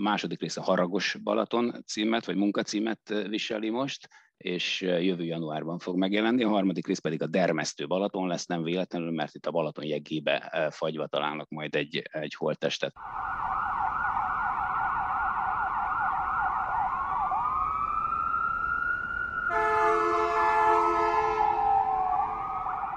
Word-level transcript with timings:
második 0.00 0.40
része 0.40 0.60
Haragos 0.60 1.16
Balaton 1.22 1.82
címet, 1.86 2.24
vagy 2.24 2.36
munkacímet 2.36 3.14
viseli 3.28 3.70
most, 3.70 4.08
és 4.36 4.80
jövő 4.80 5.24
januárban 5.24 5.78
fog 5.78 5.96
megjelenni. 5.96 6.44
A 6.44 6.48
harmadik 6.48 6.86
rész 6.86 6.98
pedig 6.98 7.22
a 7.22 7.26
Dermesztő 7.26 7.86
Balaton 7.86 8.26
lesz, 8.26 8.46
nem 8.46 8.62
véletlenül, 8.62 9.10
mert 9.10 9.34
itt 9.34 9.46
a 9.46 9.50
Balaton 9.50 9.84
jegébe 9.84 10.68
fagyva 10.70 11.06
találnak 11.06 11.48
majd 11.48 11.74
egy, 11.74 12.02
egy 12.12 12.34
holttestet. 12.34 12.94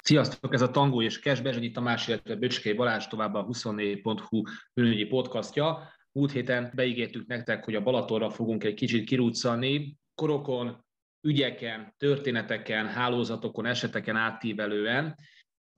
Sziasztok, 0.02 0.54
ez 0.54 0.62
a 0.62 0.70
Tangó 0.70 1.02
és 1.02 1.18
Kes, 1.18 1.40
Bezsenyi 1.40 1.70
Tamás, 1.70 2.08
illetve 2.08 2.36
Böcskei 2.36 2.72
Balázs 2.72 3.06
tovább 3.06 3.34
a 3.34 3.46
24.hu 3.46 4.42
bűnügyi 4.74 5.04
podcastja. 5.04 5.78
Múlt 6.12 6.32
héten 6.32 6.72
beígértük 6.74 7.26
nektek, 7.26 7.64
hogy 7.64 7.74
a 7.74 7.82
Balatonra 7.82 8.30
fogunk 8.30 8.64
egy 8.64 8.74
kicsit 8.74 9.04
kirúcani. 9.04 9.96
Korokon, 10.14 10.84
ügyeken, 11.26 11.94
történeteken, 11.98 12.86
hálózatokon, 12.86 13.66
eseteken 13.66 14.16
átívelően. 14.16 15.18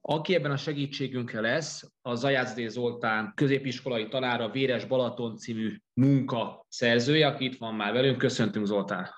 Aki 0.00 0.34
ebben 0.34 0.50
a 0.50 0.56
segítségünkre 0.56 1.40
lesz, 1.40 1.90
a 2.02 2.14
Zajácdé 2.14 2.66
Zoltán 2.66 3.32
középiskolai 3.34 4.08
tanára 4.08 4.50
Véres 4.50 4.84
Balaton 4.84 5.36
című 5.36 5.76
munka 5.92 6.66
szerzője, 6.68 7.26
aki 7.26 7.44
itt 7.44 7.58
van 7.58 7.74
már 7.74 7.92
velünk. 7.92 8.18
Köszöntünk 8.18 8.66
Zoltán! 8.66 9.08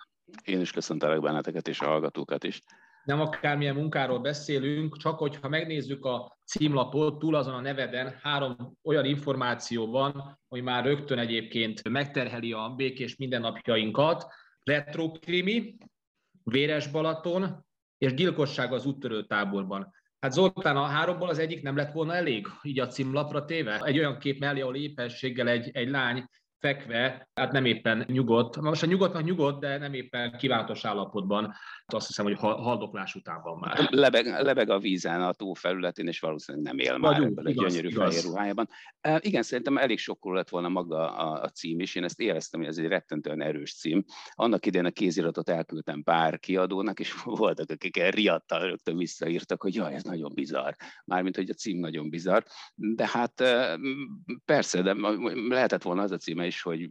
Én 0.44 0.60
is 0.60 0.70
köszöntelek 0.70 1.20
benneteket 1.20 1.68
és 1.68 1.80
a 1.80 1.86
hallgatókat 1.86 2.44
is 2.44 2.60
nem 3.06 3.20
akármilyen 3.20 3.74
munkáról 3.74 4.18
beszélünk, 4.18 4.96
csak 4.96 5.18
hogyha 5.18 5.48
megnézzük 5.48 6.04
a 6.04 6.38
címlapot, 6.44 7.18
túl 7.18 7.34
azon 7.34 7.54
a 7.54 7.60
neveden 7.60 8.18
három 8.22 8.72
olyan 8.82 9.04
információ 9.04 9.86
van, 9.90 10.40
hogy 10.48 10.62
már 10.62 10.84
rögtön 10.84 11.18
egyébként 11.18 11.88
megterheli 11.88 12.52
a 12.52 12.72
békés 12.76 13.16
mindennapjainkat. 13.16 14.26
Retrokrimi, 14.62 15.76
Véres 16.42 16.88
Balaton 16.88 17.66
és 17.98 18.14
gyilkosság 18.14 18.72
az 18.72 18.86
úttörő 18.86 19.24
táborban. 19.26 19.94
Hát 20.18 20.32
Zoltán, 20.32 20.76
a 20.76 20.84
háromból 20.84 21.28
az 21.28 21.38
egyik 21.38 21.62
nem 21.62 21.76
lett 21.76 21.92
volna 21.92 22.14
elég, 22.14 22.46
így 22.62 22.80
a 22.80 22.86
címlapra 22.86 23.44
téve? 23.44 23.80
Egy 23.84 23.98
olyan 23.98 24.18
kép 24.18 24.38
mellé, 24.38 24.60
ahol 24.60 24.76
épességgel 24.76 25.48
egy, 25.48 25.70
egy 25.72 25.88
lány 25.88 26.28
fekve, 26.66 27.28
hát 27.34 27.52
nem 27.52 27.64
éppen 27.64 28.04
nyugodt. 28.08 28.60
Most 28.60 28.82
a 28.82 28.86
nyugodtnak 28.86 29.24
nyugodt, 29.24 29.60
de 29.60 29.78
nem 29.78 29.94
éppen 29.94 30.36
kívánatos 30.38 30.84
állapotban. 30.84 31.54
Azt 31.86 32.06
hiszem, 32.06 32.24
hogy 32.24 32.36
haldoklás 32.38 33.14
után 33.14 33.40
van 33.42 33.58
már. 33.58 33.88
Lebeg, 33.90 34.26
lebeg 34.26 34.70
a 34.70 34.78
vízen 34.78 35.22
a 35.22 35.32
tó 35.32 35.52
felületén, 35.52 36.06
és 36.06 36.20
valószínűleg 36.20 36.66
nem 36.66 36.78
él 36.78 36.98
már 36.98 37.22
ebből 37.22 37.46
a 37.46 37.50
gyönyörű 37.50 37.88
igaz. 37.88 38.14
fehér 38.14 38.30
ruhájában. 38.30 38.68
E, 39.00 39.18
igen, 39.22 39.42
szerintem 39.42 39.78
elég 39.78 39.98
sokkal 39.98 40.34
lett 40.34 40.48
volna 40.48 40.68
maga 40.68 41.16
a, 41.16 41.42
a 41.42 41.48
cím 41.48 41.80
is. 41.80 41.94
Én 41.94 42.04
ezt 42.04 42.20
éreztem, 42.20 42.60
hogy 42.60 42.68
ez 42.68 42.78
egy 42.78 42.86
rettentően 42.86 43.42
erős 43.42 43.74
cím. 43.74 44.04
Annak 44.30 44.66
idején 44.66 44.86
a 44.86 44.90
kéziratot 44.90 45.48
elküldtem 45.48 46.02
pár 46.02 46.38
kiadónak, 46.38 47.00
és 47.00 47.14
voltak, 47.24 47.70
akik 47.70 47.96
riadtal 48.10 48.60
rögtön 48.60 48.96
visszaírtak, 48.96 49.62
hogy 49.62 49.74
jaj, 49.74 49.94
ez 49.94 50.02
nagyon 50.02 50.34
bizarr. 50.34 50.72
Mármint, 51.04 51.36
hogy 51.36 51.50
a 51.50 51.54
cím 51.54 51.78
nagyon 51.78 52.10
bizarr. 52.10 52.42
De 52.74 53.08
hát 53.12 53.42
persze, 54.44 54.82
de 54.82 54.94
lehetett 55.48 55.82
volna 55.82 56.02
az 56.02 56.10
a 56.10 56.16
címe 56.16 56.46
is, 56.46 56.55
hogy 56.62 56.88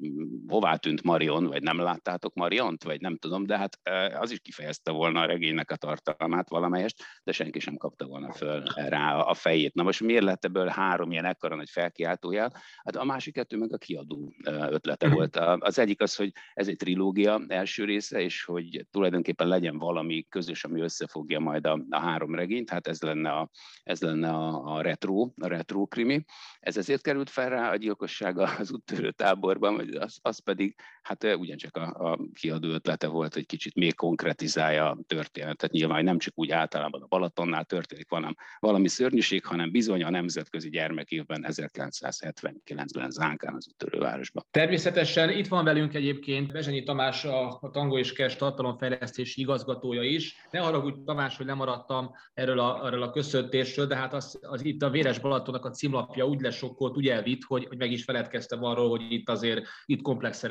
hová 0.47 0.75
tűnt 0.75 1.03
Marion, 1.03 1.45
vagy 1.45 1.63
nem 1.63 1.80
láttátok 1.80 2.33
Mariont, 2.33 2.83
vagy 2.83 3.02
nem 3.02 3.17
tudom, 3.17 3.45
de 3.45 3.58
hát 3.58 3.80
az 4.19 4.31
is 4.31 4.39
kifejezte 4.39 4.91
volna 4.91 5.21
a 5.21 5.25
regénynek 5.25 5.71
a 5.71 5.75
tartalmát 5.75 6.49
valamelyest, 6.49 7.03
de 7.23 7.31
senki 7.31 7.59
sem 7.59 7.75
kapta 7.75 8.05
volna 8.05 8.33
föl 8.33 8.63
rá 8.75 9.16
a 9.17 9.33
fejét. 9.33 9.73
Na 9.73 9.83
most 9.83 10.02
miért 10.02 10.23
lett 10.23 10.45
ebből 10.45 10.67
három 10.67 11.11
ilyen 11.11 11.25
ekkora 11.25 11.55
nagy 11.55 11.69
felkiáltójel? 11.69 12.53
Hát 12.83 12.95
a 12.95 13.03
másik 13.03 13.33
kettő 13.33 13.58
meg 13.58 13.73
a 13.73 13.77
kiadó 13.77 14.33
ötlete 14.45 15.08
mhm. 15.08 15.16
volt. 15.16 15.36
Az 15.59 15.80
egyik 15.80 16.02
az, 16.02 16.16
hogy 16.16 16.31
ez 16.53 16.67
egy 16.67 16.75
trilógia 16.75 17.41
első 17.47 17.86
része, 17.86 18.21
és 18.21 18.43
hogy 18.43 18.86
tulajdonképpen 18.91 19.47
legyen 19.47 19.77
valami 19.77 20.25
közös, 20.30 20.63
ami 20.63 20.81
összefogja 20.81 21.39
majd 21.39 21.66
a, 21.66 21.86
a 21.89 21.99
három 21.99 22.36
regényt, 22.36 22.69
hát 22.69 22.88
ez 22.88 23.02
lenne 23.02 23.31
a, 23.31 23.49
ez 23.83 24.02
lenne 24.02 24.30
a, 24.30 24.75
a 24.75 24.81
retro, 24.81 25.30
a 25.42 25.48
retro 25.48 25.86
krimi. 25.86 26.23
Ez 26.59 26.77
ezért 26.77 27.02
került 27.02 27.30
fel 27.30 27.49
rá 27.49 27.71
a 27.71 27.75
gyilkosság 27.75 28.37
az 28.37 28.71
úttörő 28.71 29.11
táborban, 29.45 29.98
az, 30.00 30.20
az 30.22 30.39
pedig 30.39 30.76
hát 31.05 31.23
ugyancsak 31.23 31.77
a, 31.77 32.11
a 32.11 32.20
kiadó 32.33 32.67
ötlete 32.67 33.08
volt, 33.08 33.33
hogy 33.33 33.45
kicsit 33.45 33.76
még 33.76 33.95
konkretizálja 33.95 34.89
a 34.89 34.98
történetet. 35.08 35.71
Nyilván 35.71 36.04
nem 36.04 36.17
csak 36.17 36.33
úgy 36.36 36.52
általában 36.52 37.02
a 37.02 37.05
Balatonnál 37.08 37.64
történik 37.64 38.10
valami, 38.10 38.33
valami 38.60 38.88
szörnyűség, 38.88 39.45
hanem 39.45 39.71
bizony 39.71 40.04
a 40.04 40.10
nemzetközi 40.10 40.70
gyermekévben 40.70 41.45
1979-ben 41.48 43.10
Zánkán 43.10 43.55
az 43.55 43.67
úttörővárosban. 43.67 44.43
Természetesen 44.52 45.30
itt 45.30 45.48
van 45.48 45.64
velünk 45.64 45.93
egyébként 45.93 46.52
Bezsenyi 46.52 46.83
Tamás, 46.83 47.26
a, 47.26 47.58
a 47.61 47.70
Tango 47.72 47.98
és 47.98 48.14
Kes 48.14 48.36
tartalomfejlesztési 48.36 49.42
igazgatója 49.42 50.04
is. 50.04 50.36
Ne 50.52 50.60
haragudj 50.60 50.99
Tamás, 51.05 51.37
hogy 51.37 51.45
lemaradtam 51.45 52.11
erről 52.33 52.60
a, 52.60 52.86
erről 52.86 53.04
a 53.04 53.11
köszöntésről, 53.11 53.86
de 53.86 53.95
hát 53.95 54.14
az, 54.14 54.39
az 54.42 54.66
itt 54.66 54.82
a 54.82 54.89
Véres 54.89 55.20
Balatonnak 55.20 55.66
a 55.66 55.70
címlapja 55.70 56.26
úgy 56.26 56.42
lesokkolt, 56.42 56.98
úgy 56.98 57.08
elvitt, 57.08 57.43
hogy, 57.43 57.66
hogy 57.66 57.77
meg 57.77 57.92
is 57.92 58.04
feledkeztem 58.04 58.64
arról, 58.64 58.89
hogy 58.89 59.11
itt 59.11 59.30
azért 59.30 59.66
itt 59.86 60.02
komplex 60.02 60.43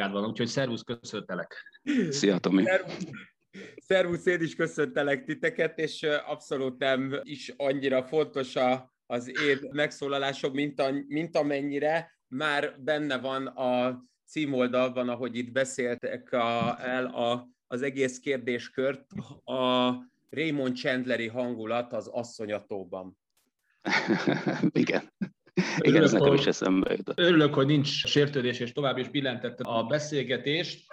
szereplőbrigád 0.00 0.12
van. 0.12 0.24
Úgyhogy 0.24 0.46
szervusz, 0.46 0.82
köszöntelek. 0.82 1.64
Szia, 2.10 2.38
Tomi. 2.38 2.64
Szervusz, 3.76 4.26
én 4.26 4.40
is 4.40 4.54
köszöntelek 4.54 5.24
titeket, 5.24 5.78
és 5.78 6.02
abszolút 6.26 6.78
nem 6.78 7.20
is 7.22 7.52
annyira 7.56 8.02
fontos 8.02 8.56
a, 8.56 8.92
az 9.06 9.28
én 9.28 9.58
megszólalásom, 9.70 10.52
mint, 10.52 10.80
a, 10.80 10.90
mint 11.08 11.36
amennyire 11.36 12.18
már 12.28 12.74
benne 12.78 13.18
van 13.18 13.46
a 13.46 14.02
címoldalban, 14.26 15.08
ahogy 15.08 15.36
itt 15.36 15.52
beszéltek 15.52 16.32
a, 16.32 16.78
el 16.80 17.06
a, 17.06 17.48
az 17.66 17.82
egész 17.82 18.18
kérdéskört, 18.18 19.06
a 19.44 19.90
Raymond 20.30 20.76
Chandleri 20.76 21.26
hangulat 21.26 21.92
az 21.92 22.06
asszonyatóban. 22.06 23.18
Igen. 24.72 25.12
Igen, 25.88 26.02
ez 26.02 26.12
nekem 26.12 26.34
is 26.34 26.46
eszembe 26.46 26.94
jutott. 26.96 27.18
Örülök, 27.18 27.54
hogy 27.54 27.66
nincs 27.66 27.88
sértődés, 27.88 28.58
és 28.58 28.72
tovább 28.72 28.98
is 28.98 29.08
billentette 29.08 29.62
a 29.70 29.84
beszélgetést. 29.84 30.84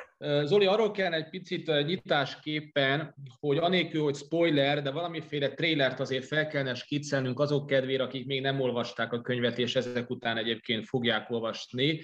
Zoli, 0.44 0.66
arról 0.66 0.92
kell 0.92 1.14
egy 1.14 1.30
picit 1.30 1.72
nyitásképpen, 1.86 3.16
hogy 3.40 3.58
anélkül, 3.58 4.04
hogy 4.04 4.16
spoiler, 4.16 4.82
de 4.82 4.92
valamiféle 4.92 5.50
trélert 5.50 6.00
azért 6.00 6.26
fel 6.26 6.48
kellene 6.48 6.74
skiccelnünk 6.74 7.40
azok 7.40 7.68
kedvére, 7.68 8.04
akik 8.04 8.26
még 8.26 8.42
nem 8.42 8.60
olvasták 8.60 9.14
a 9.14 9.22
könyvet, 9.22 9.58
és 9.58 9.76
ezek 9.76 10.10
után 10.10 10.38
egyébként 10.38 10.86
fogják 10.86 11.30
olvasni, 11.30 12.02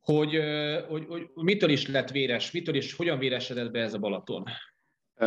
hogy, 0.00 0.40
hogy, 0.88 1.04
hogy 1.08 1.28
mitől 1.34 1.70
is 1.70 1.86
lett 1.86 2.10
véres, 2.10 2.50
mitől 2.50 2.74
is, 2.74 2.94
hogyan 2.94 3.18
véresedett 3.18 3.70
be 3.70 3.80
ez 3.80 3.94
a 3.94 3.98
Balaton? 3.98 4.44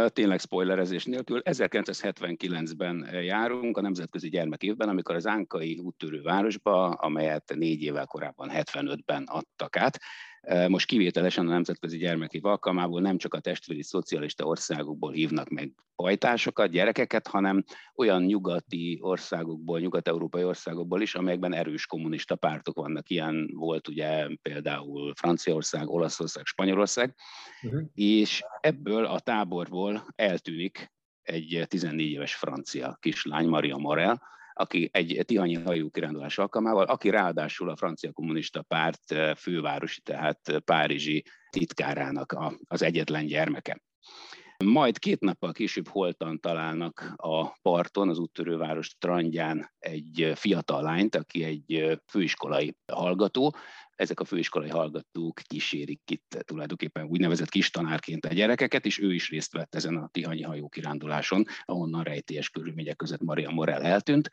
Tényleg 0.08 0.40
spoilerezés 0.40 1.06
nélkül. 1.06 1.42
1979-ben 1.44 3.08
járunk, 3.24 3.78
a 3.78 3.82
Nemzetközi 3.82 4.30
Gyermekévben, 4.30 4.90
amikor 4.90 5.16
az 5.16 5.28
Ánkai 5.28 5.80
úttörő 5.84 6.22
városba, 6.22 6.90
amelyet 6.90 7.54
négy 7.56 7.82
évvel 7.82 8.06
korábban 8.06 8.50
75-ben 8.54 9.24
adtak 9.24 9.78
át, 9.78 10.00
most 10.68 10.86
kivételesen 10.86 11.48
a 11.48 11.50
Nemzetközi 11.50 11.98
Gyermekév 11.98 12.46
alkalmából 12.46 13.02
nem 13.02 13.18
csak 13.18 13.34
a 13.34 13.40
testvéri 13.40 13.84
szocialista 13.84 14.46
országokból 14.46 15.12
hívnak 15.12 15.50
meg 15.50 15.74
pajtásokat, 15.96 16.72
gyerekeket, 16.72 17.28
hanem 17.28 17.64
olyan 17.96 18.24
nyugati 18.24 18.98
országokból, 19.02 19.80
nyugat-európai 19.80 20.44
országokból 20.44 21.02
is, 21.02 21.16
amelyekben 21.16 21.54
erős 21.54 21.86
kommunista 21.86 22.36
pártok 22.36 22.76
vannak. 22.76 23.10
Ilyen 23.10 23.50
volt 23.54 23.88
ugye 23.88 24.28
például 24.42 25.14
Franciaország, 25.16 25.90
Olaszország, 25.90 26.46
Spanyolország, 26.46 27.16
uh-huh. 27.62 27.82
és 27.94 28.44
ebből 28.62 29.06
a 29.06 29.20
táborból 29.20 30.08
eltűnik 30.16 30.92
egy 31.22 31.66
14 31.68 32.12
éves 32.12 32.36
francia 32.36 32.98
kislány, 33.00 33.48
Maria 33.48 33.78
Morel, 33.78 34.22
aki 34.54 34.90
egy 34.92 35.24
tihanyi 35.26 35.56
hajú 35.56 35.90
kirándulás 35.90 36.38
alkalmával, 36.38 36.84
aki 36.84 37.10
ráadásul 37.10 37.70
a 37.70 37.76
francia 37.76 38.12
kommunista 38.12 38.62
párt 38.62 39.12
eh, 39.12 39.36
fővárosi, 39.36 40.02
tehát 40.02 40.62
párizsi 40.66 41.24
titkárának 41.50 42.36
az 42.68 42.82
egyetlen 42.82 43.26
gyermeke. 43.26 43.82
Majd 44.64 45.00
két 45.00 45.20
nappal 45.20 45.52
később 45.52 45.88
holtan 45.88 46.40
találnak 46.40 47.14
a 47.16 47.60
parton, 47.62 48.10
az 48.10 48.18
úttörőváros 48.18 48.88
strandján 48.88 49.72
egy 49.80 50.32
fiatal 50.36 50.82
lányt, 50.82 51.16
aki 51.16 51.44
egy 51.44 52.00
főiskolai 52.08 52.76
hallgató. 52.92 53.56
Ezek 54.02 54.20
a 54.20 54.26
főiskolai 54.26 54.70
hallgatók 54.70 55.40
kísérik 55.48 56.02
itt 56.12 56.44
tulajdonképpen 56.46 57.06
úgynevezett 57.06 57.50
kis 57.50 57.70
tanárként 57.70 58.26
a 58.26 58.34
gyerekeket, 58.34 58.86
és 58.86 59.00
ő 59.00 59.14
is 59.14 59.30
részt 59.30 59.54
vett 59.54 59.76
ezen 59.76 59.98
a 59.98 60.10
Tihanyi 60.12 60.42
hajó 60.42 60.70
kiránduláson, 60.70 61.46
ahonnan 61.66 62.04
rejtélyes 62.04 62.50
körülmények 62.50 62.96
között 62.96 63.22
Maria 63.22 63.50
Morel 63.50 63.82
eltűnt 63.82 64.30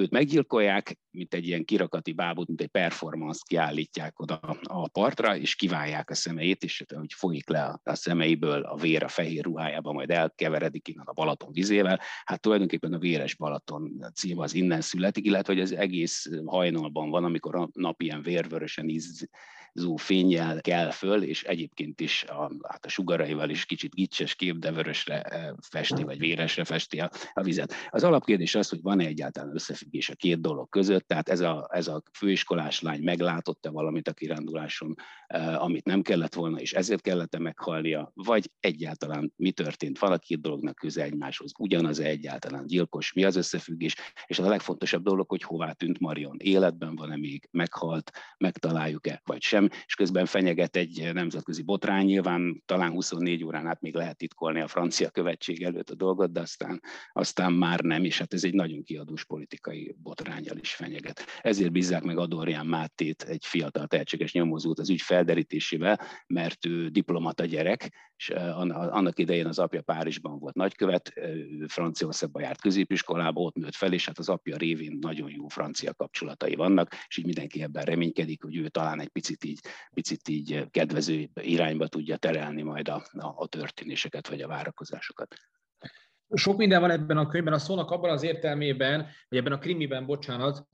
őt 0.00 0.10
meggyilkolják, 0.10 0.98
mint 1.10 1.34
egy 1.34 1.46
ilyen 1.46 1.64
kirakati 1.64 2.12
bábút, 2.12 2.48
mint 2.48 2.60
egy 2.60 2.68
performance 2.68 3.40
kiállítják 3.46 4.20
oda 4.20 4.34
a 4.62 4.88
partra, 4.88 5.36
és 5.36 5.54
kiválják 5.54 6.10
a 6.10 6.14
szemeit, 6.14 6.62
és 6.62 6.84
hogy 6.94 7.12
folyik 7.12 7.48
le 7.48 7.80
a 7.82 7.94
szemeiből 7.94 8.62
a 8.62 8.76
vér 8.76 9.02
a 9.02 9.08
fehér 9.08 9.44
ruhájába, 9.44 9.92
majd 9.92 10.10
elkeveredik 10.10 10.88
innen 10.88 11.06
a 11.06 11.12
Balaton 11.12 11.52
vizével. 11.52 12.00
Hát 12.24 12.40
tulajdonképpen 12.40 12.92
a 12.92 12.98
Véres 12.98 13.34
Balaton 13.34 14.06
cím 14.14 14.38
az 14.38 14.54
innen 14.54 14.80
születik, 14.80 15.24
illetve 15.24 15.52
hogy 15.52 15.62
az 15.62 15.72
egész 15.72 16.30
hajnalban 16.44 17.10
van, 17.10 17.24
amikor 17.24 17.56
a 17.56 17.68
nap 17.72 18.02
ilyen 18.02 18.22
vérvörösen 18.22 18.88
íz, 18.88 19.28
zú 19.76 19.96
fényjel 19.96 20.60
kell 20.60 20.90
föl, 20.90 21.22
és 21.22 21.44
egyébként 21.44 22.00
is 22.00 22.24
a, 22.24 22.50
hát 22.68 22.84
a 22.84 22.88
sugaraival 22.88 23.50
is 23.50 23.64
kicsit 23.64 23.94
gicses 23.94 24.34
kép, 24.34 24.56
de 24.56 24.72
vörösre 24.72 25.22
festi, 25.70 26.02
vagy 26.02 26.18
véresre 26.18 26.64
festi 26.64 27.00
a, 27.00 27.10
a 27.32 27.42
vizet. 27.42 27.72
Az 27.88 28.04
alapkérdés 28.04 28.54
az, 28.54 28.68
hogy 28.68 28.82
van-e 28.82 29.04
egyáltalán 29.04 29.54
összefüggés 29.54 30.08
a 30.08 30.14
két 30.14 30.40
dolog 30.40 30.68
között, 30.68 31.06
tehát 31.06 31.28
ez 31.28 31.40
a, 31.40 31.68
ez 31.72 31.88
a 31.88 32.02
főiskolás 32.12 32.80
lány 32.80 33.02
meglátotta 33.02 33.70
valamit 33.70 34.08
a 34.08 34.12
kiránduláson, 34.12 34.94
amit 35.56 35.84
nem 35.84 36.02
kellett 36.02 36.34
volna, 36.34 36.58
és 36.58 36.72
ezért 36.72 37.02
kellett 37.02 37.38
meghalnia, 37.38 38.10
vagy 38.14 38.50
egyáltalán 38.60 39.32
mi 39.36 39.50
történt, 39.50 39.98
valaki 39.98 40.34
két 40.36 40.40
dolognak 40.40 40.74
köze 40.74 41.02
egymáshoz, 41.02 41.52
ugyanaz 41.58 41.98
egyáltalán 41.98 42.66
gyilkos, 42.66 43.12
mi 43.12 43.24
az 43.24 43.36
összefüggés, 43.36 43.94
és 44.26 44.38
az 44.38 44.46
a 44.46 44.48
legfontosabb 44.48 45.02
dolog, 45.02 45.28
hogy 45.28 45.42
hová 45.42 45.72
tűnt 45.72 45.98
Marion, 45.98 46.36
életben 46.38 46.96
van-e 46.96 47.16
még, 47.16 47.48
meghalt, 47.50 48.12
megtaláljuk-e, 48.38 49.20
vagy 49.24 49.42
sem, 49.42 49.65
és 49.86 49.94
közben 49.94 50.26
fenyeget 50.26 50.76
egy 50.76 51.10
nemzetközi 51.12 51.62
botrány, 51.62 52.04
nyilván 52.04 52.62
talán 52.66 52.90
24 52.90 53.44
órán 53.44 53.66
át 53.66 53.80
még 53.80 53.94
lehet 53.94 54.16
titkolni 54.16 54.60
a 54.60 54.68
francia 54.68 55.10
követség 55.10 55.62
előtt 55.62 55.90
a 55.90 55.94
dolgot, 55.94 56.32
de 56.32 56.40
aztán, 56.40 56.82
aztán 57.12 57.52
már 57.52 57.80
nem, 57.80 58.04
és 58.04 58.18
hát 58.18 58.32
ez 58.32 58.44
egy 58.44 58.54
nagyon 58.54 58.82
kiadós 58.82 59.24
politikai 59.24 59.96
botrányjal 60.02 60.56
is 60.56 60.74
fenyeget. 60.74 61.24
Ezért 61.42 61.72
bízzák 61.72 62.02
meg 62.02 62.18
Adorján 62.18 62.66
Mátét, 62.66 63.22
egy 63.22 63.44
fiatal 63.44 63.86
tehetséges 63.86 64.32
nyomozót 64.32 64.78
az 64.78 64.90
ügy 64.90 65.02
felderítésével, 65.02 66.00
mert 66.26 66.66
ő 66.66 66.88
diplomata 66.88 67.44
gyerek, 67.44 68.14
és 68.16 68.28
annak 68.28 69.18
idején 69.18 69.46
az 69.46 69.58
apja 69.58 69.82
Párizsban 69.82 70.38
volt 70.38 70.54
nagykövet, 70.54 71.12
Franciaországban 71.66 72.42
járt 72.42 72.60
középiskolába, 72.60 73.40
ott 73.40 73.54
nőtt 73.54 73.74
fel, 73.74 73.92
és 73.92 74.06
hát 74.06 74.18
az 74.18 74.28
apja 74.28 74.56
révén 74.56 74.98
nagyon 75.00 75.30
jó 75.30 75.48
francia 75.48 75.94
kapcsolatai 75.94 76.54
vannak, 76.54 76.94
és 77.08 77.16
így 77.16 77.24
mindenki 77.24 77.62
ebben 77.62 77.84
reménykedik, 77.84 78.42
hogy 78.42 78.56
ő 78.56 78.68
talán 78.68 79.00
egy 79.00 79.08
picit 79.08 79.44
így, 79.44 79.60
picit 79.94 80.28
így 80.28 80.70
kedvező 80.70 81.30
irányba 81.40 81.86
tudja 81.86 82.16
terelni 82.16 82.62
majd 82.62 82.88
a, 82.88 83.02
a, 83.12 83.34
a 83.36 83.46
történéseket 83.46 84.28
vagy 84.28 84.40
a 84.40 84.48
várakozásokat. 84.48 85.34
Sok 86.34 86.56
minden 86.56 86.80
van 86.80 86.90
ebben 86.90 87.16
a 87.16 87.26
könyvben, 87.26 87.52
a 87.52 87.58
szónak 87.58 87.90
abban 87.90 88.10
az 88.10 88.22
értelmében, 88.22 89.06
vagy 89.28 89.38
ebben 89.38 89.52
a 89.52 89.58
krimiben, 89.58 90.06
bocsánat, 90.06 90.68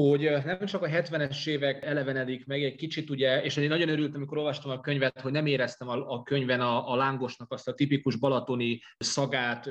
hogy 0.00 0.30
nem 0.44 0.64
csak 0.64 0.82
a 0.82 0.86
70-es 0.86 1.46
évek 1.46 1.84
elevenedik 1.84 2.46
meg 2.46 2.62
egy 2.62 2.74
kicsit, 2.74 3.10
ugye, 3.10 3.42
és 3.42 3.56
én 3.56 3.68
nagyon 3.68 3.88
örültem, 3.88 4.16
amikor 4.16 4.38
olvastam 4.38 4.70
a 4.70 4.80
könyvet, 4.80 5.20
hogy 5.20 5.32
nem 5.32 5.46
éreztem 5.46 5.88
a, 5.88 6.12
a 6.12 6.22
könyven 6.22 6.60
a, 6.60 6.92
a 6.92 6.96
lángosnak 6.96 7.52
azt 7.52 7.68
a 7.68 7.74
tipikus 7.74 8.16
balatoni 8.16 8.80
szagát, 8.98 9.68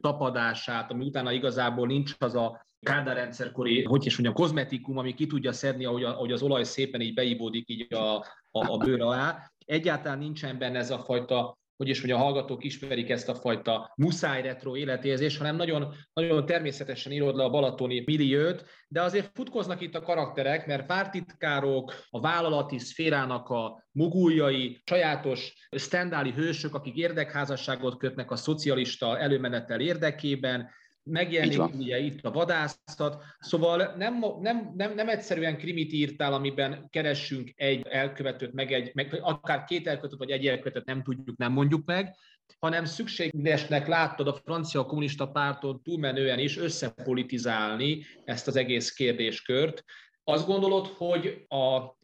tapadását, 0.00 0.90
ami 0.90 1.04
utána 1.04 1.32
igazából 1.32 1.86
nincs 1.86 2.14
az 2.18 2.34
a 2.34 2.66
Kádár 2.80 3.16
rendszerkori, 3.16 3.84
hogy 3.84 4.06
is 4.06 4.12
mondjam, 4.12 4.34
kozmetikum, 4.34 4.98
ami 4.98 5.14
ki 5.14 5.26
tudja 5.26 5.52
szedni, 5.52 5.84
ahogy, 5.84 6.04
a, 6.04 6.08
ahogy 6.08 6.32
az 6.32 6.42
olaj 6.42 6.64
szépen 6.64 7.00
így 7.00 7.14
beivódik 7.14 7.68
így 7.68 7.94
a, 7.94 8.16
a, 8.50 8.72
a 8.72 8.76
bőr 8.76 9.00
alá. 9.00 9.50
Egyáltalán 9.64 10.18
nincsen 10.18 10.58
benne 10.58 10.78
ez 10.78 10.90
a 10.90 10.98
fajta 10.98 11.57
hogy 11.78 11.88
is, 11.88 12.00
hogy 12.00 12.10
a 12.10 12.16
hallgatók 12.16 12.64
ismerik 12.64 13.10
ezt 13.10 13.28
a 13.28 13.34
fajta 13.34 13.92
muszáj 13.96 14.42
retro 14.42 14.76
életérzés, 14.76 15.36
hanem 15.36 15.56
nagyon, 15.56 15.94
nagyon 16.12 16.46
természetesen 16.46 17.12
írod 17.12 17.36
le 17.36 17.44
a 17.44 17.50
balatoni 17.50 18.02
milliót, 18.06 18.64
de 18.88 19.02
azért 19.02 19.30
futkoznak 19.34 19.80
itt 19.80 19.94
a 19.94 20.02
karakterek, 20.02 20.66
mert 20.66 20.86
pártitkárok, 20.86 21.94
a 22.10 22.20
vállalati 22.20 22.78
szférának 22.78 23.48
a 23.48 23.86
muguljai, 23.92 24.82
sajátos 24.84 25.68
sztendáli 25.70 26.30
hősök, 26.30 26.74
akik 26.74 26.96
érdekházasságot 26.96 27.96
kötnek 27.96 28.30
a 28.30 28.36
szocialista 28.36 29.18
előmenetel 29.18 29.80
érdekében, 29.80 30.70
megjelenik 31.08 31.74
ugye 31.74 31.98
itt 31.98 32.24
a 32.24 32.30
vadászat, 32.30 33.22
szóval 33.38 33.94
nem, 33.96 34.24
nem, 34.40 34.72
nem, 34.76 34.94
nem 34.94 35.08
egyszerűen 35.08 35.58
krimit 35.58 35.92
írtál, 35.92 36.32
amiben 36.32 36.86
keressünk 36.90 37.52
egy 37.54 37.86
elkövetőt, 37.86 38.52
meg, 38.52 38.72
egy, 38.72 38.90
meg 38.94 39.18
akár 39.20 39.64
két 39.64 39.86
elkövetőt, 39.86 40.18
vagy 40.18 40.30
egy 40.30 40.46
elkövetőt 40.46 40.84
nem 40.84 41.02
tudjuk, 41.02 41.36
nem 41.36 41.52
mondjuk 41.52 41.84
meg, 41.84 42.16
hanem 42.58 42.84
szükségesnek 42.84 43.86
láttad 43.86 44.28
a 44.28 44.40
francia 44.44 44.84
kommunista 44.84 45.28
párton 45.28 45.82
túlmenően 45.82 46.38
is 46.38 46.56
összepolitizálni 46.56 48.04
ezt 48.24 48.46
az 48.46 48.56
egész 48.56 48.92
kérdéskört. 48.92 49.84
Azt 50.24 50.46
gondolod, 50.46 50.86
hogy 50.86 51.44
a 51.48 51.96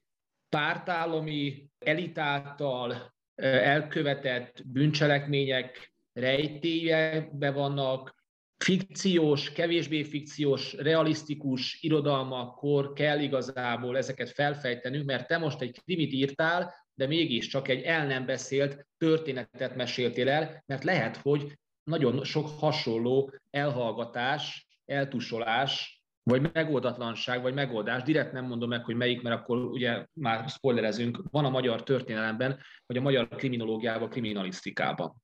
pártállami 0.48 1.68
elitáltal 1.78 3.14
elkövetett 3.42 4.62
bűncselekmények 4.66 5.94
rejtélyebe 6.12 7.50
vannak, 7.50 8.23
fikciós, 8.58 9.52
kevésbé 9.52 10.02
fikciós, 10.02 10.72
realisztikus 10.72 11.82
irodalmakkor 11.82 12.92
kell 12.92 13.20
igazából 13.20 13.96
ezeket 13.96 14.30
felfejtenünk, 14.30 15.04
mert 15.04 15.26
te 15.26 15.38
most 15.38 15.60
egy 15.60 15.80
krimit 15.84 16.12
írtál, 16.12 16.74
de 16.94 17.06
mégis 17.06 17.46
csak 17.46 17.68
egy 17.68 17.82
el 17.82 18.06
nem 18.06 18.26
beszélt 18.26 18.86
történetet 18.98 19.76
meséltél 19.76 20.28
el, 20.28 20.62
mert 20.66 20.84
lehet, 20.84 21.16
hogy 21.16 21.58
nagyon 21.84 22.24
sok 22.24 22.48
hasonló 22.58 23.32
elhallgatás, 23.50 24.68
eltusolás, 24.84 26.02
vagy 26.22 26.50
megoldatlanság, 26.52 27.42
vagy 27.42 27.54
megoldás, 27.54 28.02
direkt 28.02 28.32
nem 28.32 28.44
mondom 28.44 28.68
meg, 28.68 28.84
hogy 28.84 28.96
melyik, 28.96 29.22
mert 29.22 29.40
akkor 29.40 29.58
ugye 29.58 30.06
már 30.12 30.48
spoilerezünk, 30.48 31.22
van 31.30 31.44
a 31.44 31.50
magyar 31.50 31.82
történelemben, 31.82 32.58
vagy 32.86 32.96
a 32.96 33.00
magyar 33.00 33.28
kriminológiában, 33.28 34.08
kriminalisztikában. 34.08 35.23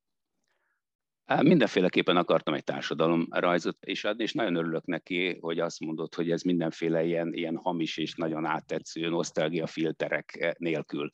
Mindenféleképpen 1.39 2.17
akartam 2.17 2.55
egy 2.55 2.65
társadalomrajzot 2.65 3.77
is 3.87 4.05
adni, 4.05 4.23
és 4.23 4.33
nagyon 4.33 4.55
örülök 4.55 4.87
neki, 4.87 5.39
hogy 5.41 5.59
azt 5.59 5.81
mondod, 5.81 6.15
hogy 6.15 6.31
ez 6.31 6.43
mindenféle 6.43 7.05
ilyen, 7.05 7.35
ilyen 7.35 7.57
hamis 7.57 7.97
és 7.97 8.15
nagyon 8.15 8.45
áttetsző 8.45 9.09
nosztalgia 9.09 9.67
filterek 9.67 10.55
nélkül 10.59 11.13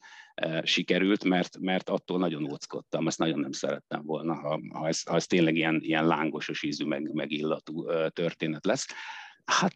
sikerült, 0.62 1.24
mert, 1.24 1.58
mert 1.58 1.88
attól 1.88 2.18
nagyon 2.18 2.52
óckodtam, 2.52 3.06
azt 3.06 3.18
nagyon 3.18 3.40
nem 3.40 3.52
szerettem 3.52 4.02
volna, 4.04 4.34
ha, 4.34 4.60
ha, 4.72 4.86
ez, 4.86 5.02
ha 5.02 5.14
ez 5.14 5.26
tényleg 5.26 5.56
ilyen, 5.56 5.78
ilyen 5.82 6.06
lángosos 6.06 6.62
ízű, 6.62 6.84
meg, 6.84 7.12
meg 7.12 7.30
illatú 7.30 7.86
történet 8.08 8.66
lesz. 8.66 8.86
Hát 9.46 9.74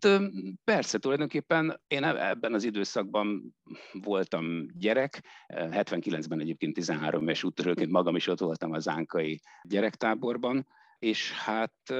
persze, 0.64 0.98
tulajdonképpen 0.98 1.80
én 1.86 2.04
ebben 2.04 2.54
az 2.54 2.64
időszakban 2.64 3.56
voltam 3.92 4.66
gyerek, 4.78 5.24
79-ben 5.48 6.40
egyébként 6.40 6.74
13 6.74 7.22
éves 7.22 7.44
úttörőként 7.44 7.90
magam 7.90 8.16
is 8.16 8.26
ott 8.26 8.40
voltam 8.40 8.72
az 8.72 8.88
Ánkai 8.88 9.40
gyerektáborban, 9.62 10.66
és 10.98 11.32
hát 11.32 11.94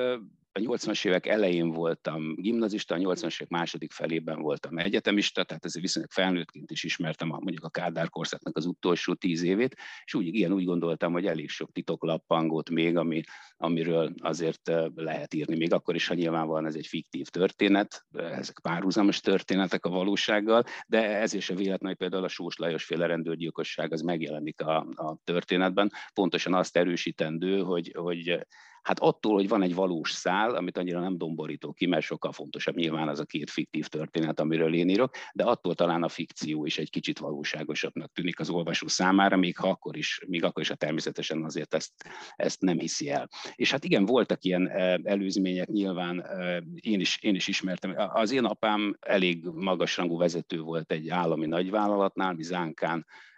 a 0.52 0.58
80-as 0.58 1.06
évek 1.06 1.26
elején 1.26 1.70
voltam 1.70 2.34
gimnazista, 2.34 2.94
a 2.94 2.98
80-as 2.98 3.34
évek 3.34 3.48
második 3.48 3.92
felében 3.92 4.40
voltam 4.40 4.78
egyetemista, 4.78 5.44
tehát 5.44 5.64
ezért 5.64 5.84
viszonylag 5.84 6.10
felnőttként 6.10 6.70
is 6.70 6.84
ismertem 6.84 7.32
a, 7.32 7.38
mondjuk 7.40 7.64
a 7.64 7.68
Kádár 7.68 8.08
korszaknak 8.08 8.56
az 8.56 8.66
utolsó 8.66 9.14
tíz 9.14 9.42
évét, 9.42 9.76
és 10.04 10.14
úgy, 10.14 10.26
igen, 10.26 10.52
úgy 10.52 10.64
gondoltam, 10.64 11.12
hogy 11.12 11.26
elég 11.26 11.48
sok 11.48 11.72
titok 11.72 12.04
lappangot 12.04 12.70
még, 12.70 12.96
ami, 12.96 13.22
amiről 13.56 14.14
azért 14.18 14.70
lehet 14.94 15.34
írni, 15.34 15.56
még 15.56 15.72
akkor 15.72 15.94
is, 15.94 16.06
ha 16.06 16.14
nyilvánvalóan 16.14 16.66
ez 16.66 16.74
egy 16.74 16.86
fiktív 16.86 17.26
történet, 17.26 18.04
ezek 18.12 18.58
párhuzamos 18.62 19.20
történetek 19.20 19.84
a 19.84 19.90
valósággal, 19.90 20.64
de 20.86 21.16
ez 21.16 21.32
is 21.32 21.50
a 21.50 21.54
véletlen, 21.54 21.88
hogy 21.88 21.98
például 21.98 22.24
a 22.24 22.28
Sós 22.28 22.56
Lajos 22.56 22.84
féle 22.84 23.06
rendőrgyilkosság 23.06 23.92
az 23.92 24.00
megjelenik 24.00 24.60
a, 24.60 24.76
a 24.78 25.16
történetben, 25.24 25.92
pontosan 26.14 26.54
azt 26.54 26.76
erősítendő, 26.76 27.60
hogy, 27.60 27.94
hogy 27.96 28.46
Hát 28.82 28.98
attól, 28.98 29.34
hogy 29.34 29.48
van 29.48 29.62
egy 29.62 29.74
valós 29.74 30.10
szál, 30.10 30.54
amit 30.54 30.78
annyira 30.78 31.00
nem 31.00 31.18
domborítok 31.18 31.74
ki, 31.74 31.86
mert 31.86 32.04
sokkal 32.04 32.32
fontosabb 32.32 32.76
nyilván 32.76 33.08
az 33.08 33.20
a 33.20 33.24
két 33.24 33.50
fiktív 33.50 33.86
történet, 33.86 34.40
amiről 34.40 34.74
én 34.74 34.88
írok, 34.88 35.14
de 35.32 35.44
attól 35.44 35.74
talán 35.74 36.02
a 36.02 36.08
fikció 36.08 36.66
is 36.66 36.78
egy 36.78 36.90
kicsit 36.90 37.18
valóságosabbnak 37.18 38.12
tűnik 38.12 38.40
az 38.40 38.50
olvasó 38.50 38.88
számára, 38.88 39.36
még 39.36 39.56
ha 39.56 39.68
akkor 39.68 39.96
is, 39.96 40.20
még 40.26 40.44
akkor 40.44 40.62
is, 40.62 40.68
ha 40.68 40.74
természetesen 40.74 41.44
azért 41.44 41.74
ezt, 41.74 41.92
ezt 42.36 42.60
nem 42.60 42.78
hiszi 42.78 43.10
el. 43.10 43.28
És 43.54 43.70
hát 43.70 43.84
igen, 43.84 44.04
voltak 44.04 44.44
ilyen 44.44 44.68
eh, 44.68 44.94
előzmények, 45.02 45.68
nyilván 45.68 46.24
eh, 46.26 46.56
én 46.74 47.00
is, 47.00 47.18
én 47.22 47.34
is 47.34 47.48
ismertem. 47.48 47.94
Az 47.96 48.32
én 48.32 48.44
apám 48.44 48.96
elég 49.00 49.44
magasrangú 49.44 50.18
vezető 50.18 50.60
volt 50.60 50.92
egy 50.92 51.08
állami 51.08 51.46
nagyvállalatnál, 51.46 52.32
mi 52.32 52.42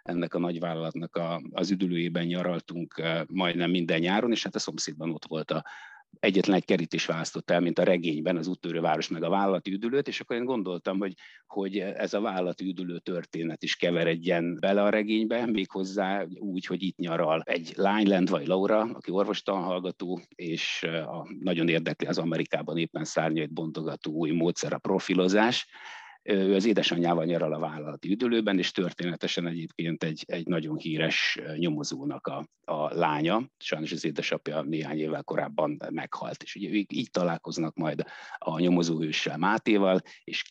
ennek 0.03 0.33
a 0.33 0.39
nagyvállalatnak 0.39 1.15
a, 1.15 1.41
az 1.51 1.71
üdülőjében 1.71 2.25
nyaraltunk 2.25 2.93
eh, 2.97 3.21
majdnem 3.27 3.69
minden 3.69 3.99
nyáron, 3.99 4.31
és 4.31 4.43
hát 4.43 4.55
a 4.55 4.59
szomszédban 4.59 5.11
ott 5.13 5.25
volt 5.25 5.51
a, 5.51 5.63
egyetlen 6.19 6.55
egy 6.55 6.65
kerítés 6.65 7.05
választott 7.05 7.49
el, 7.49 7.59
mint 7.59 7.79
a 7.79 7.83
regényben, 7.83 8.37
az 8.37 8.47
úttörő 8.47 8.81
meg 9.09 9.23
a 9.23 9.29
vállalati 9.29 9.71
üdülőt, 9.71 10.07
és 10.07 10.19
akkor 10.19 10.35
én 10.35 10.45
gondoltam, 10.45 10.99
hogy, 10.99 11.13
hogy 11.47 11.77
ez 11.77 12.13
a 12.13 12.21
vállalati 12.21 12.65
üdülő 12.65 12.99
történet 12.99 13.63
is 13.63 13.75
keveredjen 13.75 14.57
bele 14.59 14.83
a 14.83 14.89
regénybe, 14.89 15.45
méghozzá 15.45 16.25
úgy, 16.39 16.65
hogy 16.65 16.83
itt 16.83 16.97
nyaral 16.97 17.41
egy 17.45 17.73
lány, 17.75 18.07
Lendvai 18.07 18.45
Laura, 18.45 18.79
aki 18.79 19.11
orvostanhallgató, 19.11 20.21
és 20.35 20.83
eh, 20.83 21.17
a, 21.17 21.27
nagyon 21.39 21.67
érdekli 21.67 22.07
az 22.07 22.17
Amerikában 22.17 22.77
éppen 22.77 23.03
szárnyait 23.03 23.53
bontogató 23.53 24.11
új 24.11 24.31
módszer 24.31 24.73
a 24.73 24.77
profilozás, 24.77 25.67
ő 26.23 26.55
az 26.55 26.65
édesanyjával 26.65 27.25
nyaral 27.25 27.53
a 27.53 27.59
vállalati 27.59 28.11
üdülőben, 28.11 28.57
és 28.57 28.71
történetesen 28.71 29.47
egyébként 29.47 30.03
egy, 30.03 30.23
egy 30.27 30.47
nagyon 30.47 30.77
híres 30.77 31.39
nyomozónak 31.55 32.27
a, 32.27 32.47
a 32.65 32.93
lánya. 32.93 33.49
Sajnos 33.57 33.91
az 33.91 34.05
édesapja 34.05 34.61
néhány 34.61 34.99
évvel 34.99 35.23
korábban 35.23 35.81
meghalt, 35.89 36.43
és 36.43 36.55
ugye 36.55 36.69
így 36.87 37.09
találkoznak 37.11 37.75
majd 37.75 38.03
a 38.37 38.59
nyomozóhőssel 38.59 39.37
Mátéval, 39.37 40.01
és 40.23 40.43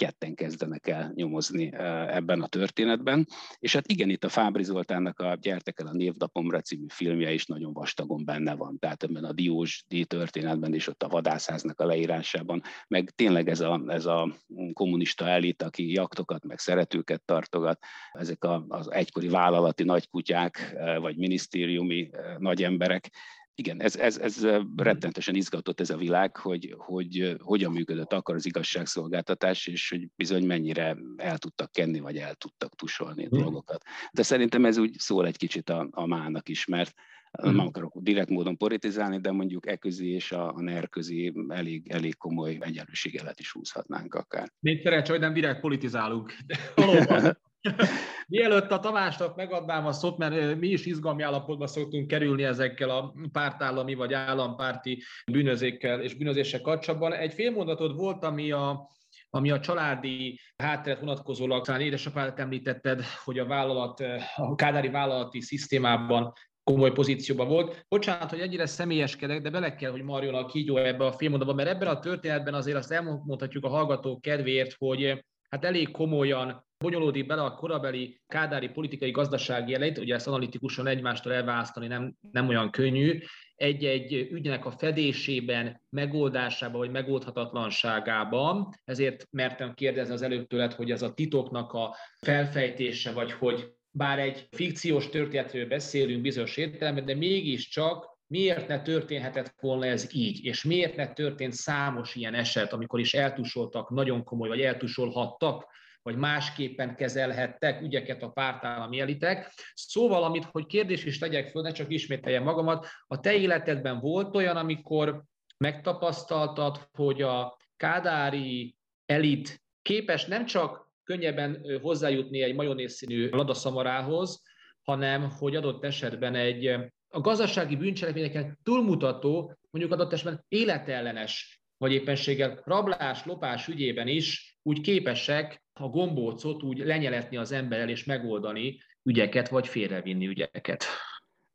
ketten 0.00 0.34
kezdenek 0.34 0.86
el 0.86 1.12
nyomozni 1.14 1.72
ebben 2.08 2.42
a 2.42 2.46
történetben. 2.46 3.26
És 3.58 3.74
hát 3.74 3.90
igen, 3.90 4.08
itt 4.08 4.24
a 4.24 4.28
Fábri 4.28 4.62
Zoltánnak 4.62 5.18
a 5.18 5.34
Gyertek 5.40 5.80
el 5.80 5.86
a 5.86 5.92
névnapomra 5.92 6.60
című 6.60 6.86
filmje 6.88 7.32
is 7.32 7.46
nagyon 7.46 7.72
vastagon 7.72 8.24
benne 8.24 8.54
van. 8.54 8.78
Tehát 8.78 9.02
ebben 9.02 9.24
a 9.24 9.32
Diós 9.32 9.84
díj 9.88 10.04
történetben 10.04 10.74
is 10.74 10.86
ott 10.88 11.02
a 11.02 11.08
vadászháznak 11.08 11.80
a 11.80 11.86
leírásában, 11.86 12.62
meg 12.88 13.10
tényleg 13.10 13.48
ez 13.48 13.60
a, 13.60 13.82
ez 13.86 14.06
a 14.06 14.36
kommunista 14.72 15.28
elit, 15.28 15.62
aki 15.62 15.92
jaktokat, 15.92 16.44
meg 16.44 16.58
szeretőket 16.58 17.22
tartogat, 17.22 17.78
ezek 18.12 18.44
a, 18.44 18.64
az 18.68 18.90
egykori 18.92 19.28
vállalati 19.28 19.84
nagykutyák, 19.84 20.76
vagy 21.00 21.16
minisztériumi 21.16 22.10
nagy 22.38 22.62
emberek, 22.62 23.10
igen, 23.54 23.80
ez, 23.80 23.96
ez, 23.96 24.18
ez 24.18 24.46
rettentesen 24.76 25.34
izgatott 25.34 25.80
ez 25.80 25.90
a 25.90 25.96
világ, 25.96 26.36
hogy, 26.36 26.74
hogy 26.78 27.36
hogyan 27.38 27.72
működött 27.72 28.12
akkor 28.12 28.34
az 28.34 28.46
igazságszolgáltatás, 28.46 29.66
és 29.66 29.88
hogy 29.88 30.08
bizony 30.16 30.46
mennyire 30.46 30.96
el 31.16 31.38
tudtak 31.38 31.72
kenni, 31.72 32.00
vagy 32.00 32.16
el 32.16 32.34
tudtak 32.34 32.74
tusolni 32.74 33.24
hmm. 33.24 33.38
dolgokat. 33.38 33.82
De 34.12 34.22
szerintem 34.22 34.64
ez 34.64 34.78
úgy 34.78 34.98
szól 34.98 35.26
egy 35.26 35.36
kicsit 35.36 35.70
a, 35.70 35.88
a 35.90 36.06
mának 36.06 36.48
is, 36.48 36.66
mert 36.66 36.94
nem 37.30 37.58
akarok 37.58 37.92
direkt 37.96 38.28
módon 38.28 38.56
politizálni, 38.56 39.20
de 39.20 39.30
mondjuk 39.30 39.66
e 39.66 39.76
közé 39.76 40.08
és 40.08 40.32
a, 40.32 40.54
a 40.54 40.60
NER 40.60 40.88
közé 40.88 41.32
elég, 41.48 41.90
elég 41.90 42.16
komoly 42.16 42.58
egyenlőségelet 42.60 43.40
is 43.40 43.52
húzhatnánk 43.52 44.14
akár. 44.14 44.52
Még 44.60 44.80
szerencsé, 44.82 45.10
hogy 45.10 45.20
nem 45.20 45.32
direkt 45.32 45.60
politizálunk. 45.60 46.32
Mielőtt 48.28 48.70
a 48.70 48.80
Tamásnak 48.80 49.36
megadnám 49.36 49.86
a 49.86 49.92
szót, 49.92 50.18
mert 50.18 50.58
mi 50.58 50.68
is 50.68 50.86
izgalmi 50.86 51.22
állapotba 51.22 51.66
szoktunk 51.66 52.06
kerülni 52.06 52.42
ezekkel 52.42 52.90
a 52.90 53.14
pártállami 53.32 53.94
vagy 53.94 54.12
állampárti 54.12 55.02
bűnözékkel 55.32 56.00
és 56.00 56.14
bűnözések 56.14 56.60
kapcsolatban. 56.60 57.12
Egy 57.12 57.32
félmondatod 57.32 57.96
volt, 57.96 58.24
ami 58.24 58.50
a, 58.50 58.88
ami 59.30 59.50
a 59.50 59.60
családi 59.60 60.40
hátteret 60.56 61.00
vonatkozólag, 61.00 61.64
talán 61.64 61.80
édesapádat 61.80 62.38
említetted, 62.38 63.02
hogy 63.24 63.38
a 63.38 63.46
vállalat, 63.46 64.00
a 64.36 64.54
kádári 64.54 64.88
vállalati 64.88 65.40
szisztémában 65.40 66.32
komoly 66.64 66.92
pozícióban 66.92 67.48
volt. 67.48 67.84
Bocsánat, 67.88 68.30
hogy 68.30 68.40
ennyire 68.40 68.66
személyeskedek, 68.66 69.40
de 69.40 69.50
bele 69.50 69.74
kell, 69.74 69.90
hogy 69.90 70.02
marjon 70.02 70.34
a 70.34 70.46
kígyó 70.46 70.76
ebbe 70.76 71.04
a 71.04 71.12
filmmondatba, 71.12 71.54
mert 71.54 71.68
ebben 71.68 71.88
a 71.88 71.98
történetben 71.98 72.54
azért 72.54 72.76
azt 72.76 72.92
elmondhatjuk 72.92 73.64
a 73.64 73.68
hallgatók 73.68 74.20
kedvéért, 74.20 74.74
hogy 74.78 75.24
hát 75.48 75.64
elég 75.64 75.90
komolyan 75.90 76.68
bonyolódik 76.84 77.26
bele 77.26 77.42
a 77.42 77.54
korabeli 77.54 78.20
kádári 78.26 78.68
politikai 78.68 79.10
gazdasági 79.10 79.70
jelent, 79.70 79.98
ugye 79.98 80.14
ezt 80.14 80.26
analitikusan 80.26 80.86
egymástól 80.86 81.32
elválasztani 81.32 81.86
nem, 81.86 82.14
nem 82.32 82.48
olyan 82.48 82.70
könnyű, 82.70 83.18
egy-egy 83.54 84.12
ügynek 84.12 84.64
a 84.64 84.70
fedésében, 84.70 85.80
megoldásában 85.88 86.80
vagy 86.80 86.90
megoldhatatlanságában, 86.90 88.68
ezért 88.84 89.26
mertem 89.30 89.74
kérdezni 89.74 90.14
az 90.14 90.22
előbb 90.22 90.46
tőled, 90.46 90.72
hogy 90.72 90.90
ez 90.90 91.02
a 91.02 91.14
titoknak 91.14 91.72
a 91.72 91.96
felfejtése, 92.18 93.12
vagy 93.12 93.32
hogy 93.32 93.72
bár 93.90 94.18
egy 94.18 94.48
fikciós 94.50 95.08
történetről 95.08 95.66
beszélünk 95.66 96.22
bizonyos 96.22 96.56
értelemben, 96.56 97.04
de 97.04 97.14
mégiscsak 97.14 98.18
miért 98.26 98.68
ne 98.68 98.82
történhetett 98.82 99.54
volna 99.60 99.86
ez 99.86 100.14
így, 100.14 100.44
és 100.44 100.64
miért 100.64 100.96
ne 100.96 101.12
történt 101.12 101.52
számos 101.52 102.14
ilyen 102.14 102.34
eset, 102.34 102.72
amikor 102.72 103.00
is 103.00 103.14
eltusoltak 103.14 103.90
nagyon 103.90 104.24
komoly, 104.24 104.48
vagy 104.48 104.60
eltusolhattak 104.60 105.78
vagy 106.02 106.16
másképpen 106.16 106.96
kezelhettek 106.96 107.82
ügyeket 107.82 108.22
a 108.22 108.28
pártállami 108.28 109.00
elitek. 109.00 109.52
Szóval, 109.74 110.22
amit, 110.22 110.44
hogy 110.44 110.66
kérdés 110.66 111.04
is 111.04 111.18
tegyek 111.18 111.48
föl, 111.48 111.62
ne 111.62 111.72
csak 111.72 111.90
ismételjem 111.90 112.42
magamat, 112.42 112.86
a 113.06 113.20
te 113.20 113.34
életedben 113.34 114.00
volt 114.00 114.36
olyan, 114.36 114.56
amikor 114.56 115.22
megtapasztaltad, 115.56 116.88
hogy 116.92 117.22
a 117.22 117.56
kádári 117.76 118.76
elit 119.06 119.62
képes 119.82 120.24
nem 120.24 120.46
csak 120.46 120.88
könnyebben 121.04 121.80
hozzájutni 121.82 122.42
egy 122.42 122.54
majonészszínű 122.54 123.28
ladaszamarához, 123.28 124.42
hanem 124.82 125.30
hogy 125.30 125.56
adott 125.56 125.84
esetben 125.84 126.34
egy 126.34 126.66
a 127.12 127.20
gazdasági 127.20 127.76
bűncselekményeken 127.76 128.58
túlmutató, 128.62 129.58
mondjuk 129.70 129.94
adott 129.94 130.12
esetben 130.12 130.44
életellenes, 130.48 131.60
vagy 131.76 131.92
éppenséggel 131.92 132.62
rablás, 132.64 133.24
lopás 133.24 133.68
ügyében 133.68 134.08
is 134.08 134.49
úgy 134.62 134.80
képesek 134.80 135.62
a 135.72 135.88
gombócot 135.88 136.62
úgy 136.62 136.78
lenyeletni 136.78 137.36
az 137.36 137.52
emberrel 137.52 137.88
és 137.88 138.04
megoldani 138.04 138.78
ügyeket, 139.02 139.48
vagy 139.48 139.68
félrevinni 139.68 140.26
ügyeket. 140.26 140.84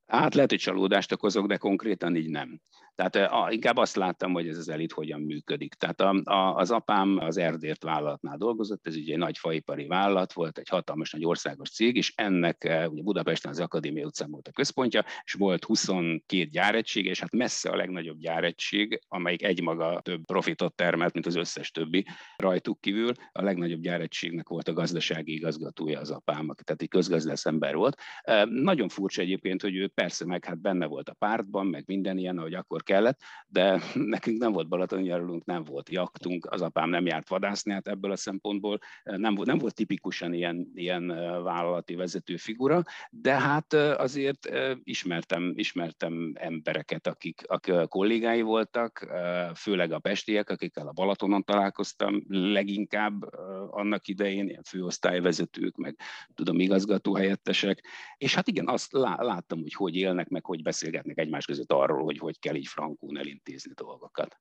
Hát 0.06 0.36
lehet, 0.36 0.50
hogy 0.50 0.60
csalódást 0.60 1.12
okozok, 1.12 1.48
de 1.48 1.58
konkrétan 1.58 2.16
így 2.16 2.30
nem. 2.30 2.62
Tehát 2.96 3.16
a, 3.16 3.48
inkább 3.52 3.78
azt 3.78 3.96
láttam, 3.96 4.34
hogy 4.34 4.48
ez 4.48 4.58
az 4.58 4.70
elit 4.70 4.92
hogyan 4.92 5.22
működik. 5.22 5.74
Tehát 5.74 6.02
a, 6.02 6.22
a, 6.24 6.56
az 6.56 6.72
apám 6.72 7.18
az 7.18 7.38
Erdért 7.38 7.84
vállalatnál 7.84 8.38
dolgozott, 8.38 8.88
ez 8.88 8.96
ugye 8.96 9.14
egy 9.14 9.20
nagy 9.20 9.38
faipari 9.38 9.88
vállalat 9.88 10.34
volt, 10.34 10.58
egy 10.58 10.70
hatalmas 10.70 11.12
nagy 11.12 11.26
országos 11.26 11.70
cég, 11.70 11.96
és 11.96 12.14
ennek 12.16 12.64
ugye 12.90 13.02
Budapesten 13.02 13.52
az 13.52 13.60
Akadémia 13.60 14.06
utcán 14.06 14.32
volt 14.32 14.48
a 14.48 14.52
központja, 14.52 15.06
és 15.24 15.34
volt 15.34 15.64
22 15.64 16.44
gyáregység, 16.44 17.06
és 17.06 17.20
hát 17.20 17.32
messze 17.32 17.70
a 17.70 17.76
legnagyobb 17.76 18.18
gyáregység, 18.18 19.00
amelyik 19.08 19.44
egymaga 19.44 20.00
több 20.02 20.26
profitot 20.26 20.76
termelt, 20.76 21.14
mint 21.14 21.26
az 21.26 21.36
összes 21.36 21.72
többi 21.72 22.06
rajtuk 22.36 22.82
kívül. 22.82 23.12
A 23.32 23.44
legnagyobb 23.44 23.82
gyáregységnek 23.82 24.48
volt 24.48 24.68
a 24.68 24.74
gazdasági 24.74 25.34
igazgatója 25.34 26.00
az 26.00 26.12
apám, 26.12 26.54
tehát 26.64 26.82
egy 26.82 26.88
közgazdász 26.88 27.46
ember 27.46 27.76
volt. 27.76 28.02
Nagyon 28.50 28.90
furcsa 28.90 29.22
egyébként, 29.22 29.62
hogy 29.62 29.76
ő 29.76 29.88
persze 29.88 30.26
meg 30.26 30.46
hát 30.46 30.62
benne 30.62 30.86
volt 30.86 31.10
a 31.10 31.14
pártban, 31.14 31.68
meg 31.68 31.84
minden 31.88 32.18
ilyen, 32.18 32.38
ahogy 32.38 32.54
akkor 32.54 32.84
kellett, 32.86 33.20
de 33.48 33.82
nekünk 33.94 34.40
nem 34.40 34.52
volt 34.52 34.68
Balatonnyarulunk, 34.68 35.46
nem 35.46 35.64
volt 35.64 35.90
jaktunk, 35.90 36.46
az 36.46 36.62
apám 36.62 36.90
nem 36.90 37.06
járt 37.06 37.30
vadászni, 37.30 37.72
hát 37.72 37.88
ebből 37.88 38.12
a 38.12 38.16
szempontból 38.16 38.80
nem, 39.04 39.34
nem 39.44 39.58
volt 39.58 39.76
tipikusan 39.76 40.34
ilyen, 40.34 40.72
ilyen 40.74 41.08
vállalati 41.44 41.96
vezető 41.96 42.38
figura, 42.38 42.82
de 43.10 43.40
hát 43.40 43.74
azért 43.74 44.50
ismertem, 44.84 45.54
ismertem 45.56 46.32
embereket, 46.34 47.08
akik, 47.08 47.42
akik 47.48 47.88
kollégái 47.88 48.42
voltak, 48.42 49.08
főleg 49.56 49.92
a 49.92 50.00
pestiek, 50.00 50.50
akikkel 50.50 50.88
a 50.88 50.92
Balatonon 50.92 51.44
találkoztam, 51.44 52.24
leginkább 52.28 53.24
annak 53.70 54.08
idején, 54.08 54.48
ilyen 54.50 54.64
főosztályvezetők, 54.64 55.76
meg 55.76 56.00
tudom, 56.34 56.60
igazgatóhelyettesek, 56.60 57.84
és 58.18 58.36
hát 58.36 58.48
igen, 58.48 58.68
azt 58.68 58.92
láttam, 58.92 59.62
hogy 59.62 59.74
hogy 59.74 59.96
élnek, 59.96 60.30
meg 60.30 60.46
hogy 60.46 60.62
beszélgetnek 60.62 61.18
egymás 61.18 61.46
között 61.46 61.72
arról, 61.72 62.04
hogy 62.04 62.18
hogy 62.18 62.40
kell 62.40 62.56
így 62.56 62.68
frankón 62.76 63.18
elintézni 63.18 63.74
dolgokat. 63.74 64.38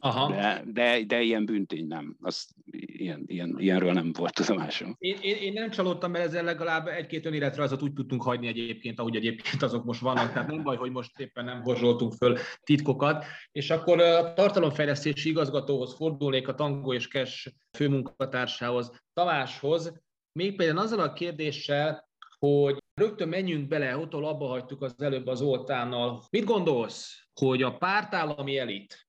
Aha. 0.00 0.30
De, 0.30 0.62
de, 0.66 1.04
de 1.04 1.20
ilyen 1.20 1.44
büntény 1.44 1.86
nem, 1.86 2.16
az, 2.20 2.54
ilyen, 2.70 3.24
ilyen, 3.26 3.54
ilyenről 3.58 3.92
nem 3.92 4.12
volt 4.12 4.34
tudomásom. 4.34 4.96
Én, 4.98 5.16
én, 5.20 5.36
én 5.36 5.52
nem 5.52 5.70
csalódtam, 5.70 6.10
mert 6.10 6.24
ezzel 6.24 6.44
legalább 6.44 6.86
egy-két 6.86 7.26
önéletrajzot 7.26 7.82
úgy 7.82 7.92
tudtunk 7.92 8.22
hagyni 8.22 8.46
egyébként, 8.46 8.98
ahogy 8.98 9.16
egyébként 9.16 9.62
azok 9.62 9.84
most 9.84 10.00
vannak, 10.00 10.32
tehát 10.32 10.48
nem 10.48 10.62
baj, 10.62 10.76
hogy 10.76 10.90
most 10.90 11.18
éppen 11.18 11.44
nem 11.44 11.62
horzsoltunk 11.62 12.12
föl 12.12 12.38
titkokat. 12.62 13.24
És 13.52 13.70
akkor 13.70 14.00
a 14.00 14.32
tartalomfejlesztési 14.32 15.28
igazgatóhoz 15.28 15.94
fordulnék 15.94 16.48
a 16.48 16.54
Tango 16.54 16.94
és 16.94 17.08
Kes 17.08 17.54
főmunkatársához, 17.76 19.02
Tamáshoz, 19.12 20.02
például 20.32 20.78
azzal 20.78 21.00
a 21.00 21.12
kérdéssel, 21.12 22.08
hogy 22.38 22.82
rögtön 22.94 23.28
menjünk 23.28 23.68
bele, 23.68 23.96
ott 23.96 24.14
abba 24.14 24.46
hagytuk 24.46 24.82
az 24.82 24.94
előbb 24.98 25.26
az 25.26 25.42
Oltánnal. 25.42 26.22
Mit 26.30 26.44
gondolsz, 26.44 27.27
hogy 27.38 27.62
a 27.62 27.76
pártállami 27.76 28.58
elit, 28.58 29.06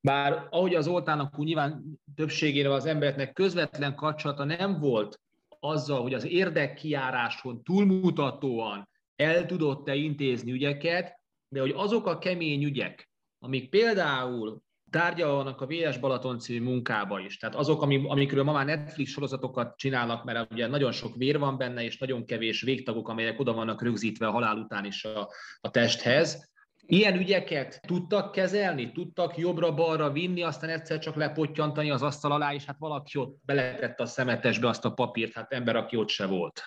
bár 0.00 0.46
ahogy 0.50 0.74
az 0.74 0.88
Oltának 0.88 1.38
úgy 1.38 1.46
nyilván 1.46 2.00
többségével 2.14 2.72
az 2.72 2.86
embereknek 2.86 3.32
közvetlen 3.32 3.94
kapcsolata 3.94 4.44
nem 4.44 4.78
volt 4.78 5.20
azzal, 5.60 6.02
hogy 6.02 6.14
az 6.14 6.24
érdekkiáráson 6.24 7.62
túlmutatóan 7.62 8.88
el 9.16 9.46
tudott-e 9.46 9.94
intézni 9.94 10.52
ügyeket, 10.52 11.20
de 11.48 11.60
hogy 11.60 11.72
azok 11.76 12.06
a 12.06 12.18
kemény 12.18 12.64
ügyek, 12.64 13.10
amik 13.38 13.70
például 13.70 14.64
tárgyalnak 14.90 15.60
a 15.60 15.66
VS 15.66 15.98
Balaton 15.98 16.38
című 16.38 16.64
munkába 16.64 17.20
is. 17.20 17.36
Tehát 17.36 17.56
azok, 17.56 17.82
amikről 17.82 18.44
ma 18.44 18.52
már 18.52 18.66
Netflix 18.66 19.10
sorozatokat 19.10 19.76
csinálnak, 19.76 20.24
mert 20.24 20.52
ugye 20.52 20.66
nagyon 20.66 20.92
sok 20.92 21.16
vér 21.16 21.38
van 21.38 21.56
benne, 21.56 21.82
és 21.82 21.98
nagyon 21.98 22.24
kevés 22.24 22.62
végtagok, 22.62 23.08
amelyek 23.08 23.40
oda 23.40 23.52
vannak 23.52 23.82
rögzítve 23.82 24.26
a 24.26 24.30
halál 24.30 24.56
után 24.56 24.84
is 24.84 25.04
a, 25.04 25.30
a 25.60 25.70
testhez. 25.70 26.54
Ilyen 26.88 27.18
ügyeket 27.18 27.80
tudtak 27.86 28.32
kezelni, 28.32 28.92
tudtak 28.92 29.36
jobbra-balra 29.36 30.12
vinni, 30.12 30.42
aztán 30.42 30.70
egyszer 30.70 30.98
csak 30.98 31.14
lepottyantani 31.14 31.90
az 31.90 32.02
asztal 32.02 32.32
alá, 32.32 32.54
és 32.54 32.64
hát 32.64 32.78
valaki 32.78 33.18
ott 33.18 33.38
beletette 33.44 34.02
a 34.02 34.06
szemetesbe 34.06 34.68
azt 34.68 34.84
a 34.84 34.92
papírt, 34.92 35.32
hát 35.32 35.52
ember, 35.52 35.76
aki 35.76 35.96
ott 35.96 36.08
se 36.08 36.26
volt. 36.26 36.62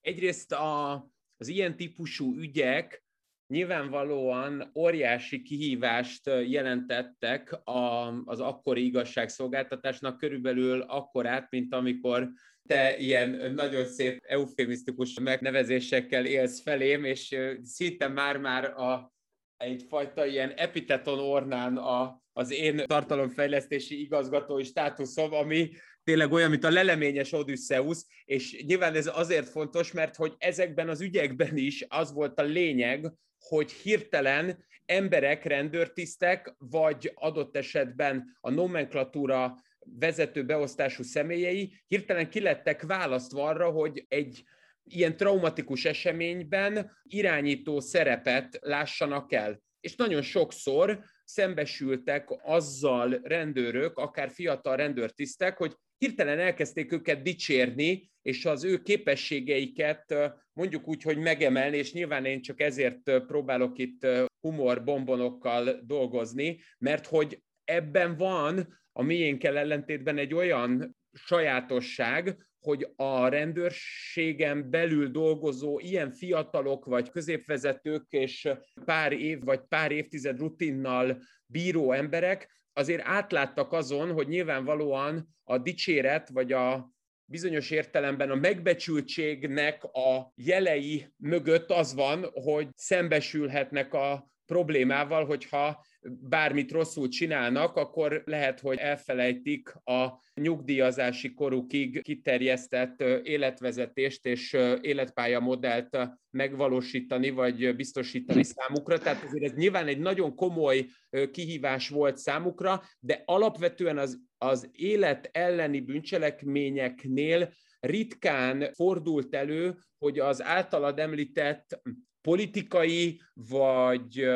Egyrészt 0.00 0.52
a, 0.52 0.92
az 1.36 1.48
ilyen 1.48 1.76
típusú 1.76 2.36
ügyek 2.36 3.04
nyilvánvalóan 3.46 4.70
óriási 4.74 5.42
kihívást 5.42 6.26
jelentettek 6.26 7.52
a, 7.64 8.12
az 8.24 8.40
akkori 8.40 8.84
igazságszolgáltatásnak 8.84 10.18
körülbelül 10.18 10.80
akkorát, 10.80 11.50
mint 11.50 11.74
amikor 11.74 12.30
te 12.66 12.96
ilyen 12.96 13.52
nagyon 13.54 13.86
szép 13.86 14.18
eufemisztikus 14.22 15.18
megnevezésekkel 15.20 16.26
élsz 16.26 16.62
felém, 16.62 17.04
és 17.04 17.36
szinte 17.62 18.08
már-már 18.08 18.64
a 18.64 19.14
egyfajta 19.56 20.26
ilyen 20.26 20.50
epiteton 20.50 21.18
ornán 21.18 21.76
a, 21.76 22.22
az 22.32 22.52
én 22.52 22.82
tartalomfejlesztési 22.86 24.00
igazgatói 24.00 24.64
státuszom, 24.64 25.32
ami 25.32 25.70
tényleg 26.04 26.32
olyan, 26.32 26.50
mint 26.50 26.64
a 26.64 26.70
leleményes 26.70 27.32
Odysseus, 27.32 27.98
és 28.24 28.64
nyilván 28.66 28.94
ez 28.94 29.10
azért 29.14 29.48
fontos, 29.48 29.92
mert 29.92 30.16
hogy 30.16 30.34
ezekben 30.38 30.88
az 30.88 31.00
ügyekben 31.00 31.56
is 31.56 31.84
az 31.88 32.12
volt 32.12 32.40
a 32.40 32.42
lényeg, 32.42 33.12
hogy 33.38 33.72
hirtelen 33.72 34.64
emberek, 34.84 35.44
rendőrtisztek, 35.44 36.54
vagy 36.58 37.12
adott 37.14 37.56
esetben 37.56 38.36
a 38.40 38.50
nomenklatúra 38.50 39.54
vezető 39.98 40.44
beosztású 40.44 41.02
személyei 41.02 41.82
hirtelen 41.86 42.30
kilettek 42.30 42.82
választva 42.82 43.44
arra, 43.44 43.70
hogy 43.70 44.04
egy 44.08 44.44
ilyen 44.84 45.16
traumatikus 45.16 45.84
eseményben 45.84 46.98
irányító 47.02 47.80
szerepet 47.80 48.58
lássanak 48.60 49.32
el. 49.32 49.60
És 49.80 49.96
nagyon 49.96 50.22
sokszor 50.22 51.04
szembesültek 51.24 52.28
azzal 52.42 53.20
rendőrök, 53.22 53.98
akár 53.98 54.30
fiatal 54.30 54.76
rendőrtisztek, 54.76 55.56
hogy 55.56 55.74
hirtelen 55.98 56.38
elkezdték 56.38 56.92
őket 56.92 57.22
dicsérni, 57.22 58.10
és 58.22 58.44
az 58.44 58.64
ő 58.64 58.82
képességeiket 58.82 60.14
mondjuk 60.52 60.88
úgy, 60.88 61.02
hogy 61.02 61.18
megemelni, 61.18 61.76
és 61.76 61.92
nyilván 61.92 62.24
én 62.24 62.42
csak 62.42 62.60
ezért 62.60 63.20
próbálok 63.26 63.78
itt 63.78 64.06
humorbombonokkal 64.40 65.80
dolgozni, 65.82 66.60
mert 66.78 67.06
hogy 67.06 67.42
ebben 67.66 68.16
van 68.16 68.78
a 68.92 69.02
miénkkel 69.02 69.58
ellentétben 69.58 70.18
egy 70.18 70.34
olyan 70.34 70.96
sajátosság, 71.12 72.36
hogy 72.60 72.92
a 72.96 73.28
rendőrségen 73.28 74.70
belül 74.70 75.08
dolgozó 75.08 75.78
ilyen 75.78 76.10
fiatalok 76.10 76.84
vagy 76.84 77.10
középvezetők 77.10 78.06
és 78.08 78.48
pár 78.84 79.12
év 79.12 79.44
vagy 79.44 79.60
pár 79.68 79.92
évtized 79.92 80.38
rutinnal 80.38 81.22
bíró 81.46 81.92
emberek 81.92 82.56
azért 82.72 83.02
átláttak 83.04 83.72
azon, 83.72 84.12
hogy 84.12 84.28
nyilvánvalóan 84.28 85.28
a 85.44 85.58
dicséret 85.58 86.28
vagy 86.28 86.52
a 86.52 86.90
bizonyos 87.24 87.70
értelemben 87.70 88.30
a 88.30 88.34
megbecsültségnek 88.34 89.84
a 89.84 90.32
jelei 90.34 91.12
mögött 91.16 91.70
az 91.70 91.94
van, 91.94 92.30
hogy 92.32 92.68
szembesülhetnek 92.74 93.94
a 93.94 94.30
problémával, 94.46 95.24
hogyha 95.24 95.84
bármit 96.20 96.72
rosszul 96.72 97.08
csinálnak, 97.08 97.76
akkor 97.76 98.22
lehet, 98.24 98.60
hogy 98.60 98.78
elfelejtik 98.78 99.68
a 99.84 100.22
nyugdíjazási 100.34 101.34
korukig 101.34 102.02
kiterjesztett 102.02 103.00
életvezetést 103.22 104.26
és 104.26 104.52
életpályamodellt 104.80 105.98
megvalósítani, 106.30 107.30
vagy 107.30 107.76
biztosítani 107.76 108.42
számukra. 108.42 108.98
Tehát 108.98 109.24
azért 109.24 109.44
ez 109.44 109.52
nyilván 109.52 109.86
egy 109.86 109.98
nagyon 109.98 110.34
komoly 110.34 110.86
kihívás 111.30 111.88
volt 111.88 112.16
számukra, 112.16 112.82
de 113.00 113.22
alapvetően 113.24 113.98
az, 113.98 114.18
az 114.38 114.70
élet 114.72 115.28
elleni 115.32 115.80
bűncselekményeknél 115.80 117.52
ritkán 117.80 118.70
fordult 118.74 119.34
elő, 119.34 119.74
hogy 119.98 120.18
az 120.18 120.42
általad 120.42 120.98
említett 120.98 121.80
politikai, 122.26 123.20
vagy 123.34 124.26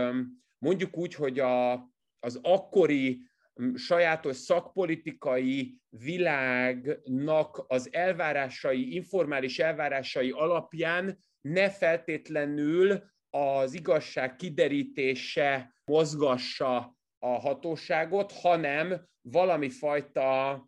mondjuk 0.59 0.97
úgy, 0.97 1.15
hogy 1.15 1.39
a, 1.39 1.73
az 2.19 2.39
akkori 2.43 3.21
sajátos 3.75 4.37
szakpolitikai 4.37 5.81
világnak 5.89 7.65
az 7.67 7.89
elvárásai, 7.93 8.95
informális 8.95 9.59
elvárásai 9.59 10.31
alapján 10.31 11.19
ne 11.41 11.71
feltétlenül 11.71 13.03
az 13.31 13.75
igazság 13.75 14.37
kiderítése 14.37 15.75
mozgassa 15.85 16.97
a 17.19 17.41
hatóságot, 17.41 18.33
hanem 18.33 19.09
valami 19.21 19.69
fajta 19.69 20.65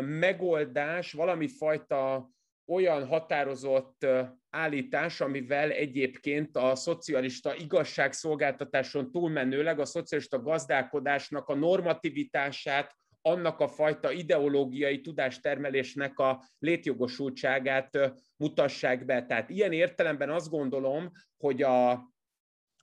megoldás, 0.00 1.12
valami 1.12 1.48
fajta 1.48 2.30
olyan 2.66 3.06
határozott 3.06 4.06
állítás, 4.50 5.20
amivel 5.20 5.70
egyébként 5.70 6.56
a 6.56 6.74
szocialista 6.74 7.54
igazságszolgáltatáson 7.54 9.10
túlmenőleg 9.10 9.80
a 9.80 9.84
szocialista 9.84 10.42
gazdálkodásnak 10.42 11.48
a 11.48 11.54
normativitását, 11.54 12.96
annak 13.22 13.60
a 13.60 13.68
fajta 13.68 14.12
ideológiai 14.12 15.00
tudástermelésnek 15.00 16.18
a 16.18 16.44
létjogosultságát 16.58 18.12
mutassák 18.36 19.04
be. 19.04 19.26
Tehát 19.26 19.50
ilyen 19.50 19.72
értelemben 19.72 20.30
azt 20.30 20.50
gondolom, 20.50 21.10
hogy 21.36 21.62
a, 21.62 21.92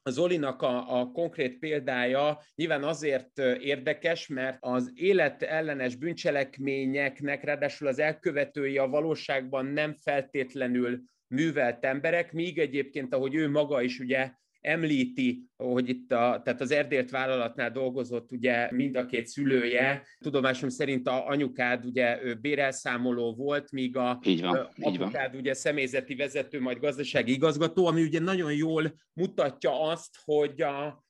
az 0.02 0.18
Olinak 0.18 0.62
a, 0.62 1.00
a 1.00 1.12
konkrét 1.12 1.60
példája 1.60 2.42
nyilván 2.56 2.84
azért 2.84 3.38
érdekes, 3.60 4.28
mert 4.28 4.58
az 4.60 4.92
élet 4.94 5.44
ellenes 5.44 5.96
bűncselekményeknek 5.96 7.44
ráadásul 7.44 7.88
az 7.88 8.00
elkövetői 8.00 8.78
a 8.78 8.88
valóságban 8.88 9.66
nem 9.66 9.94
feltétlenül 9.94 11.02
művelt 11.28 11.86
emberek, 11.86 12.34
míg 12.34 12.60
egyébként, 12.60 13.14
ahogy 13.14 13.36
ő 13.36 13.50
maga 13.50 13.82
is 13.82 14.00
ugye 14.00 14.32
említi, 14.66 15.46
hogy 15.56 15.90
itt 15.90 16.12
a, 16.12 16.42
tehát 16.44 16.62
az 16.62 16.72
Erdélt 16.72 17.10
vállalatnál 17.10 17.72
dolgozott 17.72 18.32
ugye 18.32 18.72
mind 18.72 18.96
a 18.96 19.06
két 19.06 19.28
szülője. 19.28 20.04
Tudomásom 20.18 20.70
szerint 20.70 21.08
a 21.08 21.28
anyukád 21.28 21.86
ugye 21.86 22.24
ő 22.24 22.34
bérelszámoló 22.34 23.36
volt, 23.36 23.72
míg 23.72 23.98
a 23.98 24.20
így 24.26 24.42
van, 24.42 24.56
apukád 24.56 24.92
így 24.92 25.32
van. 25.32 25.40
ugye 25.40 25.54
személyzeti 25.54 26.16
vezető, 26.16 26.62
majd 26.62 26.80
gazdasági 26.80 27.32
igazgató, 27.32 27.86
ami 27.86 28.02
ugye 28.02 28.20
nagyon 28.20 28.54
jól 28.54 28.96
mutatja 29.14 29.82
azt, 29.82 30.18
hogy 30.24 30.62
a, 30.62 31.04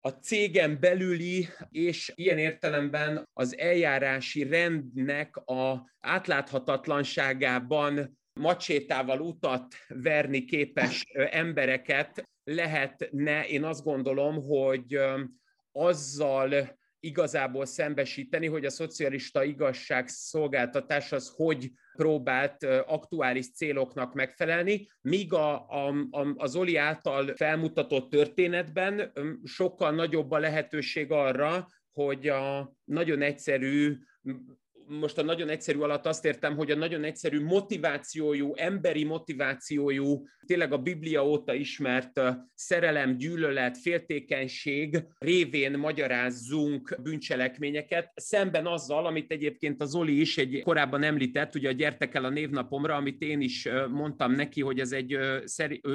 a 0.00 0.08
cégen 0.08 0.80
belüli 0.80 1.48
és 1.68 2.12
ilyen 2.14 2.38
értelemben 2.38 3.28
az 3.32 3.58
eljárási 3.58 4.42
rendnek 4.42 5.36
a 5.36 5.90
átláthatatlanságában 6.00 8.20
macsétával 8.40 9.20
utat 9.20 9.74
verni 9.88 10.44
képes 10.44 11.04
embereket 11.30 12.28
lehetne, 12.44 13.46
én 13.46 13.64
azt 13.64 13.84
gondolom, 13.84 14.42
hogy 14.42 14.98
azzal 15.72 16.80
igazából 17.00 17.64
szembesíteni, 17.64 18.46
hogy 18.46 18.64
a 18.64 18.70
szocialista 18.70 19.44
igazságszolgáltatás 19.44 21.12
az 21.12 21.32
hogy 21.36 21.70
próbált 21.92 22.64
aktuális 22.86 23.52
céloknak 23.52 24.14
megfelelni, 24.14 24.88
míg 25.00 25.32
a, 25.32 25.68
a, 25.68 25.94
a, 26.10 26.56
Oli 26.56 26.76
által 26.76 27.36
felmutatott 27.36 28.10
történetben 28.10 29.12
sokkal 29.44 29.90
nagyobb 29.94 30.30
a 30.30 30.38
lehetőség 30.38 31.10
arra, 31.10 31.66
hogy 31.92 32.28
a 32.28 32.72
nagyon 32.84 33.22
egyszerű 33.22 33.96
most 34.86 35.18
a 35.18 35.22
nagyon 35.22 35.48
egyszerű 35.48 35.78
alatt 35.78 36.06
azt 36.06 36.24
értem, 36.24 36.56
hogy 36.56 36.70
a 36.70 36.76
nagyon 36.76 37.04
egyszerű 37.04 37.44
motivációjú, 37.44 38.54
emberi 38.54 39.04
motivációjú, 39.04 40.24
tényleg 40.46 40.72
a 40.72 40.78
Biblia 40.78 41.26
óta 41.26 41.54
ismert 41.54 42.20
szerelem, 42.54 43.16
gyűlölet, 43.16 43.78
féltékenység 43.78 45.04
révén 45.18 45.78
magyarázzunk 45.78 46.98
bűncselekményeket, 47.02 48.12
szemben 48.14 48.66
azzal, 48.66 49.06
amit 49.06 49.32
egyébként 49.32 49.82
az 49.82 49.90
Zoli 49.90 50.20
is 50.20 50.38
egy 50.38 50.60
korábban 50.62 51.02
említett, 51.02 51.54
ugye 51.54 51.68
a 51.68 51.72
gyertek 51.72 52.14
el 52.14 52.24
a 52.24 52.28
névnapomra, 52.28 52.94
amit 52.94 53.22
én 53.22 53.40
is 53.40 53.68
mondtam 53.90 54.32
neki, 54.32 54.60
hogy 54.60 54.80
ez 54.80 54.92
egy 54.92 55.18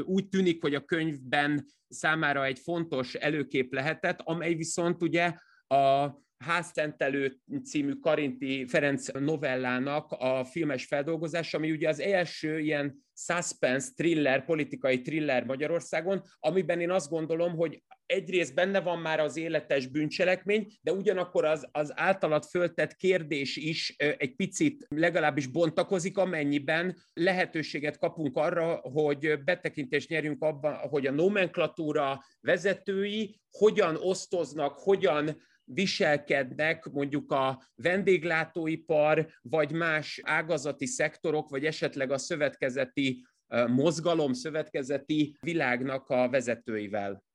úgy 0.04 0.28
tűnik, 0.28 0.62
hogy 0.62 0.76
a 0.76 0.86
könyvben 0.86 1.66
számára 1.88 2.46
egy 2.46 2.60
fontos 2.60 3.14
előkép 3.14 3.74
lehetett, 3.74 4.20
amely 4.24 4.54
viszont 4.54 5.02
ugye 5.02 5.34
a 5.68 6.10
Házszentelő 6.38 7.40
című 7.64 7.94
Karinti 7.94 8.66
Ferenc 8.66 9.08
novellának 9.08 10.12
a 10.12 10.44
filmes 10.46 10.86
feldolgozása, 10.86 11.58
ami 11.58 11.72
ugye 11.72 11.90
az 11.90 12.00
első 12.00 12.60
ilyen 12.60 13.06
suspense 13.14 13.92
thriller, 13.96 14.46
politikai 14.46 15.02
thriller 15.02 15.44
Magyarországon, 15.44 16.22
amiben 16.40 16.80
én 16.80 16.92
azt 16.92 17.10
gondolom, 17.10 17.56
hogy 17.56 17.84
egyrészt 18.06 18.54
benne 18.54 18.80
van 18.80 19.00
már 19.00 19.20
az 19.20 19.38
életes 19.38 19.88
bűncselekmény, 19.88 20.68
de 20.82 20.92
ugyanakkor 20.92 21.46
az, 21.46 21.68
az 21.72 21.92
általad 21.96 22.44
föltett 22.44 22.96
kérdés 22.96 23.56
is 23.56 23.96
egy 23.98 24.36
picit 24.36 24.86
legalábbis 24.90 25.48
bontakozik, 25.48 26.18
amennyiben 26.18 26.98
lehetőséget 27.14 27.98
kapunk 27.98 28.38
arra, 28.38 28.76
hogy 28.76 29.44
betekintést 29.44 30.10
nyerjünk 30.10 30.44
abban, 30.44 30.74
hogy 30.76 31.08
a 31.08 31.12
nomenklatúra 31.12 32.24
vezetői 32.42 33.40
hogyan 33.52 33.96
osztoznak, 33.96 34.78
hogyan 34.78 35.42
viselkednek 35.70 36.86
mondjuk 36.86 37.32
a 37.32 37.64
vendéglátóipar, 37.76 39.28
vagy 39.42 39.72
más 39.72 40.20
ágazati 40.24 40.86
szektorok, 40.86 41.50
vagy 41.50 41.66
esetleg 41.66 42.12
a 42.12 42.18
szövetkezeti 42.18 43.26
mozgalom, 43.68 44.34
szövetkezeti 44.34 45.38
világnak 45.40 46.10
a 46.10 46.30
vezetőivel. 46.30 47.26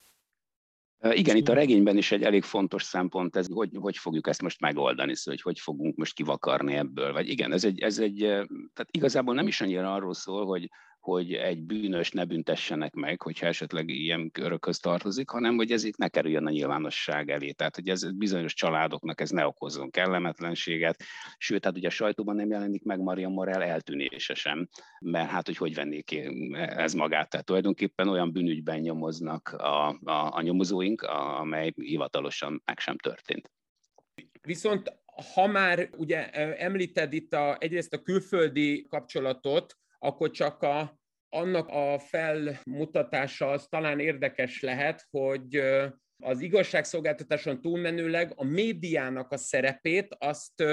Igen, 1.11 1.37
itt 1.37 1.49
a 1.49 1.55
regényben 1.55 1.97
is 1.97 2.13
egy 2.13 2.23
elég 2.23 2.43
fontos 2.43 2.83
szempont 2.83 3.37
ez, 3.37 3.47
hogy 3.53 3.71
hogy 3.75 3.97
fogjuk 3.97 4.29
ezt 4.29 4.43
most 4.43 4.61
megoldani, 4.61 5.17
szóval, 5.17 5.41
hogy 5.43 5.53
hogy 5.53 5.63
fogunk 5.63 5.97
most 5.97 6.15
kivakarni 6.15 6.75
ebből. 6.75 7.13
Vagy 7.13 7.29
igen, 7.29 7.53
ez 7.53 7.65
egy, 7.65 7.81
ez 7.81 7.99
egy 7.99 8.19
tehát 8.49 8.89
igazából 8.91 9.35
nem 9.35 9.47
is 9.47 9.61
annyira 9.61 9.95
arról 9.95 10.15
szól, 10.15 10.47
hogy 10.47 10.71
hogy 11.03 11.33
egy 11.33 11.63
bűnös 11.63 12.11
ne 12.11 12.25
büntessenek 12.25 12.95
meg, 12.95 13.23
hogyha 13.23 13.47
esetleg 13.47 13.89
ilyen 13.89 14.31
körökhöz 14.31 14.79
tartozik, 14.79 15.31
hanem 15.31 15.57
hogy 15.57 15.71
ez 15.71 15.85
itt 15.85 15.97
ne 15.97 16.09
kerüljön 16.09 16.47
a 16.47 16.51
nyilvánosság 16.51 17.31
elé. 17.31 17.51
Tehát, 17.51 17.75
hogy 17.75 17.89
ez 17.89 18.13
bizonyos 18.13 18.55
családoknak 18.55 19.21
ez 19.21 19.31
ne 19.31 19.47
okozzon 19.47 19.91
kellemetlenséget, 19.91 21.03
sőt, 21.39 21.65
hát 21.65 21.77
ugye 21.77 21.87
a 21.87 21.91
sajtóban 21.91 22.37
nem 22.37 22.51
jelenik 22.51 22.83
meg 22.83 23.01
Maria 23.01 23.29
Morel 23.29 23.63
eltűnése 23.63 24.35
sem, 24.35 24.69
mert 25.01 25.31
hát, 25.31 25.47
hogy 25.47 25.57
hogy 25.57 25.75
vennék 25.75 26.15
ez 26.55 26.93
magát. 26.93 27.31
Tehát 27.31 27.47
tulajdonképpen 27.47 28.09
olyan 28.09 28.33
bűnügyben 28.33 28.81
nyomoznak 28.81 29.49
a, 29.49 29.89
a, 29.89 30.37
a 30.37 30.41
nyomozóink, 30.43 31.03
a, 31.03 31.41
amely 31.41 31.73
hivatalosan 31.77 32.63
meg 32.65 32.79
sem 32.79 32.97
történt. 32.97 33.51
Viszont 34.43 35.01
ha 35.35 35.47
már 35.47 35.89
ugye 35.97 36.31
említed 36.57 37.13
itt 37.13 37.33
a, 37.33 37.57
egyrészt 37.61 37.93
a 37.93 38.03
külföldi 38.03 38.87
kapcsolatot, 38.89 39.77
akkor 40.03 40.31
csak 40.31 40.63
a, 40.63 40.99
annak 41.29 41.69
a 41.69 41.99
felmutatása 41.99 43.51
az 43.51 43.67
talán 43.69 43.99
érdekes 43.99 44.61
lehet, 44.61 45.07
hogy 45.11 45.63
az 46.25 46.41
igazságszolgáltatáson 46.41 47.61
túlmenőleg 47.61 48.33
a 48.37 48.45
médiának 48.45 49.33
a 49.33 49.37
szerepét 49.37 50.17
azt 50.19 50.65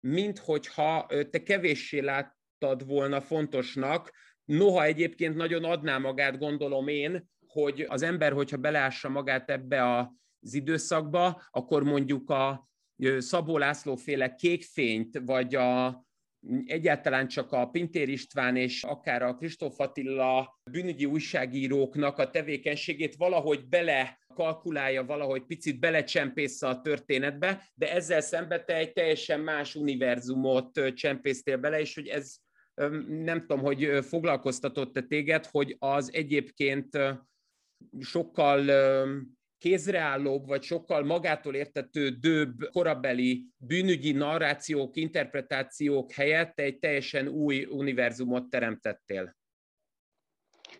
minthogyha 0.00 1.06
te 1.30 1.42
kevéssé 1.42 1.98
láttad 1.98 2.86
volna 2.86 3.20
fontosnak, 3.20 4.12
noha 4.44 4.84
egyébként 4.84 5.34
nagyon 5.36 5.64
adná 5.64 5.98
magát, 5.98 6.38
gondolom 6.38 6.88
én, 6.88 7.30
hogy 7.46 7.84
az 7.88 8.02
ember, 8.02 8.32
hogyha 8.32 8.56
beleássa 8.56 9.08
magát 9.08 9.50
ebbe 9.50 9.96
az 9.98 10.54
időszakba, 10.54 11.42
akkor 11.50 11.82
mondjuk 11.82 12.30
a 12.30 12.68
Szabó 13.18 13.58
László 13.58 13.96
féle 13.96 14.34
kékfényt, 14.34 15.20
vagy 15.24 15.54
a 15.54 16.04
egyáltalán 16.66 17.28
csak 17.28 17.52
a 17.52 17.66
Pintér 17.66 18.08
István 18.08 18.56
és 18.56 18.82
akár 18.82 19.22
a 19.22 19.34
Kristóf 19.34 19.80
Attila 19.80 20.60
bűnügyi 20.70 21.04
újságíróknak 21.04 22.18
a 22.18 22.30
tevékenységét 22.30 23.14
valahogy 23.16 23.68
bele 23.68 24.18
kalkulálja, 24.34 25.04
valahogy 25.04 25.42
picit 25.42 25.80
belecsempész 25.80 26.62
a 26.62 26.80
történetbe, 26.80 27.68
de 27.74 27.92
ezzel 27.92 28.20
szemben 28.20 28.64
te 28.66 28.76
egy 28.76 28.92
teljesen 28.92 29.40
más 29.40 29.74
univerzumot 29.74 30.94
csempésztél 30.94 31.56
bele, 31.56 31.80
és 31.80 31.94
hogy 31.94 32.06
ez 32.06 32.34
nem 33.08 33.40
tudom, 33.40 33.60
hogy 33.60 33.98
foglalkoztatott-e 34.02 35.00
téged, 35.02 35.46
hogy 35.46 35.76
az 35.78 36.12
egyébként 36.12 36.98
sokkal 38.00 38.70
kézreállóbb, 39.64 40.46
vagy 40.46 40.62
sokkal 40.62 41.04
magától 41.04 41.54
értetődőbb 41.54 42.54
korabeli 42.72 43.44
bűnügyi 43.56 44.12
narrációk, 44.12 44.96
interpretációk 44.96 46.12
helyett 46.12 46.58
egy 46.60 46.78
teljesen 46.78 47.28
új 47.28 47.64
univerzumot 47.64 48.50
teremtettél. 48.50 49.36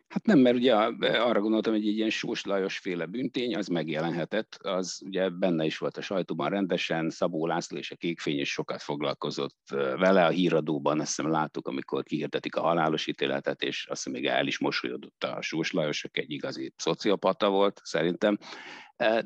Hát 0.08 0.26
nem, 0.26 0.38
mert 0.38 0.56
ugye 0.56 0.74
arra 0.74 1.40
gondoltam, 1.40 1.72
hogy 1.72 1.88
egy 1.88 1.96
ilyen 1.96 2.10
Sós 2.10 2.44
Lajos 2.44 2.78
féle 2.78 3.06
büntény, 3.06 3.56
az 3.56 3.66
megjelenhetett, 3.66 4.54
az 4.62 5.02
ugye 5.04 5.28
benne 5.28 5.64
is 5.64 5.78
volt 5.78 5.96
a 5.96 6.02
sajtóban 6.02 6.50
rendesen, 6.50 7.10
Szabó 7.10 7.46
László 7.46 7.78
és 7.78 7.90
a 7.90 7.96
Kékfény 7.96 8.38
is 8.38 8.50
sokat 8.50 8.82
foglalkozott 8.82 9.56
vele, 9.96 10.24
a 10.24 10.30
híradóban 10.30 11.00
azt 11.00 11.16
hiszem 11.16 11.30
láttuk, 11.30 11.68
amikor 11.68 12.02
kihirdetik 12.02 12.56
a 12.56 12.60
halálos 12.60 13.06
ítéletet, 13.06 13.62
és 13.62 13.86
azt 13.88 14.04
hiszem 14.04 14.20
még 14.20 14.30
el 14.30 14.46
is 14.46 14.58
mosolyodott 14.58 15.24
a 15.24 15.42
Sós 15.42 15.72
Lajos, 15.72 16.04
aki 16.04 16.20
egy 16.20 16.30
igazi 16.30 16.72
szociopata 16.76 17.50
volt 17.50 17.80
szerintem, 17.82 18.38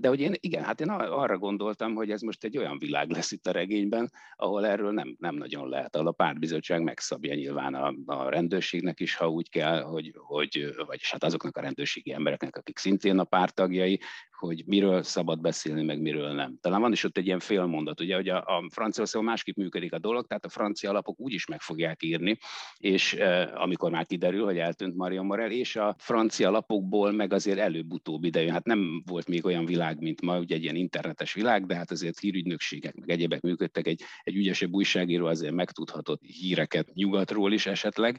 de 0.00 0.08
hogy 0.08 0.20
én, 0.20 0.34
igen, 0.40 0.64
hát 0.64 0.80
én 0.80 0.88
arra 0.88 1.38
gondoltam, 1.38 1.94
hogy 1.94 2.10
ez 2.10 2.20
most 2.20 2.44
egy 2.44 2.58
olyan 2.58 2.78
világ 2.78 3.10
lesz 3.10 3.32
itt 3.32 3.46
a 3.46 3.52
regényben, 3.52 4.12
ahol 4.36 4.66
erről 4.66 4.92
nem, 4.92 5.16
nem 5.18 5.34
nagyon 5.34 5.68
lehet. 5.68 5.94
Ahol 5.94 6.08
a 6.08 6.12
pártbizottság 6.12 6.82
megszabja 6.82 7.34
nyilván 7.34 7.74
a, 7.74 7.94
a 8.06 8.28
rendőrségnek 8.28 9.00
is, 9.00 9.14
ha 9.14 9.28
úgy 9.28 9.48
kell, 9.50 9.82
hogy, 9.82 10.12
hogy 10.14 10.74
vagyis 10.86 11.10
hát 11.10 11.24
azoknak 11.24 11.56
a 11.56 11.60
rendőrségi 11.60 12.12
embereknek, 12.12 12.56
akik 12.56 12.78
szintén 12.78 13.18
a 13.18 13.24
pártagjai, 13.24 14.00
hogy 14.38 14.62
miről 14.66 15.02
szabad 15.02 15.40
beszélni, 15.40 15.84
meg 15.84 16.00
miről 16.00 16.32
nem. 16.32 16.58
Talán 16.60 16.80
van 16.80 16.92
is 16.92 17.04
ott 17.04 17.16
egy 17.16 17.26
ilyen 17.26 17.38
félmondat, 17.38 18.00
ugye, 18.00 18.14
hogy 18.14 18.28
a, 18.28 18.36
a 18.36 18.68
Franciaországban 18.70 19.30
másképp 19.30 19.56
működik 19.56 19.92
a 19.92 19.98
dolog, 19.98 20.26
tehát 20.26 20.44
a 20.44 20.48
francia 20.48 20.90
alapok 20.90 21.20
úgy 21.20 21.32
is 21.32 21.46
meg 21.46 21.60
fogják 21.60 22.02
írni, 22.02 22.38
és 22.76 23.14
e, 23.14 23.52
amikor 23.54 23.90
már 23.90 24.06
kiderül, 24.06 24.44
hogy 24.44 24.58
eltűnt 24.58 24.96
Marion 24.96 25.26
Morel, 25.26 25.50
és 25.50 25.76
a 25.76 25.94
francia 25.98 26.50
lapokból 26.50 27.12
meg 27.12 27.32
azért 27.32 27.58
előbb-utóbb 27.58 28.24
idejön. 28.24 28.52
Hát 28.52 28.64
nem 28.64 29.02
volt 29.06 29.28
még 29.28 29.44
olyan 29.44 29.64
világ, 29.64 30.00
mint 30.00 30.22
ma, 30.22 30.38
ugye 30.38 30.54
egy 30.54 30.62
ilyen 30.62 30.76
internetes 30.76 31.32
világ, 31.32 31.66
de 31.66 31.74
hát 31.74 31.90
azért 31.90 32.18
hírügynökségek, 32.18 32.94
meg 32.94 33.10
egyébek 33.10 33.40
működtek, 33.40 33.86
egy, 33.86 34.02
egy 34.22 34.36
ügyesebb 34.36 34.72
újságíró 34.72 35.26
azért 35.26 35.54
megtudhatott 35.54 36.22
híreket 36.22 36.94
nyugatról 36.94 37.52
is 37.52 37.66
esetleg, 37.66 38.18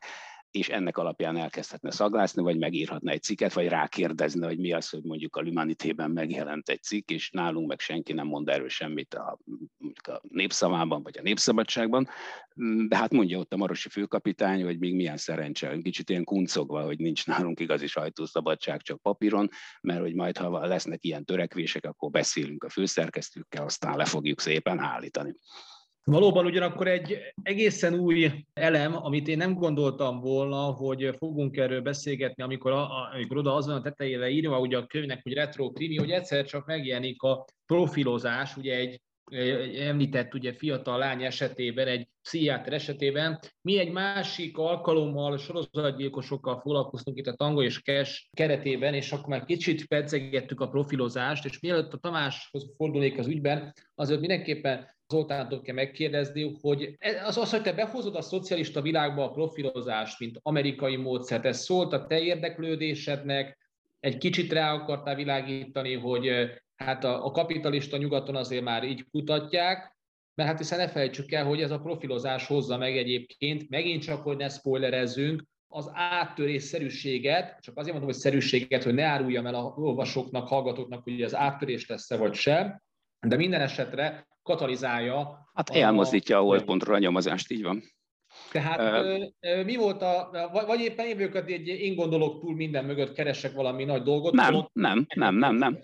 és 0.52 0.70
ennek 0.70 0.98
alapján 0.98 1.38
elkezdhetne 1.38 1.92
szaglászni, 1.92 2.42
vagy 2.42 2.58
megírhatna 2.58 3.12
egy 3.12 3.22
cikket, 3.22 3.54
vagy 3.54 3.68
rákérdezne, 3.68 4.48
hogy 4.48 4.60
mi 4.60 4.74
az, 4.74 4.90
hogy 4.90 5.04
mondjuk 5.04 5.36
a 5.36 5.42
Lumanitében 5.42 6.12
megjelent 6.12 6.70
egy 6.70 6.84
cikk, 6.84 7.10
és 7.10 7.30
nálunk 7.30 7.68
meg 7.68 7.80
senki 7.80 8.14
nem 8.14 8.28
mond 8.28 8.50
erről 8.50 8.70
semmit 8.70 9.14
a, 9.14 9.40
a 10.02 10.22
népszavában, 10.30 11.04
vagy 11.04 11.18
a 11.18 11.22
népszabadságban. 11.22 12.08
De 12.88 12.98
hát 12.98 13.12
mondja 13.12 13.38
ott 13.38 13.54
a 13.54 13.58
marosi 13.58 13.90
főkapitány, 13.90 14.64
hogy 14.64 14.80
még 14.80 14.96
milyen 14.96 15.18
szerencse, 15.18 15.78
kicsit 15.82 16.10
ilyen 16.10 16.24
kuncogva, 16.24 16.84
hogy 16.84 16.98
nincs 16.98 17.28
nálunk 17.28 17.60
igazi 17.60 17.88
sajtószabadság, 17.88 18.82
csak 18.82 19.02
papíron, 19.02 19.50
mert 19.82 20.02
hogy 20.02 20.14
majd, 20.14 20.38
ha 20.38 20.66
lesznek 20.66 21.04
ilyen 21.04 21.26
törekvések, 21.26 21.86
akkor 21.86 22.10
beszélünk 22.10 22.64
a 22.64 22.70
főszerkesztőkkel, 22.70 23.64
aztán 23.64 23.98
le 23.98 24.06
fogjuk 24.06 24.40
szépen 24.40 24.80
állítani. 24.80 25.36
Valóban 26.10 26.46
ugyanakkor 26.46 26.88
egy 26.88 27.18
egészen 27.44 27.94
új 27.94 28.32
elem, 28.54 29.06
amit 29.06 29.28
én 29.28 29.38
nem 29.38 29.54
gondoltam 29.54 30.20
volna, 30.20 30.62
hogy 30.62 31.16
fogunk 31.18 31.58
erről 31.58 31.82
beszélgetni, 31.82 32.44
amikor, 32.44 32.72
a, 32.72 33.10
amikor 33.14 33.38
oda 33.38 33.56
az 33.56 33.66
van 33.66 33.76
a 33.76 33.82
tetejére 33.82 34.30
írva, 34.30 34.60
ugye 34.60 34.78
a 34.78 34.86
könyvnek, 34.86 35.24
hogy 35.24 35.34
retro 35.34 35.72
krimi, 35.72 35.98
hogy 35.98 36.10
egyszer 36.10 36.46
csak 36.46 36.66
megjelenik 36.66 37.22
a 37.22 37.46
profilozás, 37.66 38.58
ugye 38.58 38.76
egy 38.76 39.02
említett 39.80 40.34
ugye 40.34 40.54
fiatal 40.54 40.98
lány 40.98 41.24
esetében, 41.24 41.88
egy 41.88 42.08
pszichiáter 42.22 42.74
esetében. 42.74 43.40
Mi 43.62 43.80
egy 43.80 43.92
másik 43.92 44.58
alkalommal 44.58 45.38
sorozatgyilkosokkal 45.38 46.60
foglalkoztunk 46.60 47.18
itt 47.18 47.28
a 47.28 47.36
Tango 47.36 47.64
és 47.64 47.82
Kes 47.82 48.30
keretében, 48.32 48.94
és 48.94 49.12
akkor 49.12 49.28
már 49.28 49.46
kicsit 49.46 49.88
pedzegettük 49.88 50.62
a 50.62 50.70
profilozást, 50.70 51.46
és 51.46 51.60
mielőtt 51.60 51.94
a 51.94 51.98
Tamáshoz 51.98 52.72
fordulnék 52.78 53.18
az 53.18 53.28
ügyben, 53.28 53.74
azért 53.96 54.20
mindenképpen 54.20 54.98
Zoltántól 55.10 55.62
kell 55.62 55.76
megkérdezni, 55.76 56.58
hogy 56.62 56.98
az, 57.26 57.38
az, 57.38 57.52
hogy 57.52 57.62
te 57.62 57.74
behozod 57.74 58.16
a 58.16 58.22
szocialista 58.22 58.82
világba 58.82 59.24
a 59.24 59.32
profilozást, 59.32 60.20
mint 60.20 60.40
amerikai 60.42 60.96
módszert, 60.96 61.46
ez 61.46 61.60
szólt 61.60 61.94
a 61.94 62.06
te 62.06 62.20
érdeklődésednek, 62.20 63.58
egy 64.00 64.18
kicsit 64.18 64.54
rá 64.54 64.74
akartál 64.74 65.16
világítani, 65.16 65.94
hogy 65.94 66.30
hát 66.76 67.04
a, 67.04 67.26
a 67.26 67.32
kapitalista 67.32 67.98
nyugaton 67.98 68.36
azért 68.36 68.64
már 68.64 68.84
így 68.84 69.06
kutatják, 69.12 69.98
mert 70.36 70.50
hát 70.50 70.58
hiszen 70.58 70.78
ne 70.78 70.88
felejtsük 70.88 71.32
el, 71.32 71.46
hogy 71.46 71.62
ez 71.62 71.72
a 71.72 71.80
profilozás 71.80 72.48
hozza 72.48 72.78
meg 72.78 72.98
egyébként, 72.98 73.70
megint 73.70 74.04
csak, 74.04 74.24
hogy 74.24 74.38
ne 74.38 74.50
spoilerezzünk, 74.50 75.44
az 75.72 75.92
áttörésszerűséget, 75.94 77.60
csak 77.60 77.78
azért 77.78 77.94
mondom, 77.94 78.12
hogy 78.12 78.22
szerűséget, 78.22 78.84
hogy 78.84 78.94
ne 78.94 79.04
áruljam 79.04 79.46
el 79.46 79.56
a 79.56 79.74
olvasóknak, 79.76 80.48
hallgatóknak, 80.48 81.04
hogy 81.04 81.22
az 81.22 81.36
áttörés 81.36 81.88
lesz-e 81.88 82.18
vagy 82.18 82.34
sem, 82.34 82.82
de 83.28 83.36
minden 83.36 83.62
esetre 83.62 84.28
katalizálja. 84.50 85.50
Hát 85.54 85.70
elmozdítja 85.70 86.38
a, 86.38 86.40
a 86.40 86.44
holdpontról 86.44 86.96
a 86.96 87.00
nyomozást, 87.00 87.52
így 87.52 87.64
van. 87.64 87.84
Tehát 88.52 89.06
uh, 89.42 89.66
mi 89.66 89.76
volt 89.76 90.02
a, 90.02 90.30
vagy 90.68 90.80
éppen 90.80 91.06
évőket 91.06 91.50
egy 91.50 91.68
én 91.68 91.96
gondolok 91.96 92.40
túl 92.40 92.56
minden 92.56 92.86
mögött 92.86 93.14
keresek 93.14 93.54
valami 93.54 93.84
nagy 93.84 94.04
dolgot? 94.04 94.34
Nem, 94.34 94.68
nem, 94.74 95.08
nem, 95.16 95.36
nem, 95.36 95.56
nem. 95.56 95.80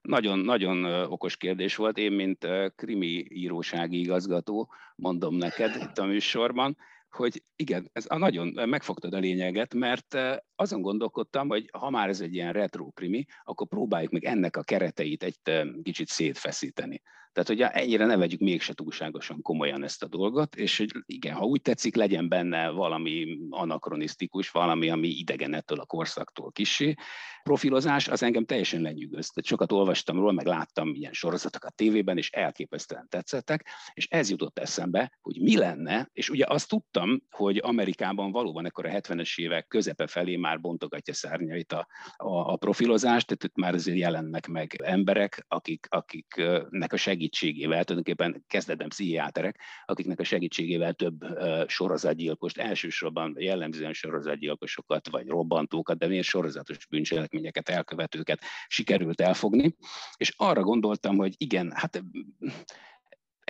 Nagyon, 0.00 0.38
nagyon 0.38 0.84
okos 1.04 1.36
kérdés 1.36 1.76
volt. 1.76 1.98
Én, 1.98 2.12
mint 2.12 2.46
krimi 2.74 3.24
írósági 3.28 4.00
igazgató, 4.00 4.72
mondom 4.96 5.34
neked 5.34 5.76
itt 5.80 5.98
a 5.98 6.04
műsorban, 6.04 6.76
hogy 7.10 7.42
igen, 7.56 7.90
ez 7.92 8.04
a 8.08 8.18
nagyon 8.18 8.68
megfogtad 8.68 9.14
a 9.14 9.18
lényeget, 9.18 9.74
mert 9.74 10.18
azon 10.54 10.80
gondolkodtam, 10.80 11.48
hogy 11.48 11.68
ha 11.72 11.90
már 11.90 12.08
ez 12.08 12.20
egy 12.20 12.34
ilyen 12.34 12.52
retro 12.52 12.90
krimi, 12.90 13.24
akkor 13.44 13.66
próbáljuk 13.68 14.12
meg 14.12 14.24
ennek 14.24 14.56
a 14.56 14.62
kereteit 14.62 15.22
egy 15.22 15.36
kicsit 15.82 16.08
szétfeszíteni. 16.08 17.02
Tehát, 17.32 17.48
hogy 17.48 17.60
ennyire 17.60 18.06
ne 18.06 18.16
vegyük 18.16 18.40
mégse 18.40 18.72
túlságosan 18.72 19.42
komolyan 19.42 19.82
ezt 19.82 20.02
a 20.02 20.08
dolgot, 20.08 20.54
és 20.54 20.78
hogy 20.78 20.90
igen, 21.06 21.34
ha 21.34 21.44
úgy 21.44 21.62
tetszik, 21.62 21.94
legyen 21.94 22.28
benne 22.28 22.70
valami 22.70 23.38
anakronisztikus, 23.50 24.50
valami, 24.50 24.90
ami 24.90 25.08
idegen 25.08 25.54
ettől 25.54 25.78
a 25.78 25.86
korszaktól 25.86 26.52
kisé. 26.52 26.94
Profilozás 27.42 28.08
az 28.08 28.22
engem 28.22 28.44
teljesen 28.44 28.80
lenyűgöz. 28.80 29.28
Tehát 29.28 29.48
sokat 29.48 29.72
olvastam 29.72 30.16
róla, 30.16 30.32
meg 30.32 30.46
láttam 30.46 30.94
ilyen 30.94 31.12
sorozatokat 31.12 31.74
tévében, 31.74 32.16
és 32.16 32.30
elképesztően 32.30 33.06
tetszettek, 33.08 33.66
és 33.92 34.06
ez 34.08 34.30
jutott 34.30 34.58
eszembe, 34.58 35.18
hogy 35.20 35.40
mi 35.40 35.56
lenne, 35.56 36.08
és 36.12 36.30
ugye 36.30 36.44
azt 36.48 36.68
tudtam, 36.68 37.22
hogy 37.30 37.58
Amerikában 37.62 38.32
valóban 38.32 38.66
ekkor 38.66 38.86
a 38.86 38.90
70-es 38.90 39.38
évek 39.38 39.66
közepe 39.66 40.06
felé 40.06 40.36
már 40.36 40.60
bontogatja 40.60 41.14
szárnyait 41.14 41.72
a, 41.72 41.86
a, 42.16 42.52
a 42.52 42.56
profilozást, 42.56 43.26
tehát 43.26 43.44
itt 43.44 43.56
már 43.56 43.74
azért 43.74 43.98
jelennek 43.98 44.46
meg 44.46 44.80
emberek, 44.82 45.44
akik, 45.48 45.86
akiknek 45.88 46.92
a 46.92 46.96
segítségével, 46.96 47.19
tulajdonképpen 47.28 48.44
kezdetben 48.46 48.88
pszichiáterek, 48.88 49.60
akiknek 49.84 50.20
a 50.20 50.24
segítségével 50.24 50.92
több 50.92 51.24
sorozatgyilkost, 51.66 52.58
elsősorban 52.58 53.34
jellemzően 53.38 53.92
sorozatgyilkosokat, 53.92 55.08
vagy 55.08 55.26
robbantókat, 55.26 55.98
de 55.98 56.06
miért 56.06 56.26
sorozatos 56.26 56.86
bűncselekményeket, 56.86 57.68
elkövetőket 57.68 58.40
sikerült 58.66 59.20
elfogni, 59.20 59.76
és 60.16 60.34
arra 60.36 60.62
gondoltam, 60.62 61.16
hogy 61.16 61.34
igen, 61.36 61.72
hát 61.74 62.02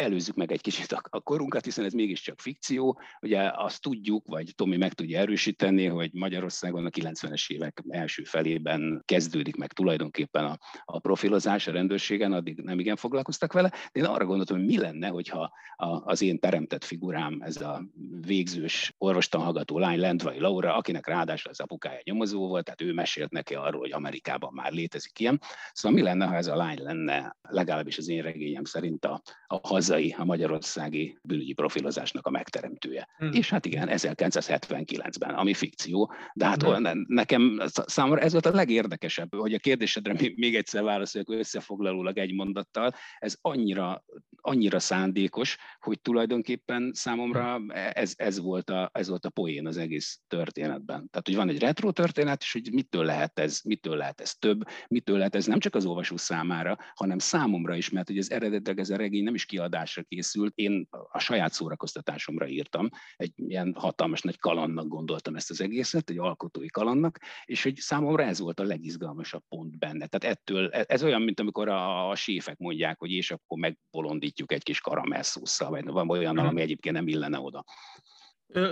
előzzük 0.00 0.34
meg 0.34 0.52
egy 0.52 0.60
kicsit 0.60 0.92
a 0.92 1.20
korunkat, 1.20 1.64
hiszen 1.64 1.84
ez 1.84 1.92
mégiscsak 1.92 2.40
fikció. 2.40 3.00
Ugye 3.20 3.50
azt 3.54 3.82
tudjuk, 3.82 4.26
vagy 4.26 4.52
Tomi 4.54 4.76
meg 4.76 4.92
tudja 4.92 5.18
erősíteni, 5.18 5.86
hogy 5.86 6.10
Magyarországon 6.12 6.86
a 6.86 6.88
90-es 6.88 7.50
évek 7.50 7.82
első 7.88 8.24
felében 8.24 9.02
kezdődik 9.04 9.56
meg 9.56 9.72
tulajdonképpen 9.72 10.44
a, 10.44 10.58
a 10.84 10.98
profilozás 10.98 11.66
a 11.66 11.72
rendőrségen, 11.72 12.32
addig 12.32 12.58
nem 12.58 12.78
igen 12.78 12.96
foglalkoztak 12.96 13.52
vele. 13.52 13.72
Én 13.92 14.04
arra 14.04 14.24
gondoltam, 14.24 14.56
hogy 14.56 14.66
mi 14.66 14.78
lenne, 14.78 15.08
hogyha 15.08 15.52
a, 15.76 15.86
az 16.04 16.22
én 16.22 16.38
teremtett 16.38 16.84
figurám, 16.84 17.40
ez 17.40 17.60
a 17.60 17.82
végzős 18.26 18.94
orvostanhallgató 18.98 19.78
lány, 19.78 19.98
Lendvai 19.98 20.40
Laura, 20.40 20.76
akinek 20.76 21.06
ráadásul 21.06 21.50
az 21.50 21.60
apukája 21.60 22.00
nyomozó 22.02 22.48
volt, 22.48 22.64
tehát 22.64 22.80
ő 22.80 22.92
mesélt 22.92 23.30
neki 23.30 23.54
arról, 23.54 23.80
hogy 23.80 23.92
Amerikában 23.92 24.52
már 24.52 24.72
létezik 24.72 25.18
ilyen. 25.20 25.40
Szóval 25.72 25.98
mi 25.98 26.04
lenne, 26.04 26.26
ha 26.26 26.34
ez 26.34 26.46
a 26.46 26.56
lány 26.56 26.78
lenne, 26.82 27.36
legalábbis 27.42 27.98
az 27.98 28.08
én 28.08 28.22
regényem 28.22 28.64
szerint 28.64 29.04
a, 29.04 29.22
a 29.46 29.60
hazai, 29.90 30.14
a 30.18 30.24
magyarországi 30.24 31.18
bűnügyi 31.22 31.52
profilozásnak 31.52 32.26
a 32.26 32.30
megteremtője. 32.30 33.08
Hmm. 33.16 33.32
És 33.32 33.50
hát 33.50 33.66
igen, 33.66 33.88
1979-ben, 33.90 35.34
ami 35.34 35.54
fikció, 35.54 36.12
de 36.34 36.46
hát 36.46 36.62
hmm. 36.62 37.04
nekem 37.06 37.60
számomra 37.70 38.20
ez 38.20 38.32
volt 38.32 38.46
a 38.46 38.54
legérdekesebb, 38.54 39.34
hogy 39.34 39.54
a 39.54 39.58
kérdésedre 39.58 40.14
még 40.34 40.56
egyszer 40.56 40.82
válaszoljak 40.82 41.30
összefoglalólag 41.30 42.18
egy 42.18 42.32
mondattal, 42.32 42.94
ez 43.18 43.36
annyira, 43.40 44.04
annyira 44.40 44.78
szándékos, 44.78 45.56
hogy 45.78 46.00
tulajdonképpen 46.00 46.90
számomra 46.94 47.60
ez, 47.92 48.12
ez, 48.16 48.40
volt 48.40 48.70
a, 48.70 48.90
ez 48.92 49.08
volt 49.08 49.24
a 49.24 49.30
poén 49.30 49.66
az 49.66 49.76
egész 49.76 50.20
történetben. 50.28 51.08
Tehát, 51.10 51.26
hogy 51.26 51.36
van 51.36 51.48
egy 51.48 51.58
retro 51.58 51.92
történet, 51.92 52.42
és 52.42 52.52
hogy 52.52 52.72
mitől 52.72 53.04
lehet 53.04 53.38
ez, 53.38 53.60
mitől 53.64 53.96
lehet 53.96 54.20
ez 54.20 54.34
több, 54.34 54.62
mitől 54.88 55.18
lehet 55.18 55.34
ez 55.34 55.46
nem 55.46 55.58
csak 55.58 55.74
az 55.74 55.86
olvasó 55.86 56.16
számára, 56.16 56.76
hanem 56.94 57.18
számomra 57.18 57.76
is, 57.76 57.90
mert 57.90 58.06
hogy 58.06 58.18
ez 58.18 58.30
eredetileg 58.30 58.78
ez 58.78 58.90
a 58.90 58.96
regény 58.96 59.24
nem 59.24 59.34
is 59.34 59.46
kiadásra 59.80 60.02
készült, 60.02 60.52
én 60.54 60.88
a 61.10 61.18
saját 61.18 61.52
szórakoztatásomra 61.52 62.48
írtam, 62.48 62.88
egy 63.16 63.32
ilyen 63.36 63.74
hatalmas 63.78 64.22
nagy 64.22 64.38
kalannak 64.38 64.88
gondoltam 64.88 65.36
ezt 65.36 65.50
az 65.50 65.60
egészet, 65.60 66.10
egy 66.10 66.18
alkotói 66.18 66.68
kalannak, 66.68 67.18
és 67.44 67.62
hogy 67.62 67.76
számomra 67.76 68.22
ez 68.22 68.38
volt 68.38 68.60
a 68.60 68.64
legizgalmasabb 68.64 69.42
pont 69.48 69.78
benne. 69.78 70.06
Tehát 70.06 70.36
ettől, 70.36 70.70
ez 70.70 71.02
olyan, 71.02 71.22
mint 71.22 71.40
amikor 71.40 71.68
a, 71.68 72.10
a 72.10 72.14
séfek 72.14 72.58
mondják, 72.58 72.98
hogy 72.98 73.10
és 73.10 73.30
akkor 73.30 73.58
megbolondítjuk 73.58 74.52
egy 74.52 74.62
kis 74.62 74.80
karamellszósszal, 74.80 75.70
vagy 75.70 75.84
van 75.84 76.10
olyan, 76.10 76.34
mhm. 76.34 76.46
ami 76.46 76.60
egyébként 76.60 76.94
nem 76.94 77.08
illene 77.08 77.38
oda. 77.38 77.64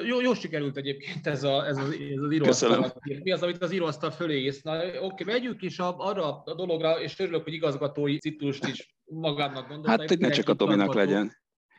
Jó, 0.06 0.20
jó 0.20 0.34
sikerült 0.34 0.76
egyébként 0.76 1.26
ez, 1.26 1.44
a, 1.44 1.66
ez, 1.66 1.76
az, 1.76 1.92
ez 1.92 2.22
az 2.22 2.32
íróasztal. 2.32 2.92
Mi 3.22 3.30
az, 3.30 3.42
amit 3.42 3.62
az 3.62 3.72
íróasztal 3.72 4.10
fölé 4.10 4.42
ész? 4.42 4.62
Na, 4.62 5.00
oké, 5.00 5.24
megyünk 5.24 5.62
is 5.62 5.78
a, 5.78 5.96
arra 5.98 6.42
a 6.42 6.54
dologra, 6.54 7.00
és 7.00 7.18
örülök, 7.18 7.42
hogy 7.42 7.52
igazgatói 7.52 8.18
ciklust 8.18 8.66
is 8.66 8.97
magának 9.08 9.68
gondolta. 9.68 9.90
Hát, 9.90 10.08
hogy 10.08 10.18
ne 10.18 10.30
csak 10.30 10.48
a 10.48 10.54
Tominak 10.54 10.94
legyen. 10.94 11.32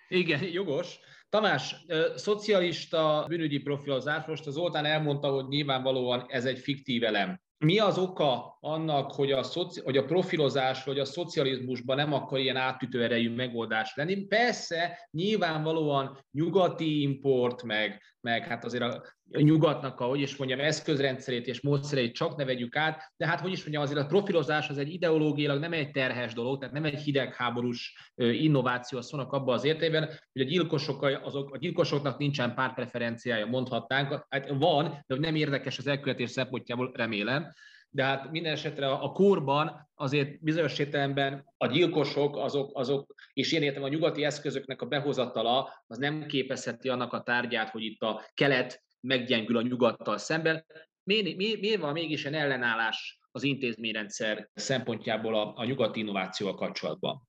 Igen, 0.08 0.44
jogos. 0.60 1.00
Tamás, 1.30 1.76
szocialista 2.16 3.26
bűnügyi 3.28 3.60
profilozás, 3.60 4.26
most 4.26 4.48
az 4.48 4.54
Zoltán 4.54 4.86
elmondta, 4.86 5.30
hogy 5.30 5.48
nyilvánvalóan 5.48 6.26
ez 6.28 6.46
egy 6.46 6.60
fiktív 6.60 7.04
elem 7.04 7.40
mi 7.66 7.80
az 7.80 7.98
oka 7.98 8.58
annak, 8.60 9.12
hogy 9.12 9.32
a, 9.32 9.44
szoci, 9.44 9.82
hogy 9.82 9.98
a 9.98 10.06
profilozás 10.06 10.84
vagy 10.84 11.00
a 11.00 11.06
szocializmusban 11.06 11.96
nem 11.96 12.14
akar 12.14 12.40
ilyen 12.40 12.56
átütő 12.56 13.04
erejű 13.04 13.36
megoldás 13.36 13.96
lenni? 13.96 14.26
Persze, 14.26 15.08
nyilvánvalóan 15.12 16.18
nyugati 16.32 17.02
import, 17.02 17.64
meg, 17.64 18.02
meg 18.22 18.48
hát 18.48 18.66
azért 18.66 18.84
a 18.84 19.04
nyugatnak 19.32 20.00
a, 20.00 20.06
hogy 20.06 20.20
is 20.22 20.36
mondjam, 20.36 20.60
eszközrendszerét 20.60 21.48
és 21.48 21.62
módszereit 21.62 22.16
csak 22.16 22.36
ne 22.36 22.46
vegyük 22.46 22.76
át, 22.76 23.14
de 23.18 23.28
hát 23.28 23.40
hogy 23.40 23.52
is 23.52 23.60
mondjam, 23.60 23.84
azért 23.84 24.00
a 24.00 24.06
profilozás 24.06 24.70
az 24.70 24.78
egy 24.78 24.94
ideológiailag 24.94 25.60
nem 25.60 25.74
egy 25.74 25.92
terhes 25.92 26.34
dolog, 26.34 26.60
tehát 26.60 26.74
nem 26.74 26.86
egy 26.86 27.00
hidegháborús 27.00 28.12
innováció 28.16 28.98
a 28.98 29.02
szónak 29.02 29.32
abban 29.32 29.54
az 29.54 29.64
értében, 29.64 30.04
hogy 30.34 30.42
a, 30.42 30.46
gyilkosok, 30.46 31.02
azok, 31.24 31.54
a 31.54 31.58
gyilkosoknak 31.58 32.18
nincsen 32.18 32.56
pártpreferenciája, 32.56 33.46
mondhatnánk, 33.46 34.26
hát 34.30 34.50
van, 34.50 35.04
de 35.08 35.16
nem 35.16 35.36
érdekes 35.36 35.78
az 35.78 35.88
elkövetés 35.88 36.30
szempontjából, 36.30 36.92
remélem, 36.94 37.52
de 37.90 38.04
hát 38.04 38.32
minden 38.32 38.52
esetre 38.52 38.92
a 38.92 39.12
korban 39.12 39.90
azért 39.96 40.42
bizonyos 40.42 40.80
értelemben 40.80 41.54
a 41.58 41.68
gyilkosok, 41.68 42.38
azok, 42.38 42.78
azok, 42.78 43.14
és 43.34 43.52
én 43.52 43.62
értem 43.62 43.84
a 43.84 43.88
nyugati 43.88 44.24
eszközöknek 44.24 44.82
a 44.82 44.86
behozatala, 44.86 45.84
az 45.88 45.98
nem 45.98 46.26
képezheti 46.26 46.90
annak 46.90 47.14
a 47.14 47.22
tárgyát, 47.22 47.70
hogy 47.70 47.84
itt 47.84 48.02
a 48.02 48.26
kelet 48.34 48.84
meggyengül 49.00 49.58
a 49.58 49.62
nyugattal 49.62 50.18
szemben. 50.18 50.66
Miért, 51.04 51.36
miért, 51.36 51.60
miért 51.60 51.82
van 51.82 51.94
mégis 51.94 52.26
egy 52.26 52.34
ellenállás 52.34 53.20
az 53.32 53.44
intézményrendszer 53.44 54.50
szempontjából 54.54 55.36
a, 55.36 55.54
a 55.56 55.66
nyugati 55.66 56.00
innovációval 56.00 56.56
kapcsolatban? 56.56 57.28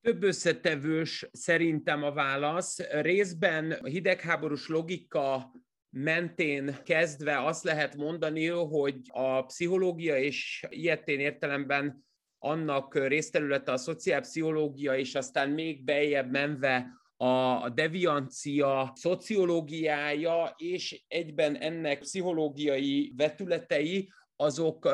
Több 0.00 0.22
összetevős 0.22 1.28
szerintem 1.32 2.02
a 2.02 2.12
válasz. 2.12 2.78
Részben 2.90 3.72
a 3.72 3.86
hidegháborús 3.86 4.68
logika 4.68 5.52
mentén 5.90 6.76
kezdve 6.84 7.44
azt 7.44 7.64
lehet 7.64 7.96
mondani, 7.96 8.46
hogy 8.46 8.96
a 9.08 9.42
pszichológia 9.44 10.18
és 10.18 10.66
ilyetén 10.68 11.20
értelemben 11.20 12.04
annak 12.38 12.94
részterülete 12.94 13.72
a 13.72 13.76
szociálpszichológia, 13.76 14.96
és 14.96 15.14
aztán 15.14 15.50
még 15.50 15.84
beljebb 15.84 16.30
menve 16.30 16.86
a 17.16 17.68
deviancia 17.68 18.92
szociológiája, 18.94 20.54
és 20.56 21.04
egyben 21.08 21.56
ennek 21.56 21.98
pszichológiai 21.98 23.12
vetületei, 23.16 24.12
azok 24.36 24.84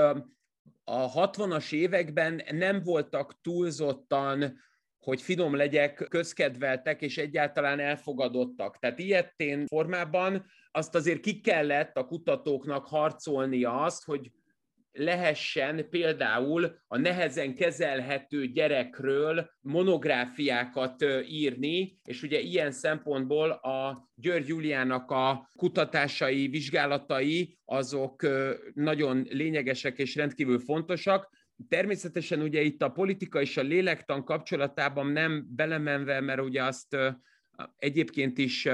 a 0.84 1.30
60-as 1.30 1.72
években 1.72 2.42
nem 2.50 2.82
voltak 2.82 3.40
túlzottan 3.40 4.60
hogy 5.06 5.22
finom 5.22 5.56
legyek, 5.56 6.06
közkedveltek 6.08 7.02
és 7.02 7.18
egyáltalán 7.18 7.80
elfogadottak. 7.80 8.78
Tehát 8.78 8.98
ilyetén 8.98 9.66
formában 9.66 10.46
azt 10.70 10.94
azért 10.94 11.20
ki 11.20 11.40
kellett 11.40 11.96
a 11.96 12.04
kutatóknak 12.04 12.86
harcolnia 12.86 13.80
azt, 13.80 14.04
hogy 14.04 14.30
lehessen 14.92 15.88
például 15.90 16.78
a 16.86 16.98
nehezen 16.98 17.54
kezelhető 17.54 18.46
gyerekről 18.46 19.50
monográfiákat 19.60 21.04
írni, 21.28 21.98
és 22.04 22.22
ugye 22.22 22.40
ilyen 22.40 22.70
szempontból 22.70 23.50
a 23.50 24.08
György 24.14 24.48
Juliának 24.48 25.10
a 25.10 25.50
kutatásai, 25.56 26.48
vizsgálatai 26.48 27.58
azok 27.64 28.26
nagyon 28.74 29.26
lényegesek 29.30 29.98
és 29.98 30.14
rendkívül 30.14 30.58
fontosak. 30.58 31.30
Természetesen 31.68 32.40
ugye 32.40 32.60
itt 32.60 32.82
a 32.82 32.88
politika 32.88 33.40
és 33.40 33.56
a 33.56 33.62
lélektan 33.62 34.24
kapcsolatában 34.24 35.06
nem 35.06 35.46
belemenve, 35.48 36.20
mert 36.20 36.40
ugye 36.40 36.62
azt 36.62 36.96
Egyébként 37.76 38.38
is 38.38 38.68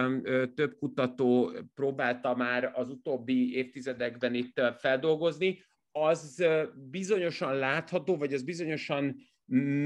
több 0.54 0.76
kutató 0.78 1.52
próbálta 1.74 2.34
már 2.34 2.72
az 2.74 2.88
utóbbi 2.88 3.56
évtizedekben 3.56 4.34
itt 4.34 4.60
feldolgozni, 4.78 5.62
az 5.90 6.44
bizonyosan 6.90 7.54
látható, 7.54 8.16
vagy 8.16 8.32
az 8.34 8.42
bizonyosan 8.42 9.16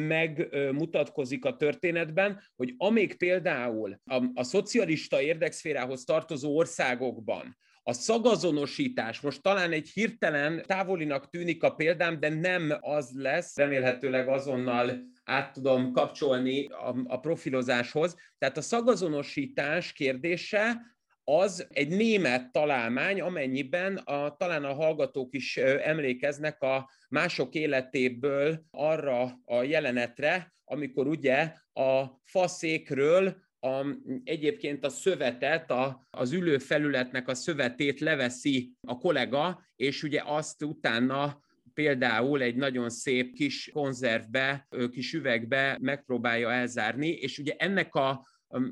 megmutatkozik 0.09 1.45
a 1.45 1.57
történetben, 1.57 2.41
hogy 2.57 2.75
amíg 2.77 3.17
például 3.17 4.01
a, 4.05 4.25
a 4.35 4.43
szocialista 4.43 5.21
érdekszférához 5.21 6.05
tartozó 6.05 6.57
országokban 6.57 7.57
a 7.89 7.93
szagazonosítás, 7.93 9.21
most 9.21 9.43
talán 9.43 9.73
egy 9.73 9.89
hirtelen 9.89 10.63
távolinak 10.67 11.31
tűnik 11.31 11.63
a 11.63 11.75
példám, 11.75 12.21
de 12.21 12.29
nem 12.29 12.77
az 12.81 13.11
lesz, 13.15 13.57
remélhetőleg 13.57 14.29
azonnal 14.29 15.05
át 15.25 15.53
tudom 15.53 15.93
kapcsolni 15.93 16.67
a, 16.67 16.97
a 17.07 17.21
profilozáshoz. 17.21 18.17
Tehát 18.39 18.57
a 18.57 18.61
szagazonosítás 18.61 19.93
kérdése 19.93 20.81
az 21.25 21.67
egy 21.71 21.89
német 21.89 22.53
találmány, 22.53 23.21
amennyiben 23.21 23.97
a, 23.97 24.37
talán 24.37 24.65
a 24.65 24.75
hallgatók 24.75 25.35
is 25.35 25.57
emlékeznek 25.57 26.63
a 26.63 26.91
mások 27.09 27.55
életéből 27.55 28.63
arra 28.71 29.41
a 29.45 29.63
jelenetre, 29.63 30.55
amikor 30.65 31.07
ugye 31.07 31.53
a 31.73 32.05
faszékről 32.25 33.46
a, 33.61 33.87
egyébként 34.25 34.85
a 34.85 34.89
szövetet, 34.89 35.71
a, 35.71 36.07
az 36.11 36.33
ülő 36.33 36.59
felületnek 36.59 37.29
a 37.29 37.35
szövetét 37.35 38.01
leveszi 38.01 38.73
a 38.81 38.99
kollega, 38.99 39.67
és 39.77 40.03
ugye 40.03 40.23
azt 40.25 40.63
utána 40.63 41.45
például 41.75 42.43
egy 42.43 42.57
nagyon 42.57 42.91
szép 42.91 43.35
kis 43.35 43.71
konzervbe, 43.73 44.69
kis 44.91 45.13
üvegbe 45.13 45.79
megpróbálja 45.81 46.53
elzárni, 46.53 47.09
és 47.09 47.39
ugye 47.39 47.55
ennek 47.57 47.95
a 47.95 48.27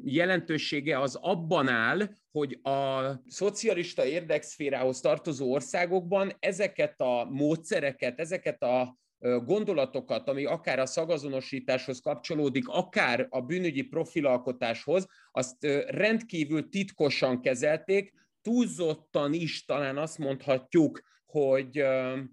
jelentősége 0.05 1.01
az 1.01 1.15
abban 1.15 1.69
áll, 1.69 2.09
hogy 2.31 2.59
a 2.63 3.01
szocialista 3.27 4.05
érdekszférához 4.05 5.01
tartozó 5.01 5.53
országokban 5.53 6.33
ezeket 6.39 7.01
a 7.01 7.25
módszereket, 7.31 8.21
ezeket 8.21 8.63
a 8.63 8.99
gondolatokat, 9.45 10.29
ami 10.29 10.45
akár 10.45 10.79
a 10.79 10.87
szagazonosításhoz 10.87 12.01
kapcsolódik, 12.01 12.69
akár 12.69 13.27
a 13.31 13.41
bűnügyi 13.41 13.83
profilalkotáshoz, 13.83 15.07
azt 15.33 15.65
rendkívül 15.87 16.69
titkosan 16.69 17.41
kezelték, 17.41 18.13
túlzottan 18.43 19.33
is 19.33 19.65
talán 19.65 19.97
azt 19.97 20.19
mondhatjuk, 20.19 21.01
hogy 21.27 21.85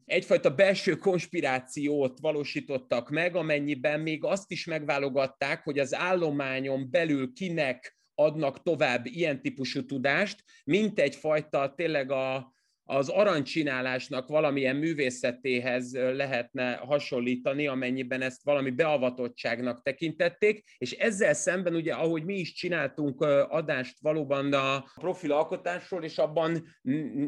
egyfajta 0.06 0.56
belső 0.56 0.96
konspirációt 0.96 2.20
valósítottak 2.20 3.10
meg, 3.10 3.36
amennyiben 3.36 4.00
még 4.00 4.24
azt 4.24 4.52
is 4.52 4.66
megválogatták, 4.66 5.64
hogy 5.64 5.80
az 5.80 5.96
állományon 5.96 6.92
belül 6.92 7.34
kinek 7.34 7.98
adnak 8.16 8.64
tovább 8.64 9.06
ilyen 9.06 9.42
típusú 9.42 9.86
tudást, 9.86 10.44
mint 10.64 11.00
egyfajta 11.00 11.74
tényleg 11.76 12.12
a, 12.12 12.54
az 12.92 13.10
arancsinálásnak 13.10 14.28
valamilyen 14.28 14.76
művészetéhez 14.76 15.94
lehetne 15.94 16.74
hasonlítani, 16.74 17.68
amennyiben 17.68 18.22
ezt 18.22 18.44
valami 18.44 18.70
beavatottságnak 18.70 19.82
tekintették, 19.84 20.64
és 20.78 20.92
ezzel 20.92 21.34
szemben 21.34 21.76
ugye, 21.76 21.94
ahogy 21.94 22.24
mi 22.24 22.34
is 22.34 22.54
csináltunk 22.54 23.22
adást 23.50 23.98
valóban 24.02 24.54
a 24.54 24.86
profil 25.00 25.32
alkotásról, 25.32 26.04
és 26.04 26.18
abban, 26.18 26.76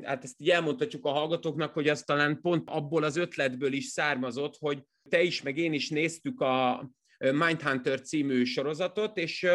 hát 0.03 0.23
ezt 0.23 0.35
így 0.37 0.49
elmondhatjuk 0.49 1.05
a 1.05 1.11
hallgatóknak, 1.11 1.73
hogy 1.73 1.87
az 1.87 2.01
talán 2.01 2.41
pont 2.41 2.69
abból 2.69 3.03
az 3.03 3.17
ötletből 3.17 3.73
is 3.73 3.85
származott, 3.85 4.55
hogy 4.59 4.83
te 5.09 5.21
is, 5.21 5.41
meg 5.41 5.57
én 5.57 5.73
is 5.73 5.89
néztük 5.89 6.41
a 6.41 6.89
Mindhunter 7.17 8.01
című 8.01 8.43
sorozatot, 8.43 9.17
és 9.17 9.47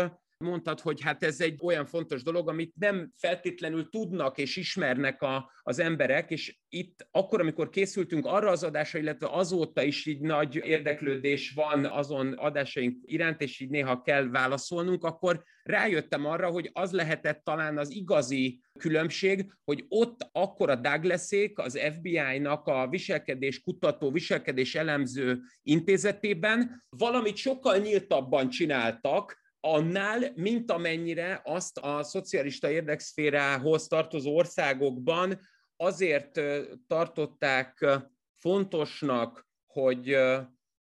mondtad, 0.44 0.80
hogy 0.80 1.00
hát 1.00 1.22
ez 1.22 1.40
egy 1.40 1.58
olyan 1.62 1.86
fontos 1.86 2.22
dolog, 2.22 2.48
amit 2.48 2.72
nem 2.78 3.12
feltétlenül 3.16 3.88
tudnak 3.88 4.38
és 4.38 4.56
ismernek 4.56 5.22
a, 5.22 5.52
az 5.62 5.78
emberek, 5.78 6.30
és 6.30 6.58
itt 6.68 7.08
akkor, 7.10 7.40
amikor 7.40 7.68
készültünk 7.68 8.26
arra 8.26 8.50
az 8.50 8.62
adásra, 8.62 8.98
illetve 8.98 9.28
azóta 9.30 9.82
is 9.82 10.06
így 10.06 10.20
nagy 10.20 10.56
érdeklődés 10.56 11.52
van 11.54 11.84
azon 11.84 12.32
adásaink 12.32 12.96
iránt, 13.04 13.40
és 13.40 13.60
így 13.60 13.70
néha 13.70 14.02
kell 14.02 14.28
válaszolnunk, 14.28 15.04
akkor 15.04 15.42
rájöttem 15.62 16.26
arra, 16.26 16.50
hogy 16.50 16.70
az 16.72 16.92
lehetett 16.92 17.44
talán 17.44 17.78
az 17.78 17.90
igazi 17.90 18.60
különbség, 18.78 19.52
hogy 19.64 19.84
ott 19.88 20.28
akkor 20.32 20.70
a 20.70 20.76
Douglasék 20.76 21.58
az 21.58 21.78
FBI-nak 21.96 22.66
a 22.66 22.88
viselkedés 22.88 23.60
kutató, 23.60 24.10
viselkedés 24.10 24.74
elemző 24.74 25.40
intézetében 25.62 26.84
valamit 26.88 27.36
sokkal 27.36 27.76
nyíltabban 27.76 28.48
csináltak, 28.48 29.46
annál, 29.60 30.32
mint 30.34 30.70
amennyire 30.70 31.40
azt 31.44 31.78
a 31.78 32.02
szocialista 32.02 32.70
érdekszférához 32.70 33.86
tartozó 33.86 34.36
országokban 34.36 35.40
azért 35.76 36.40
tartották 36.86 37.86
fontosnak, 38.40 39.46
hogy 39.66 40.16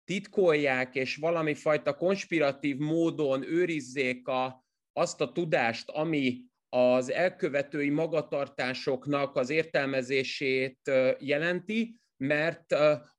titkolják 0.04 0.94
és 0.94 1.16
valami 1.16 1.54
fajta 1.54 1.96
konspiratív 1.96 2.76
módon 2.76 3.42
őrizzék 3.42 4.28
a, 4.28 4.64
azt 4.92 5.20
a 5.20 5.32
tudást, 5.32 5.90
ami 5.90 6.42
az 6.68 7.10
elkövetői 7.10 7.90
magatartásoknak 7.90 9.36
az 9.36 9.50
értelmezését 9.50 10.90
jelenti, 11.18 11.96
mert 12.16 12.74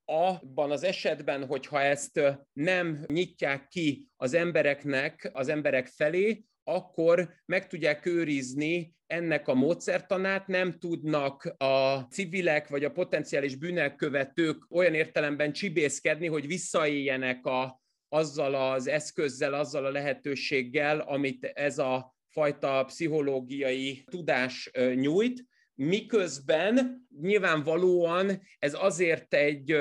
abban 0.06 0.72
az 0.72 0.84
esetben, 0.84 1.46
hogyha 1.46 1.82
ezt 1.82 2.22
nem 2.54 3.04
nyitják 3.08 3.68
ki 3.68 4.08
az 4.16 4.34
embereknek, 4.34 5.30
az 5.34 5.48
emberek 5.48 5.88
felé, 5.88 6.44
akkor 6.64 7.34
meg 7.46 7.68
tudják 7.68 8.06
őrizni 8.06 8.96
ennek 9.08 9.48
a 9.48 9.54
módszertanát, 9.54 10.48
nem 10.48 10.80
tudnak 10.80 11.56
a 11.58 12.00
civilek 12.10 12.68
vagy 12.68 12.84
a 12.84 12.92
potenciális 12.92 13.56
bűnelkövetők 13.56 14.66
olyan 14.70 14.94
értelemben 14.94 15.54
csibészkedni, 15.54 16.28
hogy 16.28 16.48
visszaéljenek 16.48 17.46
a, 17.46 17.82
azzal 18.10 18.56
az 18.56 18.88
eszközzel, 18.88 19.54
azzal 19.54 19.86
a 19.86 19.92
lehetőséggel, 19.92 21.00
amit 21.00 21.46
ez 21.46 21.78
a 21.78 22.16
fajta 22.30 22.84
pszichológiai 22.84 24.04
tudás 24.12 24.72
nyújt, 24.96 25.46
miközben 25.76 27.08
nyilvánvalóan 27.22 28.42
ez 28.60 28.74
azért 28.74 29.34
egy 29.34 29.78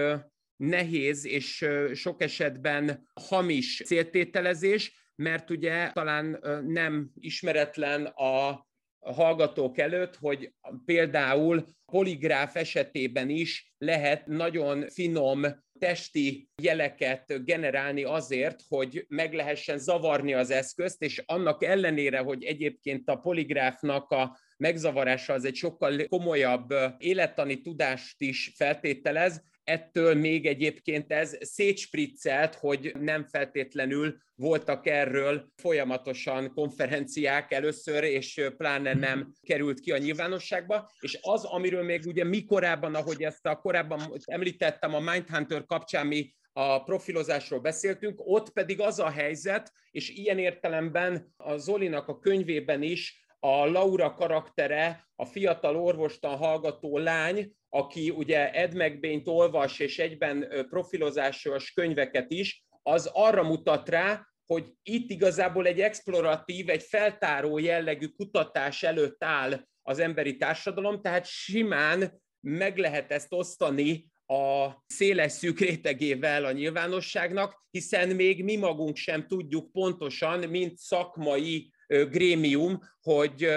nehéz 0.56 1.26
és 1.26 1.66
sok 1.94 2.22
esetben 2.22 3.10
hamis 3.28 3.82
céltételezés, 3.84 5.10
mert 5.14 5.50
ugye 5.50 5.90
talán 5.92 6.38
nem 6.66 7.10
ismeretlen 7.14 8.04
a 8.04 8.66
hallgatók 9.00 9.78
előtt, 9.78 10.16
hogy 10.16 10.52
például 10.84 11.66
poligráf 11.92 12.56
esetében 12.56 13.28
is 13.28 13.74
lehet 13.78 14.26
nagyon 14.26 14.88
finom 14.88 15.42
testi 15.78 16.48
jeleket 16.62 17.44
generálni 17.44 18.04
azért, 18.04 18.60
hogy 18.68 19.04
meg 19.08 19.32
lehessen 19.32 19.78
zavarni 19.78 20.34
az 20.34 20.50
eszközt, 20.50 21.02
és 21.02 21.22
annak 21.26 21.64
ellenére, 21.64 22.18
hogy 22.18 22.44
egyébként 22.44 23.08
a 23.08 23.16
poligráfnak 23.16 24.10
a 24.10 24.38
megzavarása 24.56 25.32
az 25.32 25.44
egy 25.44 25.54
sokkal 25.54 26.06
komolyabb 26.08 26.74
élettani 26.98 27.60
tudást 27.60 28.20
is 28.20 28.52
feltételez, 28.56 29.42
ettől 29.64 30.14
még 30.14 30.46
egyébként 30.46 31.12
ez 31.12 31.36
szétspriccelt, 31.40 32.54
hogy 32.54 32.92
nem 33.00 33.24
feltétlenül 33.24 34.16
voltak 34.34 34.86
erről 34.86 35.48
folyamatosan 35.56 36.52
konferenciák 36.54 37.52
először, 37.52 38.04
és 38.04 38.40
pláne 38.56 38.94
nem 38.94 39.32
került 39.42 39.80
ki 39.80 39.92
a 39.92 39.98
nyilvánosságba, 39.98 40.90
és 41.00 41.18
az, 41.20 41.44
amiről 41.44 41.82
még 41.82 42.06
ugye 42.06 42.24
mi 42.24 42.44
korábban, 42.44 42.94
ahogy 42.94 43.22
ezt 43.22 43.46
a 43.46 43.56
korábban 43.56 44.00
említettem 44.24 44.94
a 44.94 45.00
Mindhunter 45.00 45.64
kapcsán, 45.64 46.06
mi 46.06 46.34
a 46.52 46.82
profilozásról 46.82 47.60
beszéltünk, 47.60 48.20
ott 48.24 48.52
pedig 48.52 48.80
az 48.80 48.98
a 48.98 49.10
helyzet, 49.10 49.72
és 49.90 50.10
ilyen 50.10 50.38
értelemben 50.38 51.32
a 51.36 51.56
Zolinak 51.56 52.08
a 52.08 52.18
könyvében 52.18 52.82
is 52.82 53.23
a 53.44 53.66
Laura 53.66 54.14
karaktere, 54.14 55.08
a 55.16 55.24
fiatal 55.24 55.76
orvostan 55.76 56.36
hallgató 56.36 56.98
lány, 56.98 57.52
aki 57.68 58.10
ugye 58.10 58.52
Ed 58.52 58.74
McBain-t 58.74 59.28
olvas, 59.28 59.78
és 59.78 59.98
egyben 59.98 60.66
profilozásos 60.68 61.72
könyveket 61.72 62.30
is, 62.30 62.64
az 62.82 63.10
arra 63.12 63.42
mutat 63.42 63.88
rá, 63.88 64.26
hogy 64.46 64.72
itt 64.82 65.10
igazából 65.10 65.66
egy 65.66 65.80
exploratív, 65.80 66.68
egy 66.68 66.82
feltáró 66.82 67.58
jellegű 67.58 68.06
kutatás 68.06 68.82
előtt 68.82 69.24
áll 69.24 69.66
az 69.82 69.98
emberi 69.98 70.36
társadalom, 70.36 71.02
tehát 71.02 71.26
simán 71.26 72.22
meg 72.40 72.78
lehet 72.78 73.12
ezt 73.12 73.32
osztani 73.32 74.12
a 74.26 74.68
széles 74.86 75.32
szűk 75.32 75.58
rétegével 75.58 76.44
a 76.44 76.52
nyilvánosságnak, 76.52 77.66
hiszen 77.70 78.08
még 78.08 78.44
mi 78.44 78.56
magunk 78.56 78.96
sem 78.96 79.26
tudjuk 79.26 79.72
pontosan, 79.72 80.38
mint 80.48 80.78
szakmai 80.78 81.72
grémium, 81.86 82.80
hogy 83.00 83.48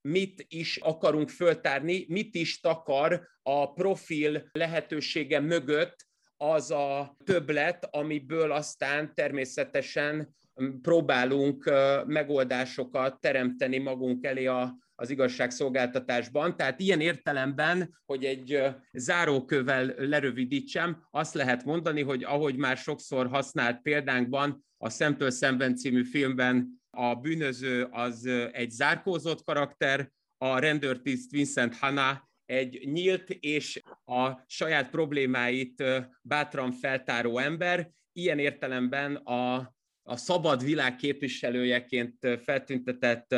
mit 0.00 0.44
is 0.48 0.76
akarunk 0.76 1.28
föltárni, 1.28 2.04
mit 2.08 2.34
is 2.34 2.60
takar 2.60 3.28
a 3.42 3.72
profil 3.72 4.48
lehetősége 4.52 5.40
mögött 5.40 6.06
az 6.36 6.70
a 6.70 7.16
többlet, 7.24 7.88
amiből 7.90 8.52
aztán 8.52 9.14
természetesen 9.14 10.34
próbálunk 10.82 11.70
megoldásokat 12.06 13.20
teremteni 13.20 13.78
magunk 13.78 14.24
elé 14.24 14.46
a, 14.46 14.76
az 14.94 15.10
igazságszolgáltatásban. 15.10 16.56
Tehát 16.56 16.80
ilyen 16.80 17.00
értelemben, 17.00 17.98
hogy 18.04 18.24
egy 18.24 18.62
zárókövel 18.92 19.94
lerövidítsem, 19.96 21.06
azt 21.10 21.34
lehet 21.34 21.64
mondani, 21.64 22.02
hogy 22.02 22.24
ahogy 22.24 22.56
már 22.56 22.76
sokszor 22.76 23.26
használt 23.26 23.82
példánkban, 23.82 24.64
a 24.78 24.88
Szemtől 24.88 25.30
szemben 25.30 25.76
című 25.76 26.04
filmben 26.04 26.82
a 26.94 27.14
bűnöző 27.14 27.88
az 27.90 28.26
egy 28.52 28.70
zárkózott 28.70 29.44
karakter, 29.44 30.12
a 30.38 30.58
rendőrtiszt 30.58 31.30
Vincent 31.30 31.76
Hanna 31.76 32.28
egy 32.44 32.80
nyílt 32.84 33.30
és 33.30 33.80
a 34.04 34.44
saját 34.46 34.90
problémáit 34.90 35.82
bátran 36.22 36.72
feltáró 36.72 37.38
ember, 37.38 37.90
ilyen 38.12 38.38
értelemben 38.38 39.16
a, 39.16 39.54
a 40.02 40.16
szabad 40.16 40.64
világ 40.64 40.96
képviselőjeként 40.96 42.18
feltüntetett 42.44 43.34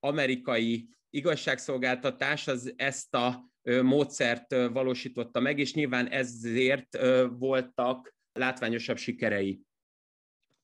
amerikai 0.00 0.88
igazságszolgáltatás 1.10 2.48
az 2.48 2.72
ezt 2.76 3.14
a 3.14 3.50
módszert 3.82 4.52
valósította 4.52 5.40
meg, 5.40 5.58
és 5.58 5.74
nyilván 5.74 6.08
ezért 6.08 6.98
voltak 7.38 8.14
látványosabb 8.32 8.96
sikerei. 8.96 9.60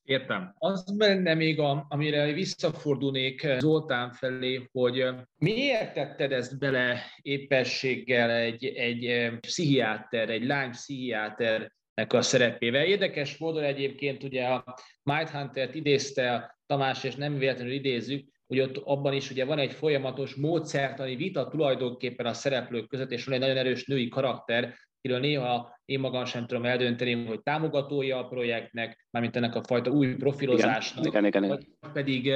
Értem. 0.05 0.55
Az 0.59 0.97
benne 0.97 1.35
még, 1.35 1.59
a, 1.59 1.87
amire 1.89 2.33
visszafordulnék 2.33 3.47
Zoltán 3.59 4.13
felé, 4.13 4.69
hogy 4.73 5.05
miért 5.37 5.95
tetted 5.95 6.33
ezt 6.33 6.59
bele 6.59 7.01
épességgel 7.23 8.31
egy, 8.31 8.65
egy 8.65 9.31
pszichiáter, 9.41 10.31
egy 10.31 10.47
lány 10.47 10.71
pszichiáter 10.71 11.73
a 12.09 12.23
szerepével. 12.23 12.85
Érdekes 12.85 13.37
módon 13.37 13.63
egyébként 13.63 14.23
ugye 14.23 14.45
a 14.45 14.65
Mindhunter-t 15.03 15.75
idézte 15.75 16.59
Tamás, 16.67 17.05
és 17.05 17.15
nem 17.15 17.39
véletlenül 17.39 17.73
idézzük, 17.73 18.29
hogy 18.47 18.61
ott 18.61 18.77
abban 18.77 19.13
is 19.13 19.31
ugye 19.31 19.45
van 19.45 19.59
egy 19.59 19.73
folyamatos 19.73 20.35
módszertani 20.35 21.17
vita 21.17 21.49
tulajdonképpen 21.49 22.27
a 22.27 22.33
szereplők 22.33 22.89
között, 22.89 23.11
és 23.11 23.25
van 23.25 23.35
egy 23.35 23.41
nagyon 23.41 23.57
erős 23.57 23.87
női 23.87 24.09
karakter, 24.09 24.75
akiről 25.05 25.21
néha 25.21 25.79
én 25.85 26.01
magam 26.01 26.25
sem 26.25 26.47
tudom 26.47 26.65
eldönteni, 26.65 27.25
hogy 27.27 27.43
támogatója 27.43 28.19
a 28.19 28.27
projektnek, 28.27 29.07
mármint 29.11 29.37
ennek 29.37 29.55
a 29.55 29.63
fajta 29.63 29.91
új 29.91 30.15
profilozásnak, 30.15 31.07
igen, 31.07 31.25
igen, 31.25 31.45
igen, 31.45 31.59
igen. 31.59 31.93
pedig 31.93 32.33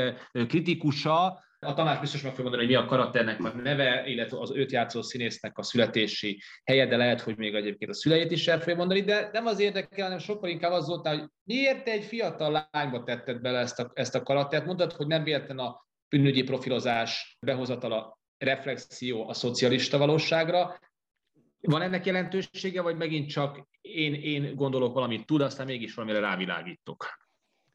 kritikusa, 0.49 1.47
a 1.61 1.75
Tamás 1.75 2.01
biztos 2.01 2.23
meg 2.23 2.35
fogja 2.35 2.51
mondani, 2.51 2.66
hogy 2.66 2.77
mi 2.77 2.85
a 2.85 2.89
karakternek 2.89 3.45
a 3.45 3.49
neve, 3.49 4.07
illetve 4.07 4.39
az 4.41 4.51
őt 4.51 4.73
játszó 4.73 5.03
színésznek 5.03 5.59
a 5.59 5.62
születési 5.62 6.43
helye, 6.64 6.87
de 6.87 6.97
lehet, 6.97 7.21
hogy 7.21 7.37
még 7.37 7.55
egyébként 7.55 7.91
a 7.91 7.95
szüleit 7.95 8.31
is 8.31 8.49
el 8.49 8.59
fogja 8.59 8.77
mondani, 8.77 9.01
de 9.01 9.29
nem 9.33 9.47
az 9.47 9.61
érdekel, 9.61 10.05
hanem 10.05 10.19
sokkal 10.19 10.51
inkább 10.51 10.73
az 10.73 10.87
volt, 10.87 11.09
hogy 11.09 11.25
miért 11.45 11.89
egy 11.89 12.05
fiatal 12.05 12.69
lányba 12.71 13.03
tetted 13.03 13.41
bele 13.41 13.59
ezt 13.59 13.79
a, 13.79 13.91
ezt 13.95 14.14
a 14.14 14.23
karaktert. 14.23 14.66
Mondtad, 14.66 14.93
hogy 14.93 15.07
nem 15.07 15.23
véletlen 15.23 15.59
a 15.59 15.87
bűnügyi 16.09 16.43
profilozás 16.43 17.37
behozatala 17.41 18.19
reflexió 18.39 19.29
a 19.29 19.33
szocialista 19.33 19.99
valóságra. 19.99 20.79
Van 21.61 21.82
ennek 21.82 22.06
jelentősége, 22.06 22.82
vagy 22.82 22.96
megint 22.96 23.28
csak 23.28 23.66
én, 23.80 24.14
én 24.14 24.54
gondolok 24.54 24.94
valamit 24.94 25.26
tud, 25.26 25.40
aztán 25.40 25.66
mégis 25.66 25.94
valamire 25.94 26.20
rávilágítok? 26.20 27.06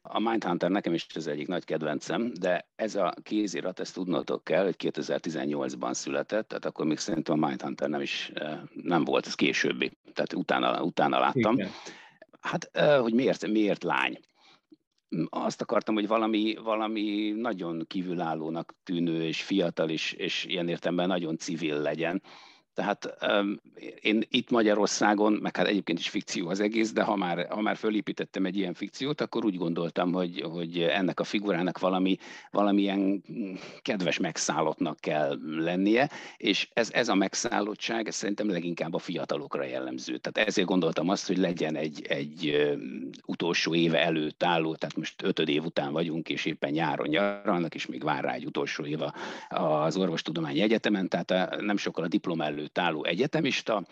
A 0.06 0.20
Mindhunter 0.20 0.70
nekem 0.70 0.94
is 0.94 1.06
az 1.14 1.26
egyik 1.26 1.46
nagy 1.46 1.64
kedvencem, 1.64 2.32
de 2.40 2.68
ez 2.76 2.94
a 2.94 3.14
kézirat, 3.22 3.80
ezt 3.80 3.94
tudnotok 3.94 4.44
kell, 4.44 4.64
hogy 4.64 4.74
2018-ban 4.78 5.92
született, 5.92 6.48
tehát 6.48 6.64
akkor 6.64 6.86
még 6.86 6.98
szerintem 6.98 7.42
a 7.42 7.46
Mindhunter 7.46 7.88
nem 7.88 8.00
is 8.00 8.30
eh, 8.34 8.60
nem 8.72 9.04
volt, 9.04 9.26
ez 9.26 9.34
későbbi, 9.34 9.98
tehát 10.12 10.34
utána, 10.34 10.82
utána 10.82 11.18
láttam. 11.18 11.54
Igen. 11.54 11.70
Hát, 12.40 12.68
eh, 12.72 13.00
hogy 13.00 13.14
miért, 13.14 13.46
miért 13.46 13.82
lány? 13.82 14.18
Azt 15.28 15.60
akartam, 15.60 15.94
hogy 15.94 16.06
valami, 16.06 16.54
valami 16.62 17.30
nagyon 17.36 17.84
kívülállónak 17.86 18.74
tűnő 18.82 19.22
és 19.22 19.42
fiatal 19.42 19.88
is, 19.88 20.12
és 20.12 20.44
ilyen 20.44 20.68
értelemben 20.68 21.06
nagyon 21.06 21.36
civil 21.36 21.80
legyen 21.80 22.22
tehát 22.74 23.16
um, 23.28 23.60
én 24.00 24.22
itt 24.30 24.50
Magyarországon, 24.50 25.32
meg 25.32 25.56
hát 25.56 25.66
egyébként 25.66 25.98
is 25.98 26.08
fikció 26.08 26.48
az 26.48 26.60
egész, 26.60 26.92
de 26.92 27.02
ha 27.02 27.16
már, 27.16 27.46
ha 27.50 27.60
már 27.60 27.76
fölépítettem 27.76 28.46
egy 28.46 28.56
ilyen 28.56 28.74
fikciót, 28.74 29.20
akkor 29.20 29.44
úgy 29.44 29.56
gondoltam, 29.56 30.12
hogy, 30.12 30.40
hogy 30.40 30.78
ennek 30.78 31.20
a 31.20 31.24
figurának 31.24 31.78
valami, 31.78 32.16
valamilyen 32.50 33.22
kedves 33.82 34.18
megszállottnak 34.18 35.00
kell 35.00 35.38
lennie, 35.56 36.10
és 36.36 36.68
ez, 36.72 36.90
ez 36.92 37.08
a 37.08 37.14
megszállottság 37.14 38.06
ez 38.06 38.14
szerintem 38.14 38.50
leginkább 38.50 38.94
a 38.94 38.98
fiatalokra 38.98 39.64
jellemző. 39.64 40.16
Tehát 40.16 40.48
ezért 40.48 40.68
gondoltam 40.68 41.08
azt, 41.08 41.26
hogy 41.26 41.38
legyen 41.38 41.76
egy, 41.76 42.06
egy 42.08 42.68
utolsó 43.26 43.74
éve 43.74 44.02
előtt 44.02 44.42
álló, 44.42 44.74
tehát 44.74 44.96
most 44.96 45.22
ötöd 45.22 45.48
év 45.48 45.64
után 45.64 45.92
vagyunk, 45.92 46.28
és 46.28 46.44
éppen 46.44 46.70
nyáron 46.70 47.08
nyaralnak, 47.08 47.74
és 47.74 47.86
még 47.86 48.04
vár 48.04 48.24
rá 48.24 48.32
egy 48.32 48.46
utolsó 48.46 48.84
év 48.84 49.00
az 49.48 49.96
Orvostudományi 49.96 50.60
Egyetemen, 50.60 51.08
tehát 51.08 51.60
nem 51.60 51.76
sokkal 51.76 52.04
a 52.04 52.08
diplom 52.08 52.40
előtt 52.40 52.63
előtt 52.64 52.78
álló 52.78 53.04
egyetemista, 53.04 53.86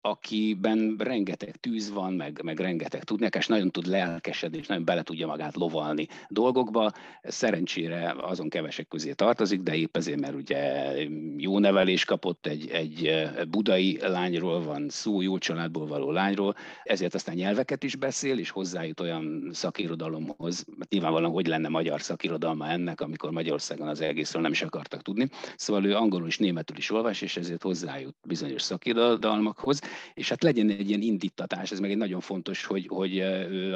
akiben 0.00 0.96
rengeteg 0.98 1.56
tűz 1.56 1.90
van, 1.90 2.12
meg, 2.12 2.40
meg 2.42 2.60
rengeteg 2.60 3.04
tudni, 3.04 3.28
és 3.36 3.46
nagyon 3.46 3.70
tud 3.70 3.86
lelkesedni, 3.86 4.58
és 4.58 4.66
nagyon 4.66 4.84
bele 4.84 5.02
tudja 5.02 5.26
magát 5.26 5.56
lovalni 5.56 6.06
dolgokba. 6.28 6.92
Szerencsére 7.22 8.14
azon 8.20 8.48
kevesek 8.48 8.88
közé 8.88 9.12
tartozik, 9.12 9.60
de 9.60 9.76
épp 9.76 9.96
ezért, 9.96 10.20
mert 10.20 10.34
ugye 10.34 10.92
jó 11.36 11.58
nevelés 11.58 12.04
kapott 12.04 12.46
egy, 12.46 12.68
egy 12.68 13.28
budai 13.48 13.98
lányról, 14.00 14.62
van 14.62 14.88
szó, 14.88 15.20
jó 15.20 15.38
családból 15.38 15.86
való 15.86 16.10
lányról, 16.10 16.54
ezért 16.82 17.14
aztán 17.14 17.34
nyelveket 17.34 17.82
is 17.82 17.96
beszél, 17.96 18.38
és 18.38 18.50
hozzájut 18.50 19.00
olyan 19.00 19.50
szakirodalomhoz, 19.52 20.64
mert 20.76 20.90
nyilvánvalóan 20.90 21.32
hogy 21.32 21.46
lenne 21.46 21.68
magyar 21.68 22.00
szakirodalma 22.00 22.68
ennek, 22.68 23.00
amikor 23.00 23.30
Magyarországon 23.30 23.88
az 23.88 24.00
egészről 24.00 24.42
nem 24.42 24.52
is 24.52 24.62
akartak 24.62 25.02
tudni. 25.02 25.28
Szóval 25.56 25.84
ő 25.84 25.94
angolul 25.94 26.26
és 26.26 26.38
németül 26.38 26.76
is 26.76 26.90
olvas, 26.90 27.22
és 27.22 27.36
ezért 27.36 27.62
hozzájut 27.62 28.16
bizonyos 28.26 28.62
szakirodalmakhoz, 28.62 29.80
és 30.14 30.28
hát 30.28 30.42
legyen 30.42 30.70
egy 30.70 30.88
ilyen 30.88 31.00
indítatás, 31.00 31.70
ez 31.70 31.80
meg 31.80 31.90
egy 31.90 31.96
nagyon 31.96 32.20
fontos, 32.20 32.64
hogy, 32.64 32.86
hogy 32.88 33.24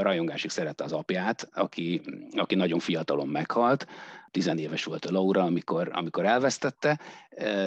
rajongásig 0.00 0.50
szerette 0.50 0.84
az 0.84 0.92
apját, 0.92 1.48
aki, 1.54 2.00
aki 2.32 2.54
nagyon 2.54 2.78
fiatalon 2.78 3.28
meghalt, 3.28 3.86
tizenéves 4.31 4.85
volt 4.85 5.05
a 5.05 5.12
Laura, 5.12 5.43
amikor, 5.43 5.91
amikor 5.93 6.26
elvesztette, 6.26 7.01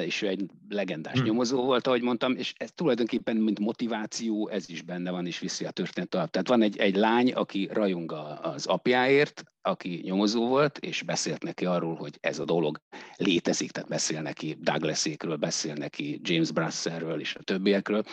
és 0.05 0.21
ő 0.21 0.27
egy 0.27 0.45
legendás 0.69 1.13
hmm. 1.13 1.23
nyomozó 1.23 1.63
volt, 1.63 1.87
ahogy 1.87 2.01
mondtam, 2.01 2.35
és 2.35 2.53
ez 2.57 2.71
tulajdonképpen, 2.71 3.35
mint 3.35 3.59
motiváció, 3.59 4.49
ez 4.49 4.69
is 4.69 4.81
benne 4.81 5.11
van, 5.11 5.25
és 5.25 5.39
viszi 5.39 5.65
a 5.65 5.71
történet 5.71 6.09
tovább. 6.09 6.29
Tehát 6.29 6.47
van 6.47 6.61
egy, 6.61 6.77
egy 6.77 6.95
lány, 6.95 7.31
aki 7.31 7.69
rajong 7.71 8.11
az 8.41 8.65
apjáért, 8.65 9.43
aki 9.65 10.01
nyomozó 10.03 10.47
volt, 10.47 10.77
és 10.77 11.01
beszélt 11.01 11.43
neki 11.43 11.65
arról, 11.65 11.95
hogy 11.95 12.17
ez 12.21 12.39
a 12.39 12.45
dolog 12.45 12.81
létezik, 13.15 13.71
tehát 13.71 13.89
beszél 13.89 14.21
neki 14.21 14.57
Douglasékről, 14.59 15.35
beszél 15.35 15.73
neki 15.73 16.19
James 16.23 16.51
Brasserről 16.51 17.19
és 17.19 17.35
a 17.35 17.43
többiekről. 17.43 18.03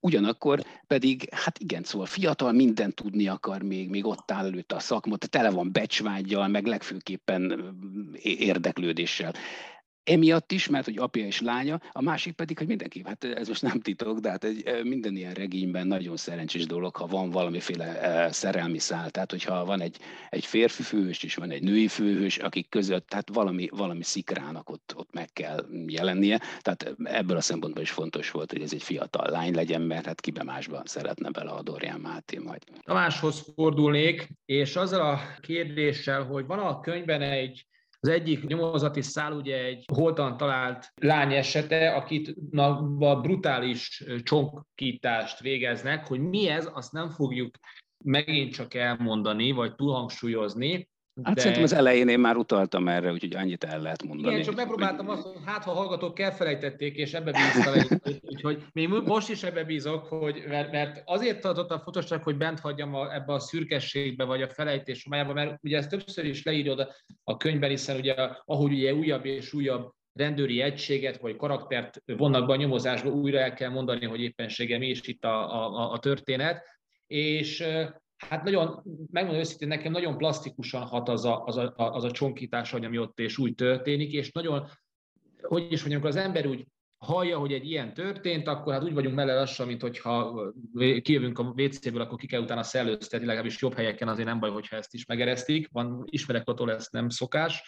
Ugyanakkor 0.00 0.62
pedig, 0.86 1.28
hát 1.34 1.58
igen, 1.58 1.82
szóval 1.82 2.06
fiatal, 2.06 2.52
mindent 2.52 2.94
tudni 2.94 3.28
akar 3.28 3.62
még, 3.62 3.88
még 3.88 4.06
ott 4.06 4.30
áll 4.30 4.46
előtt 4.46 4.72
a 4.72 4.78
szakmot, 4.78 5.30
tele 5.30 5.50
van 5.50 5.72
becsvágyjal, 5.72 6.48
meg 6.48 6.66
legfőképpen 6.66 7.76
érdeklődéssel. 8.22 9.34
Emiatt 10.08 10.52
is, 10.52 10.68
mert 10.68 10.84
hogy 10.84 10.98
apja 10.98 11.24
és 11.24 11.40
lánya, 11.40 11.80
a 11.92 12.02
másik 12.02 12.34
pedig, 12.34 12.58
hogy 12.58 12.66
mindenki, 12.66 13.02
hát 13.04 13.24
ez 13.24 13.48
most 13.48 13.62
nem 13.62 13.80
titok, 13.80 14.18
de 14.18 14.30
hát 14.30 14.44
egy, 14.44 14.80
minden 14.82 15.16
ilyen 15.16 15.32
regényben 15.32 15.86
nagyon 15.86 16.16
szerencsés 16.16 16.66
dolog, 16.66 16.96
ha 16.96 17.06
van 17.06 17.30
valamiféle 17.30 18.28
szerelmi 18.32 18.78
szál, 18.78 19.10
tehát 19.10 19.30
hogyha 19.30 19.64
van 19.64 19.80
egy, 19.80 19.96
egy 20.28 20.44
férfi 20.44 20.82
főhős 20.82 21.22
és 21.22 21.34
van 21.34 21.50
egy 21.50 21.62
női 21.62 21.88
főhős, 21.88 22.36
akik 22.36 22.68
között, 22.68 23.08
tehát 23.08 23.28
valami, 23.32 23.68
valami 23.70 24.02
szikrának 24.02 24.70
ott, 24.70 24.92
ott 24.96 25.12
meg 25.12 25.32
kell 25.32 25.66
jelennie, 25.86 26.40
tehát 26.60 26.94
ebből 27.02 27.36
a 27.36 27.40
szempontból 27.40 27.82
is 27.82 27.90
fontos 27.90 28.30
volt, 28.30 28.52
hogy 28.52 28.62
ez 28.62 28.72
egy 28.72 28.82
fiatal 28.82 29.30
lány 29.30 29.54
legyen, 29.54 29.82
mert 29.82 30.06
hát 30.06 30.20
kibe 30.20 30.42
másban 30.42 30.82
szeretne 30.84 31.30
bele 31.30 31.50
a 31.50 31.62
Dorian 31.62 32.00
Máté 32.00 32.38
majd. 32.38 32.62
Tamáshoz 32.82 33.46
fordulnék, 33.54 34.28
és 34.44 34.76
azzal 34.76 35.00
a 35.00 35.20
kérdéssel, 35.40 36.22
hogy 36.22 36.46
van 36.46 36.58
a 36.58 36.80
könyvben 36.80 37.22
egy 37.22 37.66
az 38.00 38.08
egyik 38.08 38.46
nyomozati 38.46 39.02
szál 39.02 39.32
ugye 39.32 39.64
egy 39.64 39.84
holtan 39.94 40.36
talált 40.36 40.92
lány 41.00 41.32
esete, 41.32 41.94
akit 41.94 42.34
a 42.96 43.20
brutális 43.20 44.04
csonkítást 44.22 45.40
végeznek, 45.40 46.06
hogy 46.06 46.20
mi 46.20 46.48
ez, 46.48 46.70
azt 46.72 46.92
nem 46.92 47.10
fogjuk 47.10 47.56
megint 48.04 48.52
csak 48.52 48.74
elmondani, 48.74 49.50
vagy 49.50 49.74
túlhangsúlyozni, 49.74 50.88
Hát 51.22 51.34
de... 51.34 51.40
szerintem 51.40 51.62
az 51.62 51.72
elején 51.72 52.08
én 52.08 52.18
már 52.18 52.36
utaltam 52.36 52.88
erre, 52.88 53.12
úgyhogy 53.12 53.34
annyit 53.34 53.64
el 53.64 53.80
lehet 53.80 54.02
mondani. 54.02 54.32
Igen, 54.32 54.44
csak 54.44 54.54
megpróbáltam 54.54 55.08
azt, 55.08 55.22
hogy 55.22 55.36
hát 55.44 55.64
ha 55.64 55.72
hallgatók 55.72 56.18
elfelejtették, 56.18 56.96
és 56.96 57.14
ebbe 57.14 57.32
bíztam, 57.32 58.00
úgyhogy 58.20 58.64
még 58.72 58.88
most 58.88 59.30
is 59.30 59.42
ebbe 59.42 59.64
bízok, 59.64 60.06
hogy, 60.06 60.44
mert, 60.48 60.72
mert 60.72 61.02
azért 61.04 61.40
tartottam 61.40 61.80
fontosnak, 61.80 62.22
hogy 62.22 62.36
bent 62.36 62.60
hagyjam 62.60 62.94
a, 62.94 63.14
ebbe 63.14 63.32
a 63.32 63.38
szürkességbe, 63.38 64.24
vagy 64.24 64.42
a 64.42 64.48
felejtés 64.48 65.06
májába, 65.06 65.32
mert 65.32 65.58
ugye 65.62 65.76
ezt 65.76 65.90
többször 65.90 66.24
is 66.24 66.42
leírod 66.42 66.88
a 67.24 67.36
könyvben, 67.36 67.70
hiszen 67.70 67.96
ugye 67.96 68.14
ahogy 68.44 68.72
ugye 68.72 68.94
újabb 68.94 69.24
és 69.24 69.52
újabb 69.52 69.90
rendőri 70.12 70.60
egységet 70.60 71.18
vagy 71.18 71.36
karaktert 71.36 72.02
vonnak 72.06 72.46
be 72.46 72.52
a 72.52 72.56
nyomozásba, 72.56 73.10
újra 73.10 73.38
el 73.38 73.54
kell 73.54 73.70
mondani, 73.70 74.06
hogy 74.06 74.20
éppensége 74.20 74.78
mi 74.78 74.86
is 74.86 75.00
itt 75.02 75.24
a, 75.24 75.64
a, 75.64 75.92
a 75.92 75.98
történet, 75.98 76.64
és 77.06 77.64
Hát 78.18 78.44
nagyon, 78.44 78.82
megmondom 79.10 79.40
őszintén, 79.40 79.68
nekem 79.68 79.92
nagyon 79.92 80.16
plastikusan 80.16 80.82
hat 80.82 81.08
az 81.08 81.24
a, 81.24 81.44
az 81.44 81.56
a, 81.56 81.72
az 81.76 82.04
a 82.04 82.10
csonkítás, 82.10 82.72
ami 82.72 82.98
ott 82.98 83.18
és 83.18 83.38
úgy 83.38 83.54
történik, 83.54 84.12
és 84.12 84.32
nagyon, 84.32 84.68
hogy 85.42 85.72
is 85.72 85.80
mondjam, 85.80 86.04
az 86.04 86.16
ember 86.16 86.46
úgy 86.46 86.66
hallja, 86.98 87.38
hogy 87.38 87.52
egy 87.52 87.70
ilyen 87.70 87.94
történt, 87.94 88.46
akkor 88.46 88.72
hát 88.72 88.82
úgy 88.82 88.94
vagyunk 88.94 89.14
mele 89.14 89.34
lassan, 89.34 89.66
mint 89.66 89.82
hogyha 89.82 90.42
kijövünk 91.02 91.38
a 91.38 91.54
WC-ből, 91.56 92.00
akkor 92.00 92.18
ki 92.18 92.26
kell 92.26 92.40
utána 92.40 92.62
szellőztetni, 92.62 93.26
legalábbis 93.26 93.60
jobb 93.60 93.74
helyeken 93.74 94.08
azért 94.08 94.28
nem 94.28 94.40
baj, 94.40 94.50
hogyha 94.50 94.76
ezt 94.76 94.94
is 94.94 95.06
megeresztik. 95.06 95.68
Van, 95.72 96.04
ismerek 96.04 96.48
attól, 96.48 96.72
ez 96.72 96.88
nem 96.90 97.08
szokás. 97.08 97.62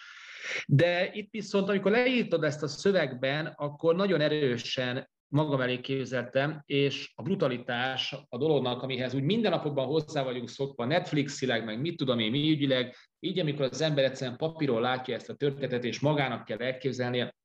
De 0.67 1.09
itt 1.13 1.31
viszont, 1.31 1.69
amikor 1.69 1.91
leírtad 1.91 2.43
ezt 2.43 2.63
a 2.63 2.67
szövegben, 2.67 3.45
akkor 3.45 3.95
nagyon 3.95 4.21
erősen 4.21 5.09
magam 5.31 5.61
elé 5.61 5.79
képzeltem, 5.79 6.63
és 6.65 7.11
a 7.15 7.21
brutalitás 7.21 8.15
a 8.29 8.37
dolognak, 8.37 8.81
amihez 8.81 9.13
úgy 9.13 9.23
mindennapokban 9.23 9.85
hozzá 9.85 10.23
vagyunk 10.23 10.49
szokva, 10.49 10.85
Netflixileg, 10.85 11.65
meg 11.65 11.81
mit 11.81 11.97
tudom 11.97 12.19
én, 12.19 12.31
mi 12.31 12.49
ügyileg, 12.49 12.95
így 13.19 13.39
amikor 13.39 13.65
az 13.65 13.81
ember 13.81 14.03
egyszerűen 14.03 14.37
papíron 14.37 14.81
látja 14.81 15.15
ezt 15.15 15.29
a 15.29 15.35
történetet, 15.35 15.83
és 15.83 15.99
magának 15.99 16.45
kell 16.45 16.57
elképzelnie, 16.57 17.35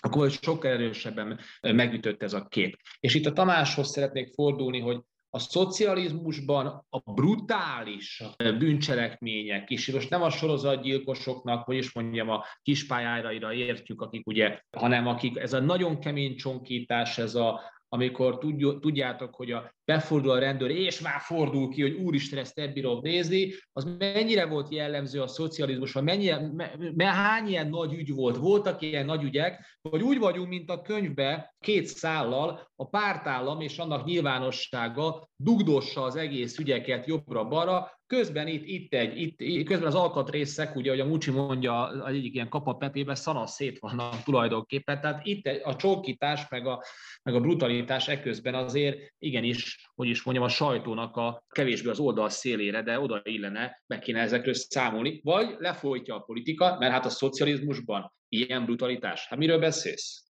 akkor 0.00 0.30
sokkal 0.30 0.70
erősebben 0.70 1.40
megütött 1.60 2.22
ez 2.22 2.32
a 2.32 2.46
kép. 2.48 2.78
És 3.00 3.14
itt 3.14 3.26
a 3.26 3.32
Tamáshoz 3.32 3.88
szeretnék 3.88 4.32
fordulni, 4.34 4.80
hogy 4.80 5.00
a 5.34 5.38
szocializmusban 5.38 6.86
a 6.88 7.12
brutális 7.12 8.22
bűncselekmények 8.58 9.70
is, 9.70 9.90
most 9.90 10.10
nem 10.10 10.22
a 10.22 10.30
sorozatgyilkosoknak, 10.30 11.64
hogy 11.64 11.76
is 11.76 11.92
mondjam, 11.92 12.28
a 12.28 12.44
kispályáira 12.62 13.52
értjük, 13.52 14.00
akik 14.00 14.26
ugye, 14.26 14.58
hanem 14.76 15.06
akik, 15.06 15.38
ez 15.38 15.52
a 15.52 15.60
nagyon 15.60 16.00
kemény 16.00 16.36
csonkítás, 16.36 17.18
ez 17.18 17.34
a, 17.34 17.60
amikor 17.94 18.38
tudjátok, 18.80 19.34
hogy 19.34 19.50
a 19.50 19.74
befordul 19.84 20.30
a 20.30 20.38
rendőr, 20.38 20.70
és 20.70 21.00
már 21.00 21.20
fordul 21.20 21.68
ki, 21.68 21.82
hogy 21.82 21.92
úristen, 21.92 22.38
ezt 22.38 22.56
nem 22.56 22.72
nézni, 23.02 23.52
az 23.72 23.96
mennyire 23.98 24.46
volt 24.46 24.72
jellemző 24.72 25.20
a 25.20 25.26
szocializmusban, 25.26 26.04
mennyire, 26.04 26.50
me, 26.94 27.04
hány 27.04 27.48
ilyen 27.48 27.68
nagy 27.68 27.92
ügy 27.92 28.14
volt, 28.14 28.36
voltak 28.36 28.82
ilyen 28.82 29.04
nagy 29.04 29.22
ügyek, 29.22 29.78
vagy 29.82 30.02
úgy 30.02 30.18
vagyunk, 30.18 30.48
mint 30.48 30.70
a 30.70 30.82
könyvbe, 30.82 31.54
két 31.60 31.86
szállal, 31.86 32.70
a 32.76 32.88
pártállam 32.88 33.60
és 33.60 33.78
annak 33.78 34.04
nyilvánossága 34.04 35.28
dugdossa 35.36 36.02
az 36.02 36.16
egész 36.16 36.58
ügyeket 36.58 37.06
jobbra-balra, 37.06 37.90
közben 38.06 38.48
itt, 38.48 38.66
itt 38.66 38.92
egy, 38.94 39.36
itt, 39.38 39.66
közben 39.66 39.86
az 39.86 39.94
alkatrészek, 39.94 40.76
ugye, 40.76 40.90
hogy 40.90 41.00
a 41.00 41.04
Mucsi 41.04 41.30
mondja, 41.30 41.82
az 41.82 42.12
egyik 42.14 42.34
ilyen 42.34 42.48
kapapepében 42.48 43.14
szanasz 43.14 43.54
szét 43.54 43.78
vannak 43.78 44.22
tulajdonképpen, 44.22 45.00
tehát 45.00 45.26
itt 45.26 45.46
a 45.46 45.76
csókítás, 45.76 46.48
meg 46.48 46.66
a, 46.66 46.84
meg 47.22 47.34
a 47.34 47.40
brutalitás 47.40 48.08
eközben 48.08 48.54
azért 48.54 48.98
igenis, 49.18 49.90
hogy 49.94 50.08
is 50.08 50.22
mondjam, 50.22 50.46
a 50.46 50.48
sajtónak 50.48 51.16
a 51.16 51.44
kevésbé 51.48 51.88
az 51.88 51.98
oldal 51.98 52.28
szélére, 52.28 52.82
de 52.82 53.00
oda 53.00 53.20
illene, 53.24 53.82
meg 53.86 53.98
kéne 53.98 54.20
ezekről 54.20 54.54
számolni, 54.54 55.20
vagy 55.22 55.54
lefolytja 55.58 56.14
a 56.14 56.20
politika, 56.20 56.76
mert 56.78 56.92
hát 56.92 57.04
a 57.04 57.10
szocializmusban 57.10 58.12
ilyen 58.28 58.64
brutalitás. 58.64 59.26
Hát 59.26 59.38
miről 59.38 59.58
beszélsz? 59.58 60.24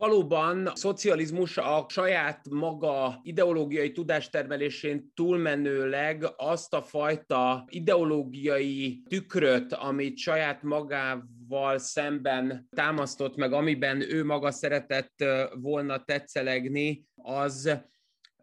Valóban 0.00 0.66
a 0.66 0.76
szocializmus 0.76 1.56
a 1.56 1.86
saját 1.88 2.48
maga 2.50 3.20
ideológiai 3.22 3.92
tudástermelésén 3.92 5.12
túlmenőleg 5.14 6.24
azt 6.36 6.74
a 6.74 6.82
fajta 6.82 7.64
ideológiai 7.68 9.02
tükröt, 9.08 9.72
amit 9.72 10.18
saját 10.18 10.62
magával 10.62 11.78
szemben 11.78 12.68
támasztott 12.70 13.36
meg, 13.36 13.52
amiben 13.52 14.00
ő 14.00 14.24
maga 14.24 14.50
szeretett 14.50 15.24
volna 15.54 16.04
tetszelegni, 16.04 17.06
az 17.16 17.78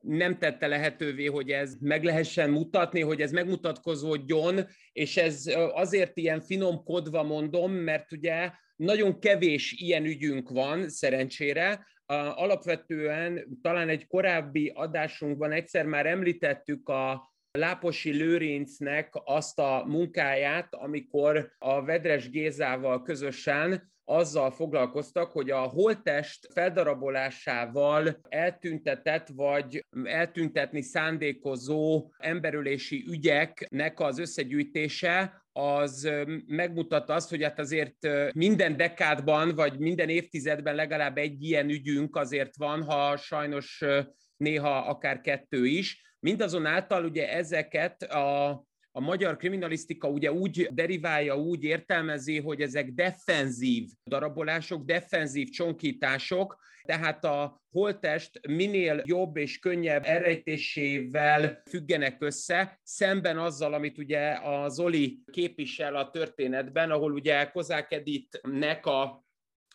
nem 0.01 0.37
tette 0.37 0.67
lehetővé, 0.67 1.25
hogy 1.25 1.49
ez 1.49 1.75
meg 1.79 2.03
lehessen 2.03 2.49
mutatni, 2.49 3.01
hogy 3.01 3.21
ez 3.21 3.31
megmutatkozódjon, 3.31 4.59
és 4.91 5.17
ez 5.17 5.43
azért 5.73 6.17
ilyen 6.17 6.41
finomkodva 6.41 7.23
mondom, 7.23 7.71
mert 7.71 8.11
ugye 8.11 8.51
nagyon 8.77 9.19
kevés 9.19 9.71
ilyen 9.71 10.05
ügyünk 10.05 10.49
van, 10.49 10.89
szerencsére. 10.89 11.85
Alapvetően 12.35 13.59
talán 13.61 13.89
egy 13.89 14.07
korábbi 14.07 14.71
adásunkban 14.75 15.51
egyszer 15.51 15.85
már 15.85 16.05
említettük 16.05 16.89
a 16.89 17.35
Láposi 17.51 18.11
Lőrincnek 18.11 19.09
azt 19.23 19.59
a 19.59 19.83
munkáját, 19.87 20.73
amikor 20.73 21.51
a 21.57 21.83
Vedres 21.83 22.29
Gézával 22.29 23.01
közösen 23.01 23.91
azzal 24.09 24.51
foglalkoztak, 24.51 25.31
hogy 25.31 25.49
a 25.49 25.59
holtest 25.59 26.47
feldarabolásával 26.53 28.19
eltüntetett 28.29 29.27
vagy 29.35 29.85
eltüntetni 30.03 30.81
szándékozó 30.81 32.11
emberülési 32.17 33.05
ügyeknek 33.09 33.99
az 33.99 34.19
összegyűjtése 34.19 35.46
az 35.57 36.09
megmutatta 36.47 37.13
azt, 37.13 37.29
hogy 37.29 37.43
hát 37.43 37.59
azért 37.59 38.07
minden 38.33 38.77
dekádban, 38.77 39.55
vagy 39.55 39.79
minden 39.79 40.09
évtizedben 40.09 40.75
legalább 40.75 41.17
egy 41.17 41.43
ilyen 41.43 41.69
ügyünk 41.69 42.15
azért 42.15 42.57
van, 42.57 42.83
ha 42.83 43.17
sajnos 43.17 43.83
néha 44.37 44.77
akár 44.77 45.21
kettő 45.21 45.65
is. 45.65 46.15
Mindazonáltal 46.19 47.05
ugye 47.05 47.31
ezeket 47.31 48.03
a 48.03 48.65
a 48.97 48.99
magyar 48.99 49.37
kriminalisztika 49.37 50.09
ugye 50.09 50.31
úgy 50.31 50.69
deriválja, 50.71 51.37
úgy 51.37 51.63
értelmezi, 51.63 52.39
hogy 52.39 52.61
ezek 52.61 52.91
defenzív 52.91 53.89
darabolások, 54.03 54.85
defenzív 54.85 55.49
csonkítások, 55.49 56.57
tehát 56.87 57.23
a 57.23 57.61
holtest 57.69 58.47
minél 58.47 59.01
jobb 59.05 59.37
és 59.37 59.59
könnyebb 59.59 60.03
elrejtésével 60.05 61.61
függenek 61.69 62.15
össze, 62.19 62.79
szemben 62.83 63.37
azzal, 63.37 63.73
amit 63.73 63.97
ugye 63.97 64.29
a 64.29 64.69
Zoli 64.69 65.19
képvisel 65.31 65.95
a 65.95 66.09
történetben, 66.09 66.91
ahol 66.91 67.11
ugye 67.11 67.51
Kozák 67.51 67.91
Editnek 67.91 68.85
a 68.85 69.25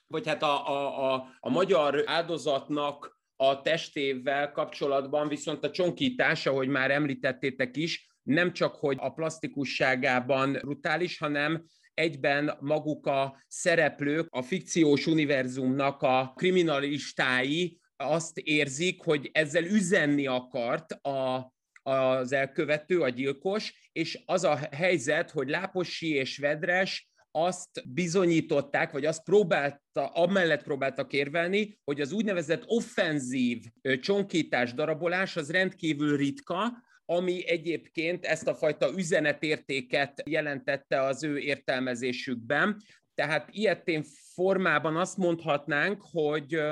vagy 0.07 0.27
hát 0.27 0.43
a, 0.43 0.69
a, 0.69 1.13
a, 1.13 1.29
a 1.41 1.51
magyar 1.51 2.03
áldozatnak 2.07 3.21
a 3.37 3.61
testével 3.61 4.53
kapcsolatban 4.53 5.29
viszont 5.29 5.65
a 5.65 5.71
csonkítás, 5.71 6.47
ahogy 6.47 6.69
már 6.69 6.91
említettétek 6.91 7.77
is, 7.77 8.07
nem 8.23 8.53
csak, 8.53 8.75
hogy 8.75 8.97
a 9.01 9.13
plastikusságában 9.13 10.53
brutális, 10.53 11.19
hanem 11.19 11.65
egyben 11.95 12.57
maguk 12.61 13.07
a 13.07 13.43
szereplők, 13.47 14.27
a 14.31 14.43
fikciós 14.43 15.07
univerzumnak 15.07 16.03
a 16.03 16.33
kriminalistái 16.37 17.81
azt 17.97 18.39
érzik, 18.39 19.03
hogy 19.03 19.31
ezzel 19.33 19.65
üzenni 19.65 20.27
akart 20.27 20.93
a, 20.93 21.53
az 21.83 22.33
elkövető, 22.33 23.01
a 23.01 23.09
gyilkos, 23.09 23.91
és 23.93 24.23
az 24.27 24.45
a 24.45 24.59
helyzet, 24.71 25.31
hogy 25.31 25.49
Láposi 25.49 26.09
és 26.15 26.39
Vedres 26.39 27.11
azt 27.31 27.89
bizonyították, 27.89 28.93
vagy 28.93 29.05
azt 29.05 29.25
próbálta, 29.25 30.07
amellett 30.07 30.63
próbáltak 30.63 31.13
érvelni, 31.13 31.79
hogy 31.85 32.01
az 32.01 32.13
úgynevezett 32.13 32.63
offenzív 32.67 33.65
csonkítás, 34.01 34.75
darabolás 34.75 35.37
az 35.37 35.51
rendkívül 35.51 36.17
ritka, 36.17 36.73
ami 37.05 37.49
egyébként 37.49 38.25
ezt 38.25 38.47
a 38.49 38.55
fajta 38.55 38.91
üzenetértéket 38.97 40.23
jelentette 40.25 41.03
az 41.03 41.23
ő 41.23 41.39
értelmezésükben. 41.39 42.83
Tehát 43.15 43.49
ilyetén 43.53 44.05
formában 44.35 44.97
azt 44.97 45.17
mondhatnánk, 45.17 46.03
hogy, 46.11 46.63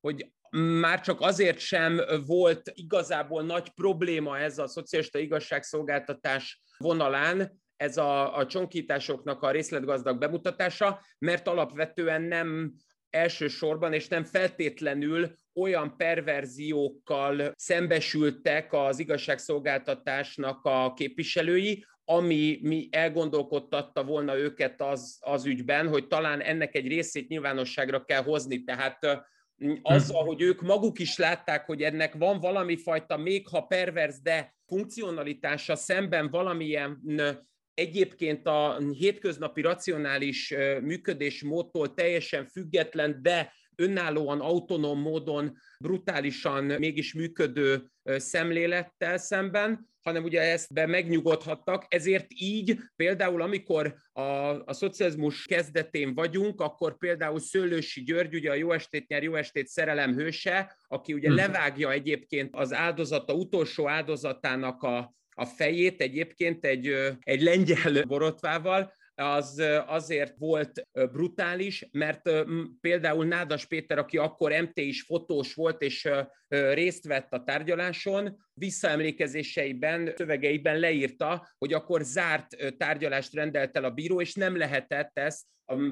hogy 0.00 0.30
már 0.80 1.00
csak 1.00 1.20
azért 1.20 1.58
sem 1.58 2.00
volt 2.26 2.72
igazából 2.74 3.42
nagy 3.42 3.68
probléma 3.68 4.38
ez 4.38 4.58
a 4.58 4.66
szocialista 4.66 5.18
igazságszolgáltatás 5.18 6.62
vonalán, 6.78 7.60
ez 7.76 7.96
a, 7.96 8.36
a 8.36 8.46
csonkításoknak 8.46 9.42
a 9.42 9.50
részletgazdag 9.50 10.18
bemutatása, 10.18 11.00
mert 11.18 11.48
alapvetően 11.48 12.22
nem 12.22 12.74
elsősorban 13.10 13.92
és 13.92 14.08
nem 14.08 14.24
feltétlenül 14.24 15.34
olyan 15.56 15.96
perverziókkal 15.96 17.52
szembesültek 17.56 18.72
az 18.72 18.98
igazságszolgáltatásnak 18.98 20.64
a 20.64 20.92
képviselői, 20.94 21.84
ami 22.04 22.58
mi 22.62 22.88
elgondolkodtatta 22.90 24.04
volna 24.04 24.36
őket 24.36 24.82
az, 24.82 25.18
az 25.20 25.46
ügyben, 25.46 25.88
hogy 25.88 26.06
talán 26.06 26.40
ennek 26.40 26.74
egy 26.74 26.86
részét 26.86 27.28
nyilvánosságra 27.28 28.04
kell 28.04 28.22
hozni. 28.22 28.64
Tehát 28.64 28.98
azzal, 29.82 30.24
hogy 30.24 30.40
ők 30.40 30.60
maguk 30.60 30.98
is 30.98 31.16
látták, 31.16 31.66
hogy 31.66 31.82
ennek 31.82 32.14
van 32.14 32.40
valami 32.40 32.76
fajta, 32.76 33.16
még 33.16 33.48
ha 33.48 33.60
perverz, 33.60 34.20
de 34.20 34.54
funkcionalitása 34.66 35.76
szemben 35.76 36.30
valamilyen 36.30 37.00
egyébként 37.74 38.46
a 38.46 38.78
hétköznapi 38.98 39.60
racionális 39.60 40.54
működésmódtól 40.82 41.94
teljesen 41.94 42.46
független, 42.46 43.18
de 43.22 43.52
önállóan, 43.76 44.40
autonóm 44.40 45.00
módon 45.00 45.56
brutálisan 45.78 46.64
mégis 46.64 47.14
működő 47.14 47.90
szemlélettel 48.04 49.18
szemben, 49.18 49.88
hanem 50.06 50.24
ugye 50.24 50.40
ezt 50.40 50.72
be 50.72 50.86
megnyugodhattak, 50.86 51.84
ezért 51.88 52.26
így 52.28 52.78
például 52.96 53.42
amikor 53.42 53.94
a, 54.12 54.22
a 54.64 54.72
szocializmus 54.72 55.46
kezdetén 55.46 56.14
vagyunk, 56.14 56.60
akkor 56.60 56.96
például 56.96 57.40
Szőlősi 57.40 58.02
György, 58.02 58.34
ugye 58.34 58.50
a 58.50 58.54
Jó 58.54 58.72
estét 58.72 59.08
nyer, 59.08 59.22
Jó 59.22 59.34
estét 59.34 59.66
szerelem 59.66 60.14
hőse, 60.14 60.76
aki 60.88 61.12
ugye 61.12 61.28
hmm. 61.28 61.36
levágja 61.36 61.90
egyébként 61.90 62.54
az 62.54 62.72
áldozata, 62.72 63.34
utolsó 63.34 63.88
áldozatának 63.88 64.82
a, 64.82 65.14
a 65.34 65.44
fejét 65.44 66.00
egyébként 66.00 66.64
egy, 66.64 66.86
egy 67.20 67.42
lengyel 67.42 68.02
borotvával, 68.02 68.92
az 69.16 69.62
azért 69.86 70.34
volt 70.38 70.88
brutális, 70.92 71.88
mert 71.92 72.30
például 72.80 73.24
Nádas 73.24 73.66
Péter, 73.66 73.98
aki 73.98 74.18
akkor 74.18 74.52
MT 74.52 74.78
is 74.78 75.02
fotós 75.02 75.54
volt, 75.54 75.82
és 75.82 76.08
részt 76.48 77.06
vett 77.06 77.32
a 77.32 77.42
tárgyaláson, 77.42 78.44
visszaemlékezéseiben, 78.54 80.12
szövegeiben 80.16 80.78
leírta, 80.78 81.48
hogy 81.58 81.72
akkor 81.72 82.02
zárt 82.02 82.76
tárgyalást 82.76 83.34
rendelt 83.34 83.76
el 83.76 83.84
a 83.84 83.90
bíró, 83.90 84.20
és 84.20 84.34
nem 84.34 84.56
lehetett 84.56 85.18
ezt 85.18 85.44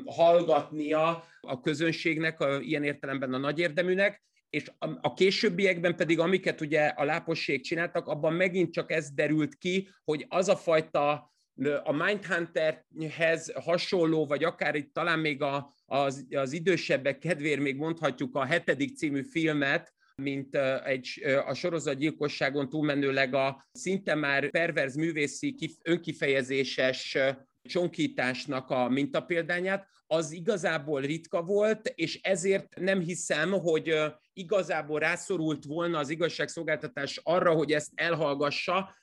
hallgatnia 0.04 1.24
a 1.40 1.60
közönségnek, 1.60 2.40
a, 2.40 2.60
ilyen 2.60 2.84
értelemben 2.84 3.34
a 3.34 3.38
nagy 3.38 3.58
érdeműnek, 3.58 4.22
és 4.50 4.70
a 5.00 5.14
későbbiekben 5.14 5.96
pedig, 5.96 6.18
amiket 6.18 6.60
ugye 6.60 6.86
a 6.86 7.04
láposség 7.04 7.62
csináltak, 7.62 8.06
abban 8.06 8.32
megint 8.32 8.72
csak 8.72 8.92
ez 8.92 9.10
derült 9.10 9.54
ki, 9.54 9.88
hogy 10.04 10.26
az 10.28 10.48
a 10.48 10.56
fajta 10.56 11.33
a 11.82 11.92
Mindhunterhez 11.92 13.52
hasonló, 13.54 14.26
vagy 14.26 14.44
akár 14.44 14.74
itt 14.74 14.92
talán 14.92 15.18
még 15.18 15.42
a, 15.42 15.74
az, 15.86 16.26
az 16.30 16.52
idősebbek 16.52 17.18
kedvér 17.18 17.58
még 17.58 17.76
mondhatjuk 17.76 18.36
a 18.36 18.44
hetedik 18.44 18.96
című 18.96 19.22
filmet, 19.22 19.92
mint 20.22 20.56
egy, 20.84 21.22
a 21.46 21.54
sorozatgyilkosságon 21.54 22.68
túlmenőleg 22.68 23.34
a 23.34 23.64
szinte 23.72 24.14
már 24.14 24.50
perverz 24.50 24.94
művészi 24.94 25.54
önkifejezéses 25.82 27.18
csonkításnak 27.62 28.70
a 28.70 28.88
mintapéldányát, 28.88 29.86
az 30.06 30.32
igazából 30.32 31.00
ritka 31.00 31.42
volt, 31.42 31.92
és 31.94 32.20
ezért 32.22 32.80
nem 32.80 33.00
hiszem, 33.00 33.50
hogy 33.50 33.94
igazából 34.32 34.98
rászorult 34.98 35.64
volna 35.64 35.98
az 35.98 36.10
igazságszolgáltatás 36.10 37.20
arra, 37.22 37.52
hogy 37.52 37.72
ezt 37.72 37.90
elhallgassa, 37.94 38.94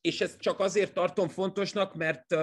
és 0.00 0.20
ezt 0.20 0.40
csak 0.40 0.60
azért 0.60 0.92
tartom 0.92 1.28
fontosnak, 1.28 1.94
mert, 1.94 2.34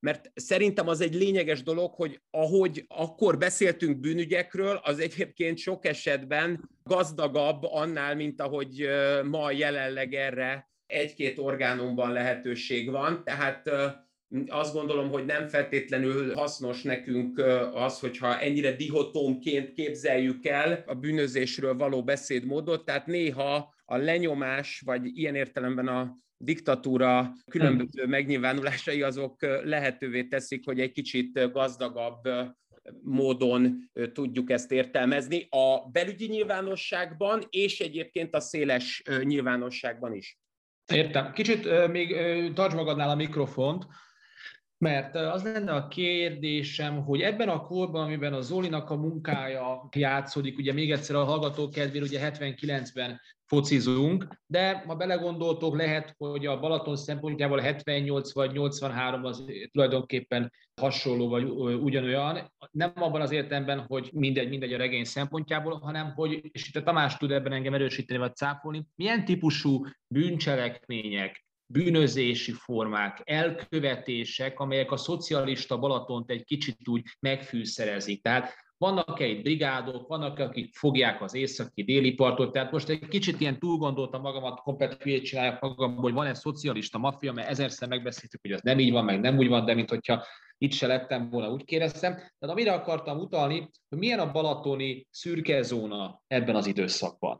mert 0.00 0.30
szerintem 0.34 0.88
az 0.88 1.00
egy 1.00 1.14
lényeges 1.14 1.62
dolog, 1.62 1.94
hogy 1.94 2.20
ahogy 2.30 2.84
akkor 2.88 3.38
beszéltünk 3.38 4.00
bűnügyekről, 4.00 4.80
az 4.82 4.98
egyébként 4.98 5.58
sok 5.58 5.84
esetben 5.84 6.70
gazdagabb 6.82 7.62
annál, 7.62 8.14
mint 8.14 8.40
ahogy 8.40 8.88
ma 9.24 9.50
jelenleg 9.50 10.14
erre 10.14 10.70
egy-két 10.86 11.38
orgánumban 11.38 12.12
lehetőség 12.12 12.90
van. 12.90 13.24
Tehát 13.24 13.70
azt 14.46 14.74
gondolom, 14.74 15.10
hogy 15.10 15.24
nem 15.24 15.48
feltétlenül 15.48 16.34
hasznos 16.34 16.82
nekünk 16.82 17.38
az, 17.72 18.00
hogyha 18.00 18.38
ennyire 18.38 18.72
dihotómként 18.72 19.72
képzeljük 19.72 20.46
el 20.46 20.84
a 20.86 20.94
bűnözésről 20.94 21.76
való 21.76 22.04
beszédmódot, 22.04 22.84
tehát 22.84 23.06
néha 23.06 23.74
a 23.84 23.96
lenyomás, 23.96 24.82
vagy 24.84 25.18
ilyen 25.18 25.34
értelemben 25.34 25.88
a 25.88 26.14
diktatúra 26.36 27.32
különböző 27.50 28.06
megnyilvánulásai 28.06 29.02
azok 29.02 29.36
lehetővé 29.64 30.24
teszik, 30.24 30.64
hogy 30.64 30.80
egy 30.80 30.92
kicsit 30.92 31.52
gazdagabb 31.52 32.28
módon 33.02 33.90
tudjuk 34.12 34.50
ezt 34.50 34.72
értelmezni 34.72 35.46
a 35.50 35.88
belügyi 35.92 36.26
nyilvánosságban, 36.26 37.42
és 37.50 37.80
egyébként 37.80 38.34
a 38.34 38.40
széles 38.40 39.02
nyilvánosságban 39.22 40.14
is. 40.14 40.38
Értem. 40.92 41.32
Kicsit 41.32 41.88
még 41.88 42.16
tarts 42.52 42.74
magadnál 42.74 43.10
a 43.10 43.14
mikrofont, 43.14 43.86
mert 44.80 45.14
az 45.14 45.42
lenne 45.42 45.72
a 45.72 45.88
kérdésem, 45.88 47.04
hogy 47.04 47.20
ebben 47.20 47.48
a 47.48 47.60
korban, 47.60 48.02
amiben 48.02 48.32
a 48.32 48.40
Zolinak 48.40 48.90
a 48.90 48.96
munkája 48.96 49.88
játszódik, 49.92 50.58
ugye 50.58 50.72
még 50.72 50.90
egyszer 50.90 51.16
a 51.16 51.24
hallgatók 51.24 51.70
kedvére, 51.70 52.04
ugye 52.04 52.30
79-ben 52.32 53.20
focizunk, 53.46 54.28
de 54.46 54.82
ma 54.86 54.94
belegondoltok, 54.94 55.76
lehet, 55.76 56.14
hogy 56.18 56.46
a 56.46 56.60
Balaton 56.60 56.96
szempontjából 56.96 57.58
78 57.58 58.32
vagy 58.32 58.52
83 58.52 59.24
az 59.24 59.44
tulajdonképpen 59.70 60.52
hasonló 60.80 61.28
vagy 61.28 61.44
ugyanolyan. 61.74 62.52
Nem 62.70 62.92
abban 62.94 63.20
az 63.20 63.30
értelemben, 63.30 63.84
hogy 63.86 64.10
mindegy, 64.12 64.48
mindegy 64.48 64.72
a 64.72 64.78
regény 64.78 65.04
szempontjából, 65.04 65.78
hanem 65.78 66.12
hogy, 66.14 66.40
és 66.52 66.68
itt 66.68 66.76
a 66.76 66.82
Tamás 66.82 67.16
tud 67.16 67.30
ebben 67.30 67.52
engem 67.52 67.74
erősíteni 67.74 68.18
vagy 68.18 68.36
cáfolni, 68.36 68.86
milyen 68.94 69.24
típusú 69.24 69.86
bűncselekmények, 70.06 71.44
bűnözési 71.72 72.52
formák, 72.52 73.20
elkövetések, 73.24 74.60
amelyek 74.60 74.92
a 74.92 74.96
szocialista 74.96 75.78
Balatont 75.78 76.30
egy 76.30 76.44
kicsit 76.44 76.88
úgy 76.88 77.02
megfűszerezik. 77.20 78.22
Tehát 78.22 78.54
vannak-e 78.78 79.26
itt 79.26 79.42
brigádok, 79.42 80.08
vannak 80.08 80.38
akik 80.38 80.74
fogják 80.74 81.22
az 81.22 81.34
északi 81.34 81.82
déli 81.82 82.14
partot, 82.14 82.52
tehát 82.52 82.72
most 82.72 82.88
egy 82.88 83.08
kicsit 83.08 83.40
ilyen 83.40 83.58
túlgondoltam 83.58 84.20
magamat, 84.20 84.60
komplet 84.60 85.02
hülyét 85.02 85.24
csináljak 85.24 85.60
magamból, 85.60 86.02
hogy 86.02 86.12
van-e 86.12 86.34
szocialista 86.34 86.98
maffia, 86.98 87.32
mert 87.32 87.48
ezerszer 87.48 87.88
megbeszéltük, 87.88 88.40
hogy 88.40 88.52
az 88.52 88.60
nem 88.62 88.78
így 88.78 88.92
van, 88.92 89.04
meg 89.04 89.20
nem 89.20 89.38
úgy 89.38 89.48
van, 89.48 89.64
de 89.64 89.74
mint 89.74 89.90
hogyha 89.90 90.24
itt 90.58 90.72
se 90.72 90.86
lettem 90.86 91.30
volna, 91.30 91.52
úgy 91.52 91.64
kérdeztem. 91.64 92.12
Tehát 92.14 92.56
amire 92.56 92.72
akartam 92.72 93.18
utalni, 93.18 93.70
hogy 93.88 93.98
milyen 93.98 94.18
a 94.18 94.30
balatoni 94.30 95.06
szürke 95.10 95.62
zóna 95.62 96.22
ebben 96.26 96.56
az 96.56 96.66
időszakban. 96.66 97.36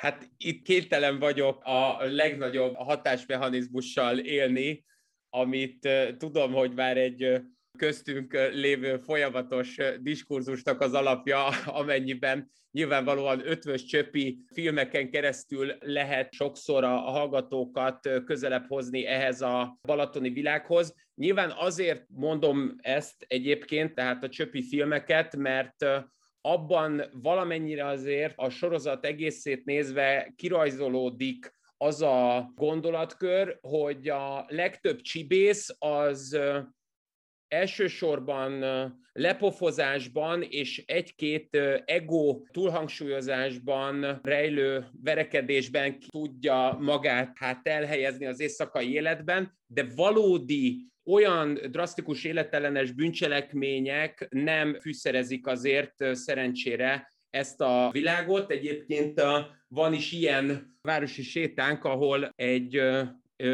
Hát 0.00 0.30
itt 0.36 0.62
kételen 0.62 1.18
vagyok 1.18 1.60
a 1.64 1.96
legnagyobb 2.04 2.74
hatásmechanizmussal 2.74 4.18
élni, 4.18 4.84
amit 5.28 5.88
tudom, 6.18 6.52
hogy 6.52 6.74
már 6.74 6.96
egy 6.96 7.40
köztünk 7.78 8.32
lévő 8.52 8.96
folyamatos 8.96 9.76
diskurzusnak 9.98 10.80
az 10.80 10.92
alapja, 10.92 11.46
amennyiben 11.80 12.50
nyilvánvalóan 12.70 13.48
ötvös 13.48 13.84
csöpi 13.84 14.44
filmeken 14.52 15.10
keresztül 15.10 15.72
lehet 15.80 16.32
sokszor 16.32 16.84
a 16.84 16.96
hallgatókat 16.96 18.08
közelebb 18.24 18.66
hozni 18.68 19.06
ehhez 19.06 19.40
a 19.40 19.78
balatoni 19.82 20.30
világhoz. 20.30 20.94
Nyilván 21.14 21.52
azért 21.56 22.04
mondom 22.08 22.74
ezt 22.78 23.24
egyébként, 23.28 23.94
tehát 23.94 24.24
a 24.24 24.28
csöpi 24.28 24.62
filmeket, 24.62 25.36
mert 25.36 25.86
abban 26.40 27.02
valamennyire 27.12 27.86
azért 27.86 28.34
a 28.36 28.50
sorozat 28.50 29.04
egészét 29.04 29.64
nézve 29.64 30.32
kirajzolódik 30.36 31.58
az 31.76 32.02
a 32.02 32.52
gondolatkör, 32.54 33.58
hogy 33.60 34.08
a 34.08 34.44
legtöbb 34.48 35.00
csibész 35.00 35.76
az 35.78 36.38
elsősorban 37.50 38.64
lepofozásban 39.12 40.42
és 40.42 40.82
egy-két 40.86 41.56
ego 41.84 42.40
túlhangsúlyozásban 42.50 44.20
rejlő 44.22 44.86
verekedésben 45.02 45.98
tudja 45.98 46.76
magát 46.80 47.32
hát 47.38 47.68
elhelyezni 47.68 48.26
az 48.26 48.40
éjszakai 48.40 48.92
életben, 48.92 49.58
de 49.66 49.86
valódi 49.94 50.88
olyan 51.04 51.58
drasztikus 51.70 52.24
életellenes 52.24 52.92
bűncselekmények 52.92 54.26
nem 54.30 54.78
fűszerezik 54.80 55.46
azért 55.46 55.94
szerencsére 56.12 57.12
ezt 57.30 57.60
a 57.60 57.90
világot. 57.92 58.50
Egyébként 58.50 59.22
van 59.68 59.92
is 59.92 60.12
ilyen 60.12 60.76
városi 60.82 61.22
sétánk, 61.22 61.84
ahol 61.84 62.32
egy 62.34 62.82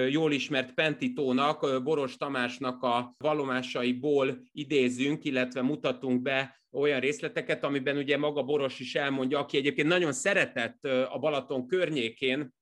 jól 0.08 0.32
ismert 0.32 0.74
Pentitónak, 0.74 1.82
Boros 1.82 2.16
Tamásnak 2.16 2.82
a 2.82 3.14
vallomásaiból 3.18 4.38
idézünk, 4.52 5.24
illetve 5.24 5.62
mutatunk 5.62 6.22
be 6.22 6.60
olyan 6.70 7.00
részleteket, 7.00 7.64
amiben 7.64 7.96
ugye 7.96 8.16
maga 8.18 8.42
Boros 8.42 8.80
is 8.80 8.94
elmondja, 8.94 9.38
aki 9.38 9.56
egyébként 9.56 9.88
nagyon 9.88 10.12
szeretett 10.12 10.84
a 10.84 11.18
Balaton 11.18 11.66
környékén 11.66 12.54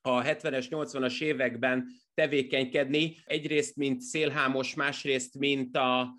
a 0.00 0.22
70-es, 0.22 0.66
80-as 0.70 1.20
években 1.20 1.86
tevékenykedni, 2.14 3.16
egyrészt 3.24 3.76
mint 3.76 4.00
szélhámos, 4.00 4.74
másrészt 4.74 5.38
mint 5.38 5.76
a 5.76 6.14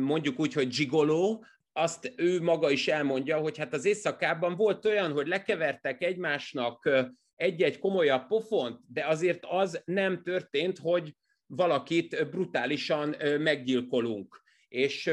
mondjuk 0.00 0.40
úgy, 0.40 0.52
hogy 0.52 0.68
gigoló, 0.68 1.44
azt 1.72 2.12
ő 2.16 2.42
maga 2.42 2.70
is 2.70 2.88
elmondja, 2.88 3.38
hogy 3.38 3.58
hát 3.58 3.72
az 3.72 3.84
éjszakában 3.84 4.56
volt 4.56 4.84
olyan, 4.84 5.12
hogy 5.12 5.26
lekevertek 5.26 6.02
egymásnak 6.02 6.90
egy-egy 7.36 7.78
komolyabb 7.78 8.26
pofont, 8.26 8.80
de 8.92 9.06
azért 9.06 9.44
az 9.48 9.82
nem 9.84 10.22
történt, 10.22 10.78
hogy 10.78 11.16
valakit 11.46 12.30
brutálisan 12.30 13.16
meggyilkolunk. 13.38 14.42
És 14.68 15.10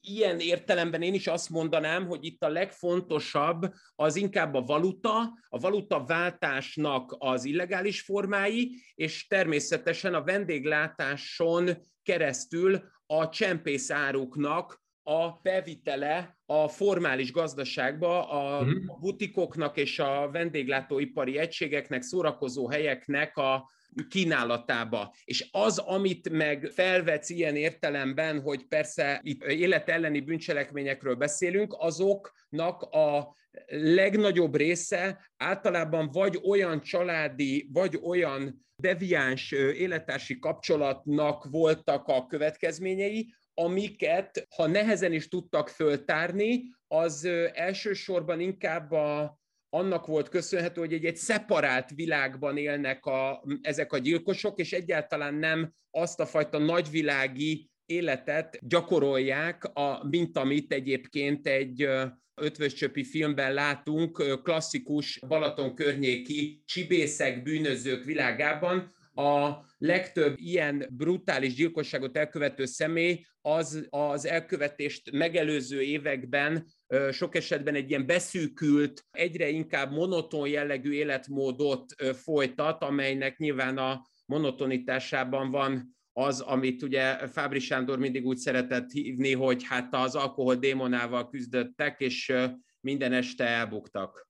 ilyen 0.00 0.38
értelemben 0.40 1.02
én 1.02 1.14
is 1.14 1.26
azt 1.26 1.50
mondanám, 1.50 2.06
hogy 2.06 2.24
itt 2.24 2.42
a 2.42 2.48
legfontosabb 2.48 3.72
az 3.94 4.16
inkább 4.16 4.54
a 4.54 4.62
valuta, 4.62 5.38
a 5.48 5.58
valuta 5.58 6.04
váltásnak 6.04 7.16
az 7.18 7.44
illegális 7.44 8.00
formái, 8.00 8.70
és 8.94 9.26
természetesen 9.26 10.14
a 10.14 10.24
vendéglátáson 10.24 11.70
keresztül 12.02 12.80
a 13.06 13.28
csempészáruknak 13.28 14.82
a 15.08 15.40
bevitele 15.42 16.38
a 16.46 16.68
formális 16.68 17.32
gazdaságba, 17.32 18.28
a 18.28 18.60
uh-huh. 18.60 19.00
butikoknak 19.00 19.76
és 19.76 19.98
a 19.98 20.28
vendéglátóipari 20.32 21.38
egységeknek, 21.38 22.02
szórakozó 22.02 22.68
helyeknek 22.68 23.36
a 23.36 23.70
kínálatába. 24.08 25.14
És 25.24 25.48
az, 25.50 25.78
amit 25.78 26.30
meg 26.30 26.70
felvetsz 26.74 27.30
ilyen 27.30 27.56
értelemben, 27.56 28.40
hogy 28.40 28.66
persze 28.66 29.20
itt 29.22 29.44
élet 29.44 29.88
elleni 29.88 30.20
bűncselekményekről 30.20 31.14
beszélünk, 31.14 31.74
azoknak 31.78 32.82
a 32.82 33.36
legnagyobb 33.68 34.56
része 34.56 35.30
általában 35.36 36.10
vagy 36.12 36.40
olyan 36.48 36.80
családi, 36.80 37.68
vagy 37.72 37.98
olyan 38.02 38.66
deviáns 38.76 39.52
élettársi 39.52 40.38
kapcsolatnak 40.38 41.46
voltak 41.50 42.06
a 42.06 42.26
következményei, 42.26 43.34
amiket, 43.58 44.46
ha 44.56 44.66
nehezen 44.66 45.12
is 45.12 45.28
tudtak 45.28 45.68
föltárni, 45.68 46.62
az 46.86 47.24
elsősorban 47.52 48.40
inkább 48.40 48.90
a, 48.90 49.38
annak 49.68 50.06
volt 50.06 50.28
köszönhető, 50.28 50.80
hogy 50.80 50.92
egy, 50.92 51.04
egy 51.04 51.16
szeparált 51.16 51.90
világban 51.94 52.56
élnek 52.56 53.06
a, 53.06 53.44
ezek 53.60 53.92
a 53.92 53.98
gyilkosok, 53.98 54.58
és 54.58 54.72
egyáltalán 54.72 55.34
nem 55.34 55.72
azt 55.90 56.20
a 56.20 56.26
fajta 56.26 56.58
nagyvilági 56.58 57.70
életet 57.86 58.58
gyakorolják, 58.60 59.64
a, 59.64 60.06
mint 60.10 60.36
amit 60.36 60.72
egyébként 60.72 61.46
egy 61.46 61.88
ötvöscsöpi 62.34 63.04
filmben 63.04 63.54
látunk, 63.54 64.42
klasszikus 64.42 65.20
Balaton 65.28 65.74
környéki 65.74 66.62
csibészek, 66.64 67.42
bűnözők 67.42 68.04
világában, 68.04 68.96
a 69.18 69.64
legtöbb 69.78 70.34
ilyen 70.36 70.86
brutális 70.90 71.54
gyilkosságot 71.54 72.16
elkövető 72.16 72.64
személy 72.64 73.24
az 73.40 73.86
az 73.90 74.26
elkövetést 74.26 75.10
megelőző 75.10 75.82
években 75.82 76.66
sok 77.10 77.34
esetben 77.34 77.74
egy 77.74 77.90
ilyen 77.90 78.06
beszűkült, 78.06 79.04
egyre 79.10 79.48
inkább 79.48 79.92
monoton 79.92 80.48
jellegű 80.48 80.92
életmódot 80.92 81.84
folytat, 82.12 82.82
amelynek 82.82 83.36
nyilván 83.36 83.78
a 83.78 84.06
monotonitásában 84.26 85.50
van 85.50 85.96
az, 86.12 86.40
amit 86.40 86.82
ugye 86.82 87.28
Fábri 87.28 87.58
Sándor 87.58 87.98
mindig 87.98 88.26
úgy 88.26 88.36
szeretett 88.36 88.90
hívni, 88.90 89.32
hogy 89.32 89.64
hát 89.64 89.94
az 89.94 90.14
alkohol 90.14 90.54
démonával 90.54 91.28
küzdöttek, 91.28 92.00
és 92.00 92.32
minden 92.80 93.12
este 93.12 93.44
elbuktak. 93.44 94.27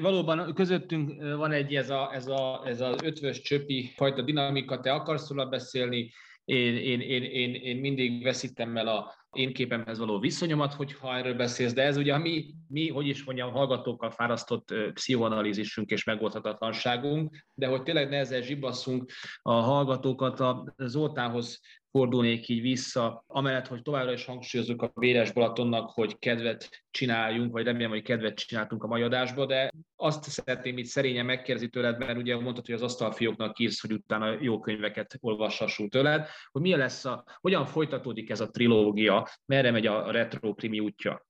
Valóban 0.00 0.54
közöttünk 0.54 1.22
van 1.36 1.52
egy 1.52 1.74
ez, 1.74 1.90
a, 1.90 2.10
ez, 2.14 2.26
a, 2.26 2.62
ez 2.66 2.80
az 2.80 3.02
ötvös 3.02 3.40
csöpi 3.40 3.92
fajta 3.96 4.22
dinamika, 4.22 4.80
te 4.80 4.92
akarsz 4.92 5.28
róla 5.28 5.46
beszélni, 5.46 6.10
én, 6.44 6.76
én, 6.76 7.00
én, 7.00 7.22
én, 7.22 7.54
én 7.54 7.76
mindig 7.76 8.22
veszítem 8.22 8.76
el 8.76 8.86
a 8.88 9.14
én 9.32 9.52
képemhez 9.52 9.98
való 9.98 10.18
viszonyomat, 10.18 10.74
hogyha 10.74 11.16
erről 11.16 11.34
beszélsz, 11.34 11.72
de 11.72 11.82
ez 11.82 11.96
ugye 11.96 12.14
a 12.14 12.18
mi, 12.18 12.54
mi 12.68 12.88
hogy 12.88 13.06
is 13.06 13.24
mondjam, 13.24 13.52
hallgatókkal 13.52 14.10
fárasztott 14.10 14.74
pszichoanalízisünk 14.92 15.90
és 15.90 16.04
megoldhatatlanságunk, 16.04 17.46
de 17.54 17.66
hogy 17.66 17.82
tényleg 17.82 18.08
ne 18.08 18.16
ezzel 18.16 18.42
zsibasszunk 18.42 19.10
a 19.42 19.52
hallgatókat 19.52 20.40
a 20.40 20.74
Zoltánhoz 20.76 21.60
fordulnék 21.92 22.48
így 22.48 22.60
vissza, 22.60 23.24
amellett, 23.26 23.66
hogy 23.66 23.82
továbbra 23.82 24.12
is 24.12 24.24
hangsúlyozunk 24.24 24.82
a 24.82 24.92
Véres 24.94 25.32
Balatonnak, 25.32 25.90
hogy 25.90 26.18
kedvet 26.18 26.84
csináljunk, 26.90 27.52
vagy 27.52 27.64
remélem, 27.64 27.90
hogy 27.90 28.02
kedvet 28.02 28.34
csináltunk 28.38 28.82
a 28.82 28.86
mai 28.86 29.02
adásba, 29.02 29.46
de 29.46 29.70
azt 29.96 30.24
szeretném 30.24 30.78
itt 30.78 30.84
szerényen 30.84 31.24
megkérdezni 31.24 31.68
tőled, 31.68 31.98
mert 31.98 32.18
ugye 32.18 32.36
mondtad, 32.36 32.66
hogy 32.66 32.74
az 32.74 32.82
asztalfióknak 32.82 33.58
írsz, 33.58 33.80
hogy 33.80 33.92
utána 33.92 34.36
jó 34.40 34.60
könyveket 34.60 35.16
olvashassunk 35.20 35.90
tőled, 35.90 36.26
hogy 36.50 36.62
milyen 36.62 36.78
lesz 36.78 37.04
a, 37.04 37.24
hogyan 37.40 37.64
folytatódik 37.64 38.30
ez 38.30 38.40
a 38.40 38.50
trilógia, 38.50 39.28
merre 39.46 39.70
megy 39.70 39.86
a 39.86 40.10
retro 40.10 40.54
krimi 40.54 40.80
útja? 40.80 41.26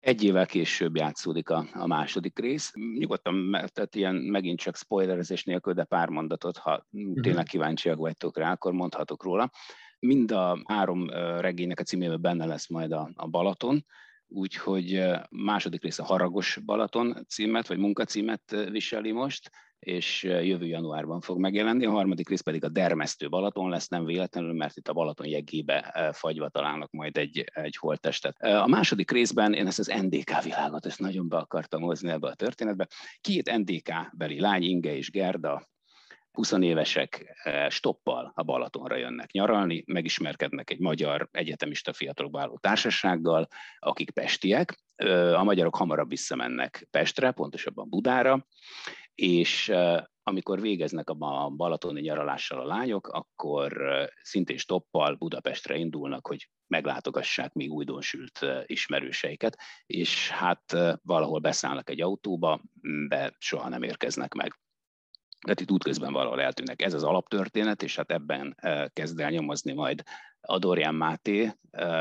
Egy 0.00 0.24
évvel 0.24 0.46
később 0.46 0.96
játszódik 0.96 1.50
a, 1.50 1.66
a 1.72 1.86
második 1.86 2.38
rész. 2.38 2.72
Nyugodtan, 2.98 3.50
tehát 3.50 3.94
ilyen 3.94 4.14
megint 4.14 4.58
csak 4.58 4.76
spoilerezés 4.76 5.44
nélkül, 5.44 5.72
de 5.72 5.84
pár 5.84 6.08
mondatot, 6.08 6.56
ha 6.56 6.86
uh-huh. 6.90 7.20
tényleg 7.20 7.44
kíváncsiak 7.44 7.98
vagytok 7.98 8.38
rá, 8.38 8.52
akkor 8.52 8.72
mondhatok 8.72 9.22
róla. 9.22 9.50
Mind 9.98 10.30
a 10.30 10.62
három 10.64 11.10
regénynek 11.40 11.80
a 11.80 11.82
címében 11.82 12.20
benne 12.20 12.46
lesz 12.46 12.68
majd 12.68 12.92
a, 12.92 13.10
a 13.14 13.28
Balaton, 13.28 13.84
úgyhogy 14.32 15.02
második 15.30 15.82
rész 15.82 15.98
a 15.98 16.04
Haragos 16.04 16.58
Balaton 16.64 17.24
címet, 17.28 17.66
vagy 17.66 17.78
munkacímet 17.78 18.66
viseli 18.70 19.12
most, 19.12 19.50
és 19.78 20.22
jövő 20.22 20.66
januárban 20.66 21.20
fog 21.20 21.38
megjelenni. 21.38 21.86
A 21.86 21.90
harmadik 21.90 22.28
rész 22.28 22.40
pedig 22.40 22.64
a 22.64 22.68
Dermesztő 22.68 23.28
Balaton 23.28 23.68
lesz, 23.68 23.88
nem 23.88 24.04
véletlenül, 24.04 24.52
mert 24.52 24.76
itt 24.76 24.88
a 24.88 24.92
Balaton 24.92 25.26
jegébe 25.26 26.10
fagyva 26.12 26.48
találnak 26.48 26.90
majd 26.90 27.16
egy, 27.16 27.44
egy 27.54 27.76
holttestet. 27.76 28.42
A 28.42 28.66
második 28.66 29.10
részben 29.10 29.54
én 29.54 29.66
ezt 29.66 29.78
az 29.78 29.92
NDK 30.02 30.42
világot, 30.42 30.86
ezt 30.86 30.98
nagyon 30.98 31.28
be 31.28 31.36
akartam 31.36 31.82
hozni 31.82 32.10
ebbe 32.10 32.28
a 32.28 32.34
történetbe. 32.34 32.88
Két 33.20 33.56
NDK 33.56 33.92
beli 34.12 34.40
lány, 34.40 34.62
Inge 34.62 34.96
és 34.96 35.10
Gerda, 35.10 35.68
20 36.32 36.52
évesek 36.52 37.40
stoppal 37.68 38.32
a 38.34 38.42
Balatonra 38.42 38.96
jönnek 38.96 39.30
nyaralni, 39.30 39.84
megismerkednek 39.86 40.70
egy 40.70 40.78
magyar 40.78 41.28
egyetemista 41.32 41.92
fiatalok 41.92 42.38
álló 42.38 42.58
társasággal, 42.58 43.48
akik 43.78 44.10
pestiek. 44.10 44.82
A 45.34 45.42
magyarok 45.42 45.76
hamarabb 45.76 46.08
visszamennek 46.08 46.86
Pestre, 46.90 47.30
pontosabban 47.30 47.88
Budára, 47.88 48.46
és 49.14 49.72
amikor 50.22 50.60
végeznek 50.60 51.10
a 51.10 51.48
balatoni 51.48 52.00
nyaralással 52.00 52.60
a 52.60 52.66
lányok, 52.66 53.08
akkor 53.08 53.82
szintén 54.22 54.56
stoppal 54.56 55.14
Budapestre 55.14 55.76
indulnak, 55.76 56.26
hogy 56.26 56.48
meglátogassák 56.66 57.52
még 57.52 57.72
újdonsült 57.72 58.46
ismerőseiket, 58.66 59.58
és 59.86 60.30
hát 60.30 60.76
valahol 61.02 61.38
beszállnak 61.38 61.90
egy 61.90 62.00
autóba, 62.00 62.60
de 63.08 63.34
soha 63.38 63.68
nem 63.68 63.82
érkeznek 63.82 64.34
meg. 64.34 64.59
Tehát 65.40 65.60
itt 65.60 65.70
útközben 65.70 66.12
valahol 66.12 66.40
eltűnnek. 66.40 66.82
Ez 66.82 66.94
az 66.94 67.02
alaptörténet, 67.02 67.82
és 67.82 67.96
hát 67.96 68.10
ebben 68.10 68.56
kezd 68.92 69.20
el 69.20 69.30
nyomozni 69.30 69.72
majd 69.72 70.02
Adorján 70.40 70.94
Máté, 70.94 71.52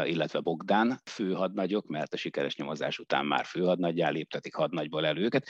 illetve 0.03 0.39
Bogdán 0.39 0.99
főhadnagyok, 1.05 1.87
mert 1.87 2.13
a 2.13 2.17
sikeres 2.17 2.55
nyomozás 2.55 2.99
után 2.99 3.25
már 3.25 3.45
főhadnaggyá 3.45 4.09
léptetik 4.09 4.55
hadnagyból 4.55 5.05
el 5.05 5.17
őket. 5.17 5.47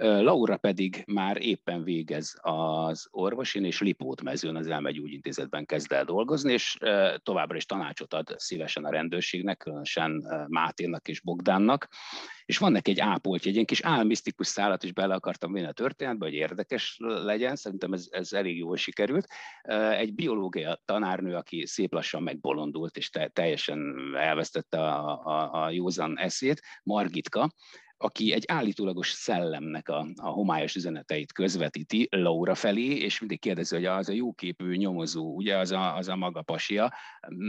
Laura 0.00 0.56
pedig 0.56 1.02
már 1.06 1.42
éppen 1.42 1.82
végez 1.82 2.38
az 2.40 3.08
orvosin, 3.10 3.64
és 3.64 3.80
Lipót 3.80 4.22
mezőn 4.22 4.56
az 4.56 4.66
elmegyógyintézetben 4.66 5.66
kezd 5.66 5.92
el 5.92 6.04
dolgozni, 6.04 6.52
és 6.52 6.76
továbbra 7.22 7.56
is 7.56 7.64
tanácsot 7.64 8.14
ad 8.14 8.34
szívesen 8.36 8.84
a 8.84 8.90
rendőrségnek, 8.90 9.56
különösen 9.56 10.24
Máténak 10.48 11.08
és 11.08 11.20
Bogdánnak. 11.20 11.88
És 12.44 12.58
van 12.58 12.72
neki 12.72 12.90
egy 12.90 13.00
ápoltja, 13.00 13.48
egy 13.48 13.54
ilyen 13.54 13.66
kis 13.66 13.80
álmisztikus 13.80 14.46
szállat 14.46 14.84
is 14.84 14.92
bele 14.92 15.14
akartam 15.14 15.52
vinni 15.52 15.66
a 15.66 15.72
történetbe, 15.72 16.24
hogy 16.24 16.34
érdekes 16.34 16.96
legyen, 17.00 17.56
szerintem 17.56 17.92
ez, 17.92 18.06
ez 18.10 18.32
elég 18.32 18.56
jól 18.56 18.76
sikerült. 18.76 19.26
Egy 19.98 20.14
biológia 20.14 20.82
tanárnő, 20.84 21.34
aki 21.34 21.66
szép 21.66 21.92
lassan 21.92 22.22
megbolondult, 22.22 22.96
és 22.96 23.10
te, 23.10 23.28
teljesen 23.28 23.94
elvesztette 24.16 24.78
a, 24.78 25.20
a, 25.24 25.64
a 25.64 25.70
józan 25.70 26.18
eszét, 26.18 26.62
Margitka, 26.82 27.50
aki 28.00 28.32
egy 28.32 28.44
állítólagos 28.46 29.10
szellemnek 29.10 29.88
a, 29.88 30.06
a 30.16 30.28
homályos 30.28 30.74
üzeneteit 30.74 31.32
közvetíti 31.32 32.08
Laura 32.10 32.54
felé, 32.54 32.86
és 32.86 33.18
mindig 33.18 33.40
kérdezi, 33.40 33.74
hogy 33.74 33.84
az 33.84 34.08
a 34.08 34.12
jóképű 34.12 34.76
nyomozó, 34.76 35.34
ugye 35.34 35.56
az 35.56 35.70
a, 35.70 35.96
az 35.96 36.08
a 36.08 36.16
maga 36.16 36.42
pasia, 36.42 36.94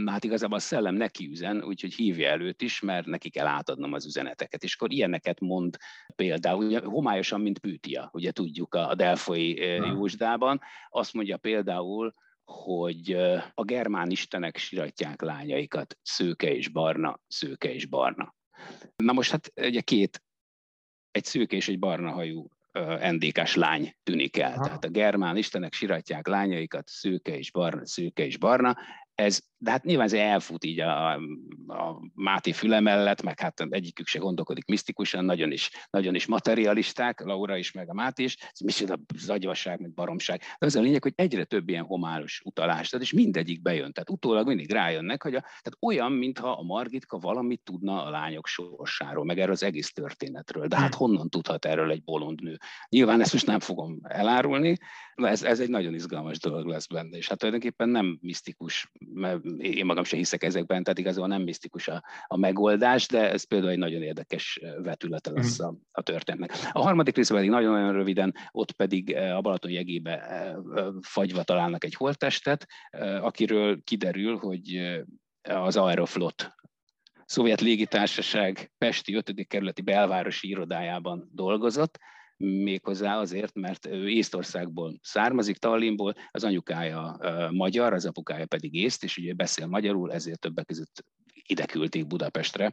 hát 0.06 0.24
igazából 0.24 0.56
a 0.56 0.60
szellem 0.60 0.94
neki 0.94 1.28
üzen, 1.30 1.64
úgyhogy 1.64 1.94
hívja 1.94 2.28
előtt 2.28 2.62
is, 2.62 2.80
mert 2.80 3.06
neki 3.06 3.30
kell 3.30 3.46
átadnom 3.46 3.92
az 3.92 4.06
üzeneteket. 4.06 4.62
És 4.62 4.74
akkor 4.74 4.92
ilyeneket 4.92 5.40
mond 5.40 5.76
például, 6.16 6.64
ugye, 6.64 6.80
homályosan, 6.80 7.40
mint 7.40 7.58
Pűtia, 7.58 8.10
ugye 8.12 8.30
tudjuk 8.30 8.74
a, 8.74 8.88
a 8.88 8.94
Delfoi 8.94 9.54
Jósdában, 9.76 10.60
azt 10.88 11.12
mondja 11.12 11.36
például, 11.36 12.14
hogy 12.44 13.12
a 13.54 13.64
germán 13.64 14.10
istenek 14.10 14.56
siratják 14.56 15.22
lányaikat, 15.22 15.98
szőke 16.02 16.54
és 16.54 16.68
barna, 16.68 17.20
szőke 17.26 17.74
és 17.74 17.86
barna. 17.86 18.34
Na 18.96 19.12
most 19.12 19.30
hát 19.30 19.52
ugye 19.56 19.80
két 19.80 20.22
egy 21.10 21.24
szőke 21.24 21.56
és 21.56 21.68
egy 21.68 21.78
barna 21.78 22.10
hajú 22.10 22.48
NDK-s 23.10 23.54
lány 23.54 23.94
tűnik 24.02 24.38
el. 24.38 24.52
Aha. 24.52 24.64
Tehát 24.64 24.84
a 24.84 24.88
germán 24.88 25.36
istenek 25.36 25.72
siratják 25.72 26.26
lányaikat, 26.26 26.88
szőke 26.88 27.36
és 27.38 27.50
barna, 27.50 27.86
szőke 27.86 28.24
és 28.24 28.36
barna, 28.38 28.76
ez, 29.14 29.40
de 29.62 29.70
hát 29.70 29.84
nyilván 29.84 30.06
ez 30.06 30.12
elfut 30.12 30.64
így 30.64 30.80
a, 30.80 31.12
a 31.66 32.00
Máté 32.14 32.52
füle 32.52 32.80
mellett, 32.80 33.22
meg 33.22 33.40
hát 33.40 33.66
egyikük 33.68 34.06
se 34.06 34.18
gondolkodik 34.18 34.66
misztikusan, 34.66 35.24
nagyon 35.24 35.52
is, 35.52 35.70
nagyon 35.90 36.14
is 36.14 36.26
materialisták, 36.26 37.20
Laura 37.20 37.56
is, 37.56 37.72
meg 37.72 37.88
a 37.88 37.94
Máté 37.94 38.22
is, 38.22 38.36
ez 38.52 38.60
micsoda 38.60 38.98
zagyvaság, 39.16 39.80
meg 39.80 39.92
baromság. 39.92 40.40
De 40.58 40.66
az 40.66 40.76
a 40.76 40.80
lényeg, 40.80 41.02
hogy 41.02 41.12
egyre 41.16 41.44
több 41.44 41.68
ilyen 41.68 41.84
homálos 41.84 42.40
utalás, 42.44 42.88
tehát 42.88 43.04
és 43.04 43.12
mindegyik 43.12 43.62
bejön, 43.62 43.92
tehát 43.92 44.10
utólag 44.10 44.46
mindig 44.46 44.72
rájönnek, 44.72 45.22
hogy 45.22 45.34
a, 45.34 45.40
tehát 45.40 45.76
olyan, 45.80 46.12
mintha 46.12 46.50
a 46.50 46.62
Margitka 46.62 47.18
valamit 47.18 47.62
tudna 47.64 48.04
a 48.04 48.10
lányok 48.10 48.46
sorsáról, 48.46 49.24
meg 49.24 49.38
erről 49.38 49.52
az 49.52 49.62
egész 49.62 49.92
történetről. 49.92 50.66
De 50.66 50.76
hát 50.76 50.94
hmm. 50.94 51.06
honnan 51.06 51.28
tudhat 51.28 51.64
erről 51.64 51.90
egy 51.90 52.02
bolond 52.02 52.42
nő? 52.42 52.58
Nyilván 52.88 53.20
ezt 53.20 53.32
most 53.32 53.46
nem 53.46 53.60
fogom 53.60 53.98
elárulni, 54.02 54.76
de 55.16 55.28
ez, 55.28 55.42
ez 55.42 55.60
egy 55.60 55.70
nagyon 55.70 55.94
izgalmas 55.94 56.38
dolog 56.38 56.66
lesz 56.66 56.86
benne, 56.86 57.16
és 57.16 57.28
hát 57.28 57.38
tulajdonképpen 57.38 57.88
nem 57.88 58.18
misztikus 58.20 58.90
mert 59.12 59.40
én 59.58 59.84
magam 59.84 60.04
sem 60.04 60.18
hiszek 60.18 60.42
ezekben, 60.42 60.82
tehát 60.82 60.98
igazából 60.98 61.28
nem 61.28 61.42
misztikus 61.42 61.88
a, 61.88 62.04
a 62.26 62.36
megoldás, 62.36 63.06
de 63.06 63.30
ez 63.30 63.44
például 63.44 63.70
egy 63.70 63.78
nagyon 63.78 64.02
érdekes 64.02 64.60
vetülete 64.82 65.30
lesz 65.30 65.58
mhm. 65.58 65.68
a, 65.68 65.74
a 65.92 66.02
történetnek. 66.02 66.58
A 66.72 66.82
harmadik 66.82 67.16
rész 67.16 67.30
pedig 67.30 67.50
nagyon-nagyon 67.50 67.92
röviden, 67.92 68.34
ott 68.50 68.72
pedig 68.72 69.16
a 69.16 69.40
Balaton 69.40 69.70
jegébe 69.70 70.54
fagyva 71.00 71.42
találnak 71.42 71.84
egy 71.84 71.94
holttestet, 71.94 72.66
akiről 73.20 73.82
kiderül, 73.84 74.36
hogy 74.36 75.00
az 75.42 75.76
Aeroflot 75.76 76.54
szovjet 77.24 77.60
légitársaság 77.60 78.72
Pesti 78.78 79.14
5. 79.14 79.46
kerületi 79.46 79.82
belvárosi 79.82 80.48
irodájában 80.48 81.30
dolgozott, 81.32 81.98
méghozzá 82.40 83.18
azért, 83.18 83.54
mert 83.54 83.86
ő 83.86 84.08
Észtországból 84.08 84.98
származik, 85.02 85.56
Tallinnból, 85.56 86.14
az 86.30 86.44
anyukája 86.44 87.18
magyar, 87.50 87.92
az 87.92 88.06
apukája 88.06 88.46
pedig 88.46 88.74
észt, 88.74 89.04
és 89.04 89.16
ugye 89.16 89.34
beszél 89.34 89.66
magyarul, 89.66 90.12
ezért 90.12 90.40
többek 90.40 90.66
között 90.66 91.04
ide 91.46 91.66
küldték 91.66 92.06
Budapestre 92.06 92.72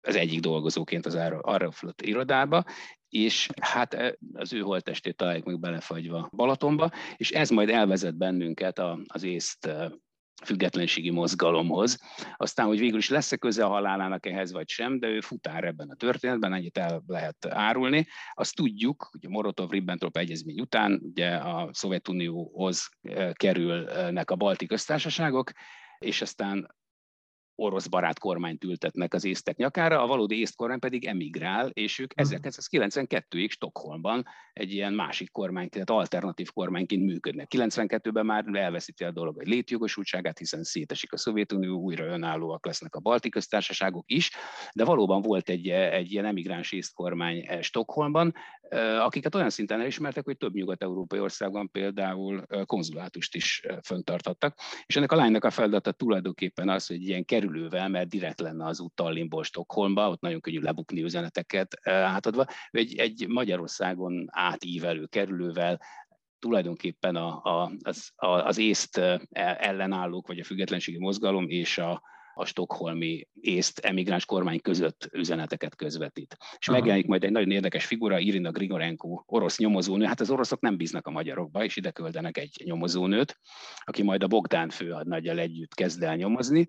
az 0.00 0.16
egyik 0.16 0.40
dolgozóként 0.40 1.06
az 1.06 1.14
Aeroflot 1.14 2.02
irodába, 2.02 2.64
és 3.08 3.48
hát 3.60 4.18
az 4.32 4.52
ő 4.52 4.60
holttestét 4.60 5.16
találjuk 5.16 5.46
meg 5.46 5.60
belefagyva 5.60 6.28
Balatonba, 6.36 6.90
és 7.16 7.30
ez 7.30 7.50
majd 7.50 7.68
elvezet 7.68 8.16
bennünket 8.16 8.80
az 9.06 9.22
észt 9.22 9.68
függetlenségi 10.44 11.10
mozgalomhoz. 11.10 11.98
Aztán, 12.36 12.66
hogy 12.66 12.78
végül 12.78 12.98
is 12.98 13.08
lesz-e 13.08 13.36
köze 13.36 13.64
a 13.64 13.68
halálának 13.68 14.26
ehhez, 14.26 14.52
vagy 14.52 14.68
sem, 14.68 14.98
de 14.98 15.08
ő 15.08 15.20
futár 15.20 15.64
ebben 15.64 15.88
a 15.90 15.94
történetben, 15.94 16.52
ennyit 16.52 16.78
el 16.78 17.02
lehet 17.06 17.46
árulni. 17.46 18.06
Azt 18.34 18.56
tudjuk, 18.56 19.08
hogy 19.10 19.26
a 19.26 19.28
Morotov-Ribbentrop 19.28 20.16
egyezmény 20.16 20.60
után 20.60 21.00
ugye 21.02 21.34
a 21.34 21.68
Szovjetunióhoz 21.72 22.88
eh, 23.02 23.32
kerülnek 23.32 24.30
a 24.30 24.36
balti 24.36 24.66
köztársaságok, 24.66 25.52
és 25.98 26.22
aztán 26.22 26.80
orosz 27.54 27.86
barát 27.86 28.18
kormányt 28.18 28.64
ültetnek 28.64 29.14
az 29.14 29.24
észtek 29.24 29.56
nyakára, 29.56 30.02
a 30.02 30.06
valódi 30.06 30.38
észt 30.38 30.56
kormány 30.56 30.78
pedig 30.78 31.04
emigrál, 31.04 31.70
és 31.72 31.98
ők 31.98 32.12
1992-ig 32.16 33.50
Stockholmban 33.50 34.24
egy 34.52 34.72
ilyen 34.72 34.92
másik 34.92 35.30
kormány, 35.30 35.68
tehát 35.68 35.90
alternatív 35.90 36.50
kormányként 36.50 37.04
működnek. 37.04 37.50
92-ben 37.54 38.26
már 38.26 38.44
elveszíti 38.52 39.04
a 39.04 39.10
dolog 39.10 39.38
a 39.38 39.42
létjogosultságát, 39.44 40.38
hiszen 40.38 40.62
szétesik 40.62 41.12
a 41.12 41.16
Szovjetunió, 41.16 41.78
újra 41.78 42.04
önállóak 42.04 42.66
lesznek 42.66 42.94
a 42.94 43.00
balti 43.00 43.28
köztársaságok 43.28 44.04
is, 44.10 44.30
de 44.72 44.84
valóban 44.84 45.22
volt 45.22 45.48
egy, 45.48 45.68
egy 45.68 46.12
ilyen 46.12 46.24
emigráns 46.24 46.72
észt 46.72 46.94
kormány 46.94 47.44
eh, 47.46 47.62
Stockholmban, 47.62 48.34
akiket 49.00 49.34
olyan 49.34 49.50
szinten 49.50 49.80
elismertek, 49.80 50.24
hogy 50.24 50.36
több 50.36 50.54
nyugat-európai 50.54 51.20
országban 51.20 51.70
például 51.70 52.46
konzulátust 52.64 53.34
is 53.34 53.62
föntartottak. 53.84 54.58
És 54.86 54.96
ennek 54.96 55.12
a 55.12 55.16
lánynak 55.16 55.44
a 55.44 55.50
feladata 55.50 55.92
tulajdonképpen 55.92 56.68
az, 56.68 56.86
hogy 56.86 57.02
ilyen 57.02 57.24
kerülővel, 57.24 57.88
mert 57.88 58.08
direkt 58.08 58.40
lenne 58.40 58.66
az 58.66 58.80
út 58.80 58.94
Tallinnból 58.94 59.44
Stockholmba, 59.44 60.08
ott 60.08 60.20
nagyon 60.20 60.40
könnyű 60.40 60.60
lebukni 60.60 61.02
üzeneteket 61.02 61.88
átadva, 61.88 62.46
egy, 62.70 62.98
egy 62.98 63.26
Magyarországon 63.28 64.26
átívelő 64.30 65.06
kerülővel 65.06 65.80
tulajdonképpen 66.38 67.16
a, 67.16 67.42
a, 67.42 67.72
az, 67.82 68.12
a, 68.16 68.26
az 68.26 68.58
észt 68.58 69.00
ellenállók, 69.30 70.26
vagy 70.26 70.38
a 70.38 70.44
függetlenségi 70.44 70.98
mozgalom 70.98 71.48
és 71.48 71.78
a, 71.78 72.02
a 72.34 72.44
stokholmi 72.44 73.28
észt 73.40 73.78
emigráns 73.78 74.24
kormány 74.24 74.60
között 74.60 75.08
üzeneteket 75.12 75.76
közvetít. 75.76 76.36
És 76.58 76.68
Aha. 76.68 76.78
megjelenik 76.78 77.06
majd 77.06 77.24
egy 77.24 77.30
nagyon 77.30 77.50
érdekes 77.50 77.84
figura, 77.84 78.18
Irina 78.18 78.50
Grigorenko, 78.50 79.22
orosz 79.26 79.58
nyomozónő. 79.58 80.04
Hát 80.04 80.20
az 80.20 80.30
oroszok 80.30 80.60
nem 80.60 80.76
bíznak 80.76 81.06
a 81.06 81.10
magyarokba, 81.10 81.64
és 81.64 81.76
ide 81.76 81.90
küldenek 81.90 82.38
egy 82.38 82.62
nyomozónőt, 82.64 83.38
aki 83.84 84.02
majd 84.02 84.22
a 84.22 84.26
Bogdán 84.26 84.68
főadnagyjal 84.68 85.38
együtt 85.38 85.74
kezd 85.74 86.02
el 86.02 86.16
nyomozni 86.16 86.68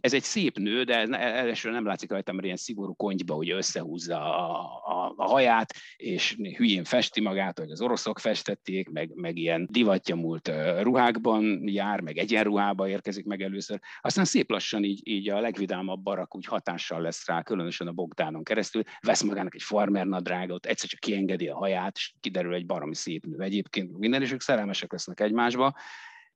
ez 0.00 0.12
egy 0.12 0.22
szép 0.22 0.58
nő, 0.58 0.82
de 0.82 1.06
elsőre 1.16 1.74
nem 1.74 1.86
látszik 1.86 2.10
rajta, 2.10 2.32
mert 2.32 2.44
ilyen 2.44 2.56
szigorú 2.56 2.94
kontyba 2.94 3.34
ugye 3.34 3.54
összehúzza 3.54 4.16
a, 4.16 4.60
a, 4.84 5.12
a 5.16 5.28
haját, 5.28 5.74
és 5.96 6.36
hülyén 6.56 6.84
festi 6.84 7.20
magát, 7.20 7.58
hogy 7.58 7.70
az 7.70 7.80
oroszok 7.80 8.18
festették, 8.18 8.88
meg, 8.88 9.10
meg 9.14 9.36
ilyen 9.36 9.68
divatja 9.70 10.14
múlt 10.14 10.52
ruhákban 10.80 11.68
jár, 11.68 12.00
meg 12.00 12.18
egyenruhába 12.18 12.88
érkezik 12.88 13.24
meg 13.24 13.42
először. 13.42 13.80
Aztán 14.00 14.24
szép 14.24 14.50
lassan 14.50 14.84
így, 14.84 15.08
így 15.08 15.28
a 15.28 15.40
legvidámabb 15.40 16.02
barak 16.02 16.36
úgy 16.36 16.46
hatással 16.46 17.00
lesz 17.00 17.26
rá, 17.26 17.42
különösen 17.42 17.86
a 17.86 17.92
Bogdánon 17.92 18.44
keresztül, 18.44 18.82
vesz 19.00 19.22
magának 19.22 19.54
egy 19.54 19.62
farmer 19.62 20.06
nadrágot, 20.06 20.66
egyszer 20.66 20.88
csak 20.88 21.00
kiengedi 21.00 21.48
a 21.48 21.56
haját, 21.56 21.96
és 21.96 22.12
kiderül 22.20 22.54
egy 22.54 22.66
baromi 22.66 22.94
szép 22.94 23.26
nő. 23.26 23.40
Egyébként 23.40 23.98
minden, 23.98 24.22
és 24.22 24.32
ők 24.32 24.40
szerelmesek 24.40 24.92
lesznek 24.92 25.20
egymásba, 25.20 25.74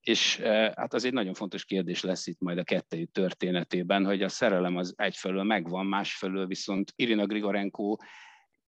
és 0.03 0.37
hát 0.75 0.95
az 0.95 1.05
egy 1.05 1.13
nagyon 1.13 1.35
fontos 1.35 1.65
kérdés 1.65 2.03
lesz 2.03 2.27
itt 2.27 2.41
majd 2.41 2.59
a 2.59 2.65
kettejük 2.65 3.11
történetében, 3.11 4.05
hogy 4.05 4.23
a 4.23 4.29
szerelem 4.29 4.77
az 4.77 4.95
egyfelől 4.97 5.43
megvan, 5.43 5.87
másfelől 5.87 6.47
viszont 6.47 6.93
Irina 6.97 7.27
Grigorenko 7.27 7.97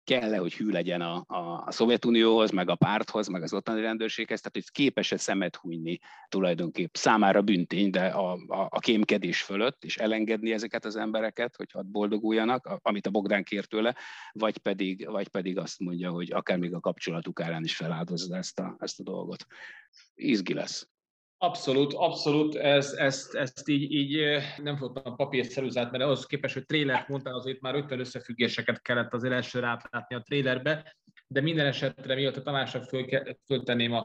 kell-e, 0.04 0.38
hogy 0.38 0.54
hű 0.54 0.70
legyen 0.70 1.00
a, 1.00 1.24
a, 1.26 1.62
a 1.66 1.70
Szovjetunióhoz, 1.70 2.50
meg 2.50 2.68
a 2.68 2.74
párthoz, 2.74 3.28
meg 3.28 3.42
az 3.42 3.52
ottani 3.52 3.80
rendőrséghez, 3.80 4.40
tehát 4.40 4.52
hogy 4.54 4.70
képes-e 4.70 5.16
szemet 5.16 5.56
hújni 5.56 5.98
tulajdonképp 6.28 6.94
számára 6.94 7.42
büntény, 7.42 7.90
de 7.90 8.06
a, 8.06 8.32
a, 8.32 8.66
a 8.70 8.78
kémkedés 8.78 9.42
fölött, 9.42 9.84
és 9.84 9.96
elengedni 9.96 10.52
ezeket 10.52 10.84
az 10.84 10.96
embereket, 10.96 11.56
hogy 11.56 11.70
hadd 11.70 11.90
boldoguljanak, 11.90 12.78
amit 12.82 13.06
a 13.06 13.10
Bogdán 13.10 13.44
kér 13.44 13.64
tőle, 13.64 13.96
vagy 14.32 14.58
pedig, 14.58 15.06
vagy 15.08 15.28
pedig 15.28 15.58
azt 15.58 15.78
mondja, 15.78 16.10
hogy 16.10 16.32
akár 16.32 16.58
még 16.58 16.74
a 16.74 16.80
kapcsolatuk 16.80 17.40
árán 17.40 17.64
is 17.64 17.76
feláldozza 17.76 18.36
ezt 18.36 18.58
a, 18.58 18.76
ezt 18.78 19.00
a 19.00 19.02
dolgot. 19.02 19.46
Izgi 20.14 20.54
lesz. 20.54 20.90
Abszolút, 21.42 21.92
abszolút, 21.92 22.54
ez, 22.54 22.92
ezt, 22.92 23.34
ezt 23.34 23.68
így, 23.68 23.92
így 23.92 24.38
nem 24.62 24.76
fogtam 24.76 25.16
papírszerűzát, 25.16 25.90
mert 25.90 26.04
ahhoz 26.04 26.26
képest, 26.26 26.54
hogy 26.54 26.66
trélert 26.66 27.08
mondtál, 27.08 27.34
azért 27.34 27.60
már 27.60 27.74
ötven 27.74 28.00
összefüggéseket 28.00 28.82
kellett 28.82 29.12
azért 29.12 29.32
elsőre 29.32 29.66
átlátni 29.66 30.14
a 30.14 30.20
trélerbe, 30.20 30.96
de 31.26 31.40
minden 31.40 31.66
esetre, 31.66 32.14
miatt 32.14 32.36
a 32.36 32.42
Tamásra 32.42 32.82
föl, 32.82 33.04
föltenném 33.46 33.92
az 33.92 34.04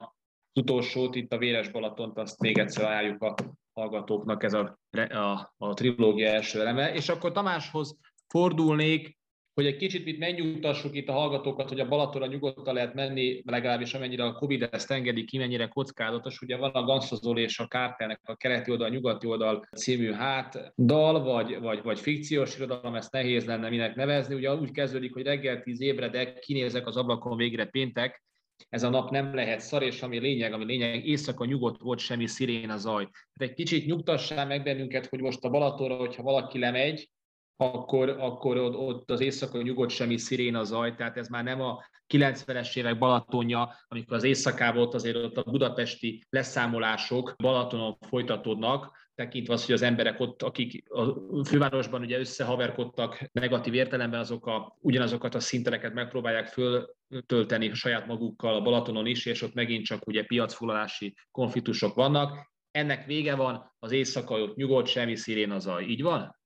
utolsót, 0.53 1.15
itt 1.15 1.33
a 1.33 1.37
Véres 1.37 1.69
Balatont, 1.69 2.17
azt 2.17 2.39
még 2.39 2.57
egyszer 2.57 2.85
ajánljuk 2.85 3.23
a 3.23 3.35
hallgatóknak, 3.73 4.43
ez 4.43 4.53
a, 4.53 4.79
a, 5.09 5.53
a 5.57 5.73
trilógia 5.73 6.29
első 6.29 6.59
eleme. 6.59 6.93
És 6.93 7.09
akkor 7.09 7.31
Tamáshoz 7.31 7.97
fordulnék, 8.27 9.17
hogy 9.57 9.65
egy 9.65 9.77
kicsit 9.77 10.07
itt 10.07 10.19
megnyugtassuk 10.19 10.95
itt 10.95 11.07
a 11.07 11.11
hallgatókat, 11.11 11.69
hogy 11.69 11.79
a 11.79 11.87
Balatonra 11.87 12.27
nyugodtan 12.27 12.73
lehet 12.73 12.93
menni, 12.93 13.41
legalábbis 13.45 13.93
amennyire 13.93 14.23
a 14.23 14.33
Covid 14.33 14.67
ezt 14.71 14.91
engedi 14.91 15.23
ki, 15.23 15.37
mennyire 15.37 15.67
kockázatos. 15.67 16.41
Ugye 16.41 16.57
van 16.57 16.71
a 16.71 16.83
Ganszozol 16.83 17.39
és 17.39 17.59
a 17.59 17.67
Kártelnek 17.67 18.19
a 18.23 18.35
keleti 18.35 18.71
oldal, 18.71 18.89
nyugati 18.89 19.27
oldal 19.27 19.67
című 19.75 20.11
hát 20.11 20.73
dal, 20.75 21.23
vagy, 21.23 21.59
vagy, 21.59 21.81
vagy 21.83 21.99
fikciós 21.99 22.55
irodalom, 22.55 22.95
ezt 22.95 23.11
nehéz 23.11 23.45
lenne 23.45 23.69
minek 23.69 23.95
nevezni. 23.95 24.35
Ugye 24.35 24.55
úgy 24.55 24.71
kezdődik, 24.71 25.13
hogy 25.13 25.23
reggel 25.23 25.61
tíz 25.61 25.81
ébredek, 25.81 26.39
kinézek 26.39 26.87
az 26.87 26.97
ablakon 26.97 27.37
végre 27.37 27.65
péntek, 27.65 28.23
ez 28.69 28.83
a 28.83 28.89
nap 28.89 29.09
nem 29.09 29.35
lehet 29.35 29.59
szar, 29.59 29.83
és 29.83 30.01
ami 30.01 30.19
lényeg, 30.19 30.53
ami 30.53 30.65
lényeg, 30.65 31.05
éjszaka 31.05 31.45
nyugodt 31.45 31.81
volt, 31.81 31.99
semmi 31.99 32.27
szirén 32.27 32.69
a 32.69 32.77
zaj. 32.77 33.03
Tehát 33.03 33.53
egy 33.53 33.53
kicsit 33.53 33.85
nyugtassál 33.85 34.45
meg 34.45 34.63
bennünket, 34.63 35.05
hogy 35.05 35.21
most 35.21 35.43
a 35.43 35.49
Balatonra, 35.49 35.95
hogyha 35.95 36.23
valaki 36.23 36.59
lemegy, 36.59 37.09
akkor, 37.57 38.09
akkor 38.09 38.57
ott, 38.57 39.11
az 39.11 39.19
éjszaka 39.19 39.61
nyugodt 39.61 39.91
semmi 39.91 40.17
sziréna 40.17 40.63
zaj, 40.63 40.95
tehát 40.95 41.17
ez 41.17 41.27
már 41.27 41.43
nem 41.43 41.61
a 41.61 41.85
90-es 42.13 42.77
évek 42.77 42.97
Balatonja, 42.97 43.75
amikor 43.87 44.15
az 44.15 44.23
éjszakában 44.23 44.81
ott 44.81 44.93
azért 44.93 45.15
ott 45.15 45.37
a 45.37 45.51
budapesti 45.51 46.25
leszámolások 46.29 47.33
Balatonon 47.37 47.97
folytatódnak, 48.07 49.05
tekintve 49.15 49.53
az, 49.53 49.65
hogy 49.65 49.75
az 49.75 49.81
emberek 49.81 50.19
ott, 50.19 50.41
akik 50.41 50.83
a 50.89 51.43
fővárosban 51.45 52.01
ugye 52.01 52.19
összehaverkodtak 52.19 53.29
negatív 53.31 53.73
értelemben, 53.73 54.19
azok 54.19 54.45
a, 54.45 54.77
ugyanazokat 54.79 55.35
a 55.35 55.39
szintereket 55.39 55.93
megpróbálják 55.93 56.47
föltölteni 56.47 57.73
saját 57.73 58.07
magukkal 58.07 58.55
a 58.55 58.61
Balatonon 58.61 59.05
is, 59.05 59.25
és 59.25 59.41
ott 59.41 59.53
megint 59.53 59.85
csak 59.85 60.07
ugye 60.07 60.23
piacfoglalási 60.23 61.15
konfliktusok 61.31 61.95
vannak. 61.95 62.51
Ennek 62.71 63.05
vége 63.05 63.35
van, 63.35 63.75
az 63.79 63.91
éjszaka 63.91 64.41
ott 64.41 64.55
nyugodt, 64.55 64.87
semmi 64.87 65.15
sziréna 65.15 65.59
zaj. 65.59 65.83
Így 65.83 66.01
van? 66.01 66.36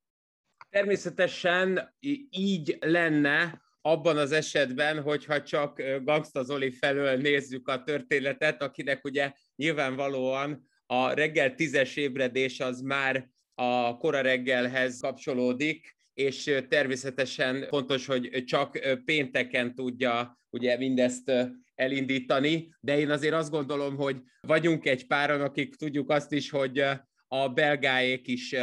Természetesen 0.72 1.96
így 2.30 2.78
lenne 2.80 3.62
abban 3.82 4.18
az 4.18 4.32
esetben, 4.32 5.02
hogyha 5.02 5.44
csak 5.44 5.82
Gangsta 6.04 6.44
Zoli 6.44 6.72
felől 6.72 7.16
nézzük 7.18 7.68
a 7.68 7.84
történetet, 7.84 8.62
akinek 8.62 9.04
ugye 9.06 9.32
nyilvánvalóan 9.56 10.70
a 10.86 11.12
reggel 11.12 11.56
tízes 11.56 11.96
ébredés 11.96 12.60
az 12.60 12.82
már 12.82 13.30
a 13.56 13.98
kora 13.98 14.22
reggelhez 14.22 15.00
kapcsolódik, 15.00 15.96
és 16.14 16.62
természetesen 16.70 17.66
fontos, 17.68 18.06
hogy 18.06 18.44
csak 18.46 18.80
pénteken 19.06 19.76
tudja 19.76 20.40
ugye 20.50 20.78
mindezt 20.78 21.32
elindítani, 21.76 22.76
de 22.80 23.00
én 23.00 23.10
azért 23.10 23.34
azt 23.34 23.52
gondolom, 23.52 23.96
hogy 23.96 24.22
vagyunk 24.48 24.86
egy 24.86 25.08
páran, 25.08 25.42
akik 25.42 25.76
tudjuk 25.76 26.10
azt 26.10 26.32
is, 26.32 26.50
hogy 26.50 26.84
a 27.28 27.50
belgáék 27.50 28.28
is 28.28 28.56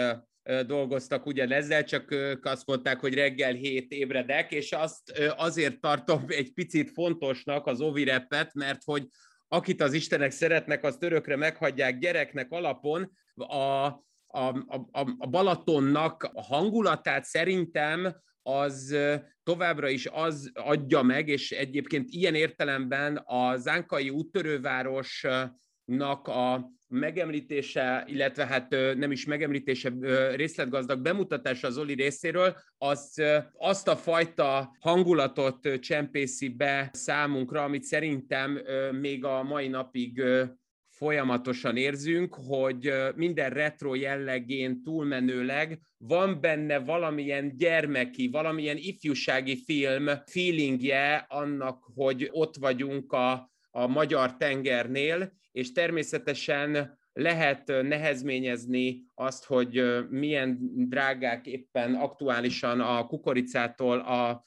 dolgoztak 0.66 1.26
ugyanezzel, 1.26 1.84
csak 1.84 2.10
ők 2.10 2.44
azt 2.44 2.66
mondták, 2.66 3.00
hogy 3.00 3.14
reggel 3.14 3.52
hét 3.52 3.92
ébredek, 3.92 4.52
és 4.52 4.72
azt 4.72 5.32
azért 5.36 5.80
tartom 5.80 6.24
egy 6.40 6.52
picit 6.52 6.90
fontosnak 6.90 7.66
az 7.66 7.80
ovirepet, 7.80 8.54
mert 8.54 8.84
hogy 8.84 9.06
akit 9.48 9.82
az 9.82 9.92
Istenek 9.92 10.30
szeretnek, 10.30 10.84
azt 10.84 11.02
örökre 11.02 11.36
meghagyják 11.36 11.98
gyereknek 11.98 12.50
alapon, 12.50 13.12
a, 13.34 13.86
a, 14.26 14.48
a, 14.90 15.14
a 15.18 15.26
Balatonnak 15.26 16.30
a 16.32 16.42
hangulatát 16.42 17.24
szerintem 17.24 18.16
az 18.42 18.96
továbbra 19.42 19.88
is 19.88 20.06
az 20.06 20.50
adja 20.54 21.02
meg, 21.02 21.28
és 21.28 21.50
egyébként 21.50 22.08
ilyen 22.10 22.34
értelemben 22.34 23.16
a 23.16 23.56
Zánkai 23.56 24.10
úttörővárosnak 25.88 26.28
a 26.28 26.76
megemlítése, 26.90 28.04
illetve 28.06 28.46
hát 28.46 28.70
nem 28.96 29.10
is 29.10 29.26
megemlítése, 29.26 29.92
részletgazdag 30.34 31.00
bemutatása 31.00 31.66
az 31.66 31.78
Oli 31.78 31.94
részéről, 31.94 32.56
az 32.78 33.22
azt 33.56 33.88
a 33.88 33.96
fajta 33.96 34.76
hangulatot 34.80 35.80
csempészi 35.80 36.48
be 36.48 36.90
számunkra, 36.92 37.62
amit 37.62 37.82
szerintem 37.82 38.60
még 39.00 39.24
a 39.24 39.42
mai 39.42 39.68
napig 39.68 40.22
folyamatosan 40.88 41.76
érzünk, 41.76 42.34
hogy 42.34 42.92
minden 43.14 43.50
retro 43.50 43.94
jellegén 43.94 44.82
túlmenőleg 44.82 45.80
van 45.98 46.40
benne 46.40 46.78
valamilyen 46.78 47.56
gyermeki, 47.56 48.28
valamilyen 48.28 48.76
ifjúsági 48.76 49.56
film 49.64 50.08
feelingje 50.26 51.26
annak, 51.28 51.84
hogy 51.94 52.28
ott 52.32 52.56
vagyunk 52.56 53.12
a, 53.12 53.50
a 53.70 53.86
magyar 53.86 54.36
tengernél, 54.36 55.32
és 55.52 55.72
természetesen 55.72 56.98
lehet 57.12 57.66
nehezményezni 57.66 59.04
azt, 59.14 59.44
hogy 59.44 59.82
milyen 60.10 60.58
drágák 60.88 61.46
éppen 61.46 61.94
aktuálisan 61.94 62.80
a 62.80 63.06
kukoricától 63.06 63.98
a 63.98 64.46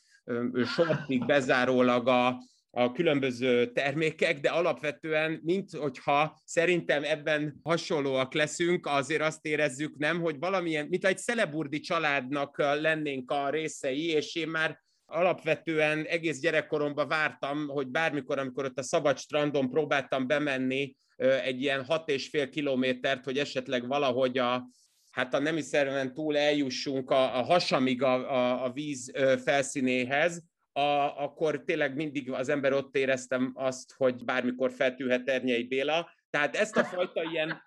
sortig 0.66 1.26
bezárólag 1.26 2.08
a, 2.08 2.38
a 2.70 2.92
különböző 2.92 3.72
termékek, 3.72 4.40
de 4.40 4.50
alapvetően, 4.50 5.40
mint 5.44 5.72
hogyha 5.72 6.42
szerintem 6.46 7.04
ebben 7.04 7.60
hasonlóak 7.64 8.34
leszünk, 8.34 8.86
azért 8.86 9.22
azt 9.22 9.46
érezzük, 9.46 9.98
nem, 9.98 10.22
hogy 10.22 10.40
valamilyen, 10.40 10.88
mint 10.88 11.06
egy 11.06 11.18
szeleburdi 11.18 11.80
családnak 11.80 12.58
lennénk 12.58 13.32
a 13.32 13.50
részei, 13.50 14.06
és 14.06 14.36
én 14.36 14.48
már 14.48 14.80
alapvetően 15.12 16.06
egész 16.06 16.40
gyerekkoromban 16.40 17.08
vártam, 17.08 17.68
hogy 17.68 17.88
bármikor, 17.88 18.40
amikor 18.40 18.66
ott 18.66 18.80
a 18.80 18.84
szabad 18.84 19.18
strandon 19.18 19.70
próbáltam 19.70 20.28
bemenni 20.28 20.96
egy 21.44 21.62
ilyen 21.62 21.86
hat 21.86 22.10
és 22.10 22.28
fél 22.30 22.50
kilométert, 22.50 23.24
hogy 23.24 23.38
esetleg 23.38 23.88
valahogy 23.88 24.38
a, 24.38 24.68
hát 25.12 25.34
a 25.34 25.40
nemi 25.40 25.62
szerven 25.62 26.14
túl 26.14 26.38
eljussunk 26.38 27.10
a, 27.10 27.38
a 27.38 27.42
hasamig 27.42 28.04
a, 28.04 28.32
a, 28.32 28.64
a 28.64 28.72
víz 28.72 29.12
felszínéhez, 29.44 30.44
a, 30.74 31.22
akkor 31.24 31.64
tényleg 31.64 31.96
mindig 31.96 32.32
az 32.32 32.50
ember 32.50 32.74
ott 32.74 32.96
éreztem 32.96 33.52
azt, 33.56 33.94
hogy 33.98 34.24
bármikor 34.24 34.72
feltűhet 34.72 35.30
Ernyei 35.30 35.64
Béla. 35.64 36.12
Tehát 36.30 36.56
ezt 36.56 36.78
a 36.78 36.84
fajta 36.84 37.24
ilyen 37.24 37.62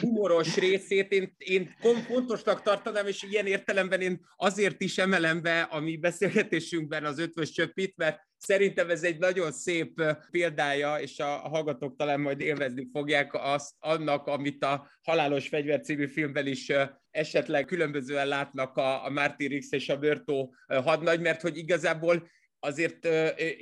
humoros 0.00 0.56
részét 0.56 1.12
én, 1.12 1.34
én 1.38 1.74
fontosnak 2.08 2.62
tartanám, 2.62 3.06
és 3.06 3.22
ilyen 3.22 3.46
értelemben 3.46 4.00
én 4.00 4.26
azért 4.36 4.80
is 4.80 4.98
emelem 4.98 5.42
be 5.42 5.60
a 5.60 5.80
mi 5.80 5.96
beszélgetésünkben 5.96 7.04
az 7.04 7.18
ötvös 7.18 7.50
csöppit, 7.50 7.96
mert 7.96 8.18
szerintem 8.38 8.90
ez 8.90 9.02
egy 9.02 9.18
nagyon 9.18 9.52
szép 9.52 10.02
példája, 10.30 10.96
és 10.96 11.18
a 11.18 11.26
hallgatók 11.26 11.96
talán 11.96 12.20
majd 12.20 12.40
élvezni 12.40 12.88
fogják 12.92 13.34
azt, 13.34 13.74
annak, 13.78 14.26
amit 14.26 14.64
a 14.64 14.90
Halálos 15.02 15.48
Fegyver 15.48 15.80
című 15.80 16.06
filmben 16.06 16.46
is 16.46 16.72
esetleg 17.10 17.64
különbözően 17.64 18.28
látnak 18.28 18.76
a, 18.76 19.04
a 19.04 19.10
Marty 19.10 19.46
Rix 19.46 19.72
és 19.72 19.88
a 19.88 19.98
Börtó 19.98 20.54
hadnagy, 20.66 21.20
mert 21.20 21.40
hogy 21.40 21.56
igazából 21.56 22.28
azért 22.66 23.08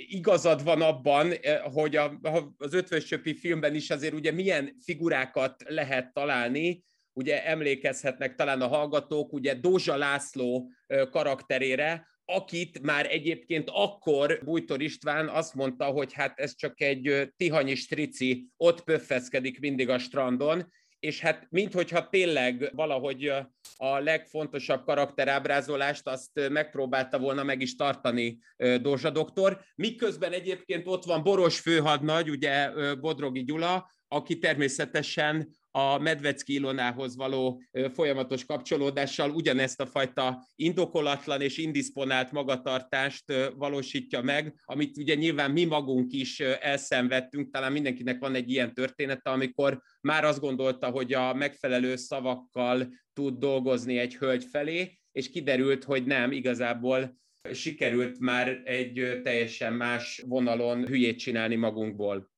igazad 0.09 0.65
van 0.65 0.83
abban, 0.83 1.33
hogy 1.63 1.97
a, 1.97 2.19
az 2.57 2.75
Ötvös 2.75 3.05
Csöpi 3.05 3.35
filmben 3.35 3.75
is 3.75 3.91
azért 3.91 4.15
ugye 4.15 4.33
milyen 4.33 4.77
figurákat 4.85 5.63
lehet 5.67 6.13
találni, 6.13 6.85
ugye 7.13 7.45
emlékezhetnek 7.45 8.35
talán 8.35 8.61
a 8.61 8.67
hallgatók, 8.67 9.33
ugye 9.33 9.55
Dózsa 9.55 9.97
László 9.97 10.71
karakterére, 11.11 12.07
akit 12.25 12.83
már 12.83 13.07
egyébként 13.11 13.71
akkor 13.73 14.41
Bújtor 14.45 14.83
István 14.83 15.29
azt 15.29 15.55
mondta, 15.55 15.85
hogy 15.85 16.13
hát 16.13 16.39
ez 16.39 16.55
csak 16.57 16.81
egy 16.81 17.33
tihanyi 17.37 17.75
strici, 17.75 18.49
ott 18.57 18.85
pöffeszkedik 18.85 19.61
mindig 19.61 19.89
a 19.89 19.99
strandon, 19.99 20.73
és 21.05 21.21
hát 21.21 21.47
minthogyha 21.51 22.09
tényleg 22.09 22.71
valahogy 22.75 23.33
a 23.77 23.99
legfontosabb 23.99 24.85
karakterábrázolást 24.85 26.07
azt 26.09 26.49
megpróbálta 26.49 27.19
volna 27.19 27.43
meg 27.43 27.61
is 27.61 27.77
tartani 27.77 28.39
Dózsa 28.81 29.11
doktor, 29.11 29.61
miközben 29.75 30.33
egyébként 30.33 30.87
ott 30.87 31.05
van 31.05 31.23
Boros 31.23 31.61
főhadnagy, 31.61 32.31
ugye 32.31 32.71
Bodrogi 32.95 33.45
Gyula, 33.45 33.91
aki 34.09 34.39
természetesen 34.39 35.49
a 35.77 35.99
Medvecki 35.99 36.55
Ilonához 36.55 37.16
való 37.16 37.62
folyamatos 37.93 38.45
kapcsolódással 38.45 39.31
ugyanezt 39.31 39.81
a 39.81 39.87
fajta 39.87 40.47
indokolatlan 40.55 41.41
és 41.41 41.59
indisponált 41.59 42.33
magatartást 42.33 43.25
valósítja 43.57 44.22
meg, 44.22 44.55
amit 44.64 44.97
ugye 44.97 45.14
nyilván 45.14 45.51
mi 45.51 45.64
magunk 45.64 46.12
is 46.12 46.41
elszenvedtünk, 46.41 47.51
talán 47.51 47.72
mindenkinek 47.72 48.18
van 48.18 48.35
egy 48.35 48.51
ilyen 48.51 48.75
története, 48.75 49.31
amikor 49.31 49.83
már 50.01 50.25
azt 50.25 50.41
gondolta, 50.41 50.91
hogy 50.91 51.12
a 51.12 51.35
megfelelő 51.35 51.97
szavakkal 51.97 52.89
tud 53.12 53.39
dolgozni 53.39 53.99
egy 53.99 54.16
hölgy 54.16 54.45
felé, 54.45 54.99
és 55.12 55.31
kiderült, 55.31 55.85
hogy 55.85 56.05
nem, 56.05 56.33
igazából 56.33 57.18
sikerült 57.53 58.18
már 58.18 58.61
egy 58.64 59.20
teljesen 59.22 59.72
más 59.72 60.22
vonalon 60.27 60.87
hülyét 60.87 61.18
csinálni 61.18 61.55
magunkból. 61.55 62.33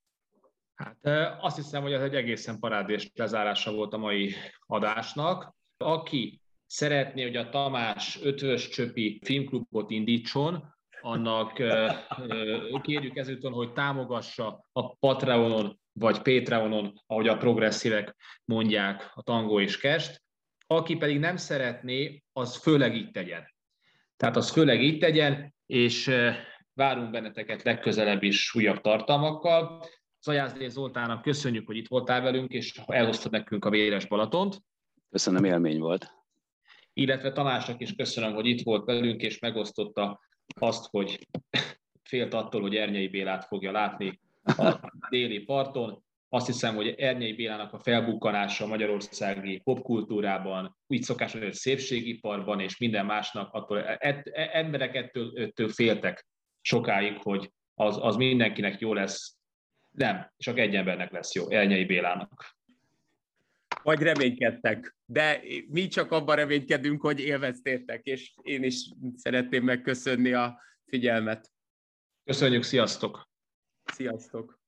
Hát 0.77 0.97
azt 1.41 1.57
hiszem, 1.57 1.83
hogy 1.83 1.93
ez 1.93 2.03
egy 2.03 2.15
egészen 2.15 2.59
parádés 2.59 3.11
lezárása 3.15 3.73
volt 3.73 3.93
a 3.93 3.99
mai 3.99 4.35
adásnak. 4.67 5.55
Aki 5.77 6.41
szeretné, 6.67 7.23
hogy 7.23 7.37
a 7.37 7.49
Tamás 7.49 8.19
ötvös 8.23 8.69
csöpi 8.69 9.21
filmklubot 9.25 9.91
indítson, 9.91 10.75
annak 11.01 11.53
kérjük 12.83 13.17
ezúton, 13.17 13.53
hogy 13.53 13.73
támogassa 13.73 14.67
a 14.73 14.97
Patreonon 14.97 15.81
vagy 15.93 16.23
Patreonon, 16.23 17.03
ahogy 17.07 17.29
a 17.29 17.37
progresszívek 17.37 18.17
mondják, 18.45 19.11
a 19.15 19.23
tangó 19.23 19.61
és 19.61 19.79
kest. 19.79 20.23
Aki 20.67 20.97
pedig 20.97 21.19
nem 21.19 21.37
szeretné, 21.37 22.23
az 22.33 22.57
főleg 22.57 22.97
így 22.97 23.11
tegyen. 23.11 23.55
Tehát 24.17 24.37
az 24.37 24.51
főleg 24.51 24.83
így 24.83 24.99
tegyen, 24.99 25.55
és 25.67 26.11
várunk 26.73 27.11
benneteket 27.11 27.63
legközelebb 27.63 28.23
is 28.23 28.55
újabb 28.55 28.81
tartalmakkal. 28.81 29.85
Zajászlé 30.27 30.69
Zoltának 30.69 31.23
köszönjük, 31.23 31.67
hogy 31.67 31.77
itt 31.77 31.89
voltál 31.89 32.21
velünk, 32.21 32.53
és 32.53 32.81
elosztod 32.87 33.33
nekünk 33.33 33.65
a 33.65 33.71
Véres 33.71 34.07
Balatont. 34.07 34.63
Köszönöm, 35.11 35.45
élmény 35.45 35.79
volt. 35.79 36.15
Illetve 36.93 37.33
Tamásnak 37.33 37.81
is 37.81 37.95
köszönöm, 37.95 38.35
hogy 38.35 38.47
itt 38.47 38.63
volt 38.63 38.85
velünk, 38.85 39.23
és 39.23 39.39
megosztotta 39.39 40.21
azt, 40.61 40.87
hogy 40.91 41.29
félt 42.11 42.35
attól, 42.35 42.61
hogy 42.61 42.77
Ernyei 42.77 43.09
Bélát 43.09 43.45
fogja 43.45 43.73
látni 43.73 44.21
a 44.43 44.79
déli 45.11 45.39
parton. 45.39 46.05
Azt 46.29 46.47
hiszem, 46.47 46.75
hogy 46.75 46.89
Ernyei 46.89 47.33
Bélának 47.33 47.73
a 47.73 47.79
felbukkanása 47.79 48.65
a 48.65 48.69
magyarországi 48.69 49.61
popkultúrában, 49.65 50.77
úgy 50.87 51.03
szokás, 51.03 51.33
hogy 51.33 51.53
szépségiparban 51.53 52.61
és 52.61 52.79
minden 52.79 53.07
másnak, 53.07 53.53
attól 53.53 53.85
et, 53.85 54.27
e, 54.27 54.51
emberek 54.53 54.95
ettől, 54.95 55.33
ettől 55.35 55.69
féltek 55.69 56.27
sokáig, 56.61 57.17
hogy 57.23 57.53
az, 57.75 57.99
az 58.01 58.17
mindenkinek 58.17 58.81
jó 58.81 58.95
lesz, 58.95 59.36
nem, 59.97 60.33
csak 60.37 60.59
egy 60.59 60.75
embernek 60.75 61.11
lesz 61.11 61.35
jó, 61.35 61.51
Elnyei 61.51 61.85
Bélának. 61.85 62.55
Vagy 63.83 64.01
reménykedtek, 64.01 64.97
de 65.05 65.41
mi 65.69 65.87
csak 65.87 66.11
abban 66.11 66.37
reménykedünk, 66.37 67.01
hogy 67.01 67.21
élveztétek, 67.21 68.05
és 68.05 68.35
én 68.43 68.63
is 68.63 68.93
szeretném 69.17 69.65
megköszönni 69.65 70.33
a 70.33 70.61
figyelmet. 70.87 71.53
Köszönjük, 72.25 72.63
sziasztok! 72.63 73.29
Sziasztok! 73.85 74.61